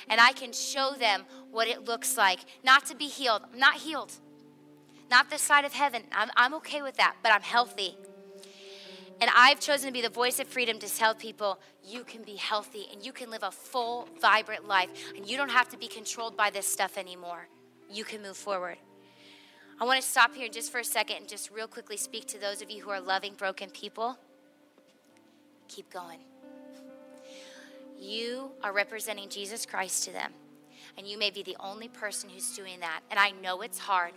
And 0.09 0.19
I 0.19 0.31
can 0.33 0.51
show 0.51 0.93
them 0.97 1.25
what 1.51 1.67
it 1.67 1.85
looks 1.85 2.17
like 2.17 2.39
not 2.63 2.85
to 2.87 2.95
be 2.95 3.05
healed. 3.05 3.43
I'm 3.53 3.59
not 3.59 3.75
healed, 3.75 4.13
not 5.11 5.29
this 5.29 5.43
side 5.43 5.65
of 5.65 5.73
heaven. 5.73 6.03
I'm, 6.11 6.31
I'm 6.35 6.55
okay 6.55 6.81
with 6.81 6.97
that, 6.97 7.17
but 7.21 7.31
I'm 7.31 7.43
healthy. 7.43 7.95
And 9.21 9.29
I've 9.35 9.59
chosen 9.59 9.85
to 9.87 9.93
be 9.93 10.01
the 10.01 10.09
voice 10.09 10.39
of 10.39 10.47
freedom 10.47 10.79
to 10.79 10.89
tell 10.89 11.13
people 11.13 11.59
you 11.83 12.03
can 12.03 12.23
be 12.23 12.37
healthy 12.37 12.87
and 12.91 13.05
you 13.05 13.11
can 13.11 13.29
live 13.29 13.43
a 13.43 13.51
full, 13.51 14.07
vibrant 14.19 14.67
life. 14.67 14.89
And 15.15 15.29
you 15.29 15.37
don't 15.37 15.51
have 15.51 15.69
to 15.69 15.77
be 15.77 15.87
controlled 15.87 16.35
by 16.35 16.49
this 16.49 16.65
stuff 16.65 16.97
anymore 16.97 17.47
you 17.93 18.03
can 18.03 18.21
move 18.21 18.37
forward. 18.37 18.77
I 19.79 19.85
want 19.85 20.01
to 20.01 20.07
stop 20.07 20.33
here 20.33 20.47
just 20.47 20.71
for 20.71 20.79
a 20.79 20.83
second 20.83 21.17
and 21.17 21.27
just 21.27 21.51
real 21.51 21.67
quickly 21.67 21.97
speak 21.97 22.27
to 22.27 22.39
those 22.39 22.61
of 22.61 22.69
you 22.69 22.81
who 22.83 22.89
are 22.91 23.01
loving 23.01 23.33
broken 23.33 23.69
people. 23.69 24.17
Keep 25.67 25.91
going. 25.91 26.19
You 27.99 28.51
are 28.63 28.73
representing 28.73 29.29
Jesus 29.29 29.65
Christ 29.65 30.03
to 30.05 30.11
them 30.11 30.33
and 30.97 31.07
you 31.07 31.17
may 31.17 31.31
be 31.31 31.43
the 31.43 31.55
only 31.59 31.87
person 31.87 32.29
who's 32.29 32.55
doing 32.55 32.79
that. 32.79 33.01
And 33.09 33.19
I 33.19 33.31
know 33.41 33.61
it's 33.61 33.79
hard. 33.79 34.13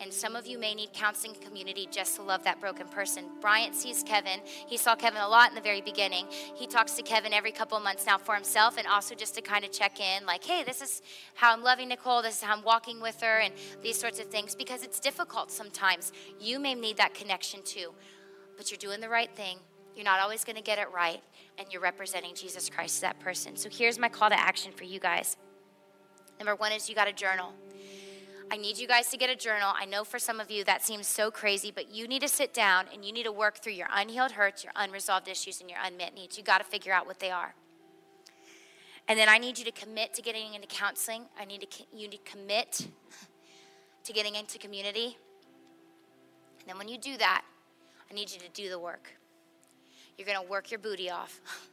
And 0.00 0.12
some 0.12 0.36
of 0.36 0.46
you 0.46 0.58
may 0.58 0.74
need 0.74 0.92
counseling 0.92 1.34
community 1.40 1.88
just 1.90 2.16
to 2.16 2.22
love 2.22 2.44
that 2.44 2.60
broken 2.60 2.88
person. 2.88 3.24
Bryant 3.40 3.74
sees 3.74 4.02
Kevin. 4.02 4.40
He 4.44 4.76
saw 4.76 4.94
Kevin 4.94 5.20
a 5.20 5.28
lot 5.28 5.48
in 5.48 5.54
the 5.54 5.60
very 5.60 5.80
beginning. 5.80 6.26
He 6.54 6.66
talks 6.66 6.92
to 6.92 7.02
Kevin 7.02 7.32
every 7.32 7.52
couple 7.52 7.78
months 7.80 8.06
now 8.06 8.18
for 8.18 8.34
himself 8.34 8.78
and 8.78 8.86
also 8.86 9.14
just 9.14 9.34
to 9.34 9.42
kind 9.42 9.64
of 9.64 9.72
check 9.72 10.00
in 10.00 10.26
like, 10.26 10.44
hey, 10.44 10.64
this 10.64 10.82
is 10.82 11.02
how 11.34 11.52
I'm 11.52 11.62
loving 11.62 11.88
Nicole. 11.88 12.22
This 12.22 12.36
is 12.36 12.42
how 12.42 12.54
I'm 12.54 12.62
walking 12.62 13.00
with 13.00 13.20
her 13.20 13.38
and 13.38 13.54
these 13.82 13.98
sorts 13.98 14.18
of 14.20 14.26
things 14.26 14.54
because 14.54 14.82
it's 14.82 15.00
difficult 15.00 15.50
sometimes. 15.50 16.12
You 16.40 16.58
may 16.58 16.74
need 16.74 16.96
that 16.98 17.14
connection 17.14 17.62
too. 17.62 17.92
But 18.56 18.70
you're 18.70 18.78
doing 18.78 19.00
the 19.00 19.08
right 19.08 19.30
thing. 19.34 19.58
You're 19.96 20.04
not 20.04 20.20
always 20.20 20.44
going 20.44 20.56
to 20.56 20.62
get 20.62 20.78
it 20.78 20.88
right, 20.94 21.22
and 21.56 21.66
you're 21.72 21.80
representing 21.80 22.34
Jesus 22.34 22.68
Christ 22.68 22.96
to 22.96 23.00
that 23.02 23.18
person. 23.18 23.56
So 23.56 23.70
here's 23.70 23.98
my 23.98 24.10
call 24.10 24.28
to 24.28 24.38
action 24.38 24.72
for 24.72 24.84
you 24.84 25.00
guys. 25.00 25.38
Number 26.38 26.54
one 26.54 26.72
is 26.72 26.88
you 26.88 26.94
got 26.94 27.08
a 27.08 27.12
journal. 27.12 27.52
I 28.50 28.56
need 28.56 28.78
you 28.78 28.86
guys 28.86 29.08
to 29.10 29.16
get 29.16 29.28
a 29.28 29.34
journal. 29.34 29.72
I 29.74 29.86
know 29.86 30.04
for 30.04 30.18
some 30.18 30.38
of 30.38 30.50
you 30.50 30.62
that 30.64 30.82
seems 30.82 31.08
so 31.08 31.30
crazy, 31.30 31.72
but 31.74 31.90
you 31.90 32.06
need 32.06 32.22
to 32.22 32.28
sit 32.28 32.54
down 32.54 32.86
and 32.92 33.04
you 33.04 33.12
need 33.12 33.24
to 33.24 33.32
work 33.32 33.58
through 33.58 33.72
your 33.72 33.88
unhealed 33.92 34.32
hurts, 34.32 34.62
your 34.62 34.72
unresolved 34.76 35.26
issues, 35.26 35.60
and 35.60 35.68
your 35.68 35.80
unmet 35.82 36.14
needs. 36.14 36.38
You 36.38 36.44
got 36.44 36.58
to 36.58 36.64
figure 36.64 36.92
out 36.92 37.06
what 37.06 37.18
they 37.18 37.30
are. 37.30 37.54
And 39.08 39.18
then 39.18 39.28
I 39.28 39.38
need 39.38 39.58
you 39.58 39.64
to 39.64 39.72
commit 39.72 40.14
to 40.14 40.22
getting 40.22 40.54
into 40.54 40.66
counseling. 40.68 41.24
I 41.38 41.44
need 41.44 41.62
to, 41.62 41.82
you 41.92 42.08
need 42.08 42.24
to 42.24 42.30
commit 42.30 42.86
to 44.04 44.12
getting 44.12 44.36
into 44.36 44.58
community. 44.58 45.16
And 46.60 46.68
then 46.68 46.78
when 46.78 46.88
you 46.88 46.98
do 46.98 47.16
that, 47.16 47.42
I 48.08 48.14
need 48.14 48.30
you 48.30 48.38
to 48.38 48.48
do 48.50 48.68
the 48.68 48.78
work. 48.78 49.10
You're 50.16 50.26
going 50.26 50.40
to 50.40 50.48
work 50.50 50.70
your 50.70 50.80
booty 50.80 51.10
off. 51.10 51.40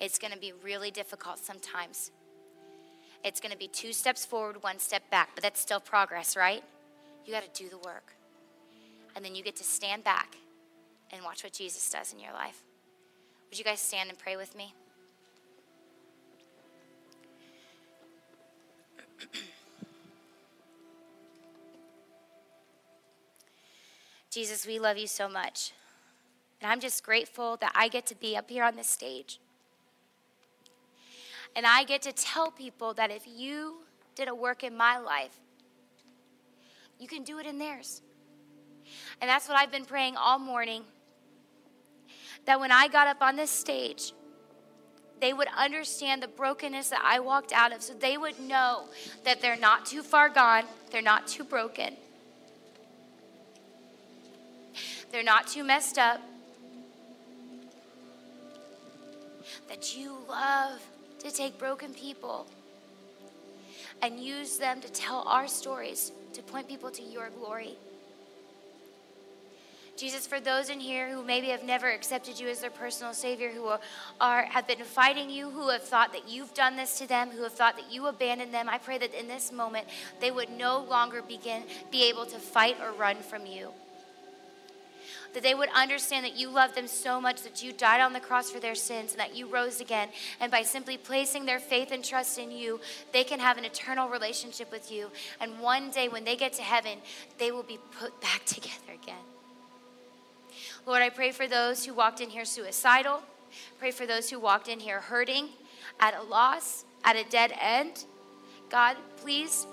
It's 0.00 0.18
going 0.18 0.32
to 0.32 0.38
be 0.38 0.54
really 0.64 0.90
difficult 0.90 1.38
sometimes. 1.38 2.10
It's 3.22 3.40
going 3.40 3.52
to 3.52 3.58
be 3.58 3.68
two 3.68 3.92
steps 3.92 4.24
forward, 4.24 4.62
one 4.62 4.78
step 4.78 5.10
back, 5.10 5.30
but 5.34 5.42
that's 5.42 5.60
still 5.60 5.80
progress, 5.80 6.36
right? 6.36 6.64
You 7.26 7.32
got 7.32 7.42
to 7.42 7.62
do 7.62 7.68
the 7.68 7.78
work. 7.78 8.14
And 9.14 9.24
then 9.24 9.34
you 9.34 9.42
get 9.42 9.56
to 9.56 9.64
stand 9.64 10.04
back 10.04 10.36
and 11.12 11.24
watch 11.24 11.42
what 11.44 11.52
Jesus 11.52 11.90
does 11.90 12.12
in 12.12 12.20
your 12.20 12.32
life. 12.32 12.62
Would 13.50 13.58
you 13.58 13.64
guys 13.64 13.80
stand 13.80 14.08
and 14.08 14.18
pray 14.18 14.36
with 14.36 14.56
me? 14.56 14.72
Jesus, 24.30 24.66
we 24.66 24.78
love 24.78 24.96
you 24.96 25.08
so 25.08 25.28
much. 25.28 25.72
And 26.62 26.70
I'm 26.70 26.80
just 26.80 27.02
grateful 27.04 27.56
that 27.56 27.72
I 27.74 27.88
get 27.88 28.06
to 28.06 28.14
be 28.14 28.36
up 28.36 28.48
here 28.48 28.64
on 28.64 28.76
this 28.76 28.88
stage. 28.88 29.40
And 31.56 31.66
I 31.66 31.84
get 31.84 32.02
to 32.02 32.12
tell 32.12 32.50
people 32.50 32.94
that 32.94 33.10
if 33.10 33.26
you 33.26 33.82
did 34.14 34.28
a 34.28 34.34
work 34.34 34.62
in 34.62 34.76
my 34.76 34.98
life, 34.98 35.36
you 36.98 37.08
can 37.08 37.22
do 37.22 37.38
it 37.38 37.46
in 37.46 37.58
theirs. 37.58 38.02
And 39.20 39.28
that's 39.28 39.48
what 39.48 39.56
I've 39.56 39.70
been 39.70 39.84
praying 39.84 40.16
all 40.16 40.38
morning. 40.38 40.82
That 42.46 42.60
when 42.60 42.72
I 42.72 42.88
got 42.88 43.06
up 43.06 43.22
on 43.22 43.36
this 43.36 43.50
stage, 43.50 44.12
they 45.20 45.32
would 45.32 45.48
understand 45.56 46.22
the 46.22 46.28
brokenness 46.28 46.88
that 46.90 47.02
I 47.04 47.20
walked 47.20 47.52
out 47.52 47.72
of. 47.72 47.82
So 47.82 47.94
they 47.94 48.16
would 48.16 48.40
know 48.40 48.86
that 49.24 49.40
they're 49.40 49.56
not 49.56 49.86
too 49.86 50.02
far 50.02 50.28
gone, 50.28 50.64
they're 50.90 51.02
not 51.02 51.26
too 51.26 51.44
broken, 51.44 51.96
they're 55.12 55.22
not 55.22 55.46
too 55.46 55.64
messed 55.64 55.98
up. 55.98 56.20
That 59.68 59.96
you 59.96 60.16
love 60.28 60.80
to 61.20 61.30
take 61.30 61.58
broken 61.58 61.94
people 61.94 62.46
and 64.02 64.18
use 64.18 64.56
them 64.56 64.80
to 64.80 64.90
tell 64.90 65.24
our 65.26 65.46
stories 65.46 66.12
to 66.32 66.42
point 66.42 66.68
people 66.68 66.90
to 66.90 67.02
your 67.02 67.30
glory. 67.30 67.76
Jesus, 69.96 70.26
for 70.26 70.40
those 70.40 70.70
in 70.70 70.80
here 70.80 71.10
who 71.10 71.22
maybe 71.22 71.48
have 71.48 71.62
never 71.62 71.90
accepted 71.90 72.40
you 72.40 72.48
as 72.48 72.60
their 72.60 72.70
personal 72.70 73.12
Savior, 73.12 73.50
who 73.50 73.70
are, 74.18 74.42
have 74.44 74.66
been 74.66 74.82
fighting 74.82 75.28
you, 75.28 75.50
who 75.50 75.68
have 75.68 75.82
thought 75.82 76.12
that 76.12 76.26
you've 76.26 76.54
done 76.54 76.76
this 76.76 76.98
to 77.00 77.06
them, 77.06 77.28
who 77.28 77.42
have 77.42 77.52
thought 77.52 77.76
that 77.76 77.92
you 77.92 78.06
abandoned 78.06 78.54
them, 78.54 78.66
I 78.66 78.78
pray 78.78 78.96
that 78.96 79.12
in 79.12 79.28
this 79.28 79.52
moment 79.52 79.86
they 80.18 80.30
would 80.30 80.48
no 80.48 80.82
longer 80.88 81.20
begin 81.20 81.64
be 81.90 82.08
able 82.08 82.24
to 82.26 82.38
fight 82.38 82.78
or 82.80 82.92
run 82.92 83.16
from 83.16 83.44
you. 83.44 83.72
That 85.34 85.42
they 85.42 85.54
would 85.54 85.68
understand 85.74 86.24
that 86.24 86.36
you 86.36 86.50
love 86.50 86.74
them 86.74 86.88
so 86.88 87.20
much 87.20 87.42
that 87.42 87.62
you 87.62 87.72
died 87.72 88.00
on 88.00 88.12
the 88.12 88.20
cross 88.20 88.50
for 88.50 88.58
their 88.58 88.74
sins 88.74 89.12
and 89.12 89.20
that 89.20 89.36
you 89.36 89.46
rose 89.46 89.80
again. 89.80 90.08
And 90.40 90.50
by 90.50 90.62
simply 90.62 90.96
placing 90.96 91.46
their 91.46 91.60
faith 91.60 91.92
and 91.92 92.04
trust 92.04 92.38
in 92.38 92.50
you, 92.50 92.80
they 93.12 93.22
can 93.22 93.38
have 93.38 93.56
an 93.56 93.64
eternal 93.64 94.08
relationship 94.08 94.72
with 94.72 94.90
you. 94.90 95.10
And 95.40 95.60
one 95.60 95.90
day 95.90 96.08
when 96.08 96.24
they 96.24 96.36
get 96.36 96.52
to 96.54 96.62
heaven, 96.62 96.98
they 97.38 97.52
will 97.52 97.62
be 97.62 97.78
put 97.98 98.20
back 98.20 98.44
together 98.46 98.92
again. 99.02 99.14
Lord, 100.86 101.02
I 101.02 101.10
pray 101.10 101.30
for 101.30 101.46
those 101.46 101.84
who 101.84 101.94
walked 101.94 102.20
in 102.20 102.30
here 102.30 102.44
suicidal. 102.44 103.22
Pray 103.78 103.90
for 103.90 104.06
those 104.06 104.30
who 104.30 104.38
walked 104.38 104.68
in 104.68 104.80
here 104.80 105.00
hurting, 105.00 105.48
at 105.98 106.14
a 106.14 106.22
loss, 106.22 106.84
at 107.04 107.16
a 107.16 107.24
dead 107.24 107.52
end. 107.60 108.04
God, 108.70 108.96
please 109.16 109.66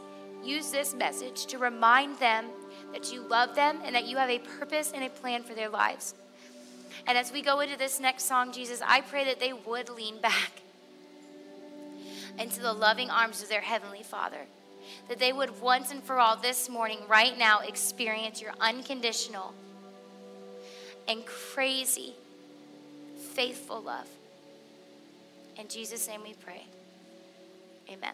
use 0.43 0.72
this 0.72 0.93
message 0.93 1.45
to 1.47 1.58
remind 1.58 2.18
them 2.20 2.45
that 2.93 3.11
you 3.11 3.21
love 3.21 3.55
them 3.55 3.79
and 3.83 3.95
that 3.95 4.05
you 4.05 4.17
have 4.17 4.29
a 4.29 4.39
purpose 4.39 4.91
and 4.93 5.03
a 5.03 5.09
plan 5.09 5.43
for 5.43 5.53
their 5.53 5.69
lives. 5.69 6.13
And 7.05 7.17
as 7.17 7.31
we 7.31 7.41
go 7.41 7.59
into 7.59 7.77
this 7.77 7.99
next 7.99 8.23
song, 8.23 8.51
Jesus, 8.51 8.81
I 8.85 9.01
pray 9.01 9.25
that 9.25 9.39
they 9.39 9.53
would 9.53 9.89
lean 9.89 10.19
back 10.21 10.51
into 12.39 12.61
the 12.61 12.73
loving 12.73 13.09
arms 13.09 13.41
of 13.41 13.49
their 13.49 13.61
Heavenly 13.61 14.03
Father. 14.03 14.45
That 15.09 15.19
they 15.19 15.33
would 15.33 15.61
once 15.61 15.91
and 15.91 16.01
for 16.01 16.17
all 16.17 16.38
this 16.38 16.69
morning, 16.69 16.99
right 17.07 17.38
now, 17.38 17.59
experience 17.59 18.41
your 18.41 18.53
unconditional 18.61 19.53
and 21.07 21.25
crazy, 21.25 22.13
faithful 23.33 23.81
love. 23.81 24.07
In 25.57 25.67
Jesus' 25.67 26.07
name 26.07 26.21
we 26.23 26.33
pray. 26.33 26.65
Amen. 27.89 28.13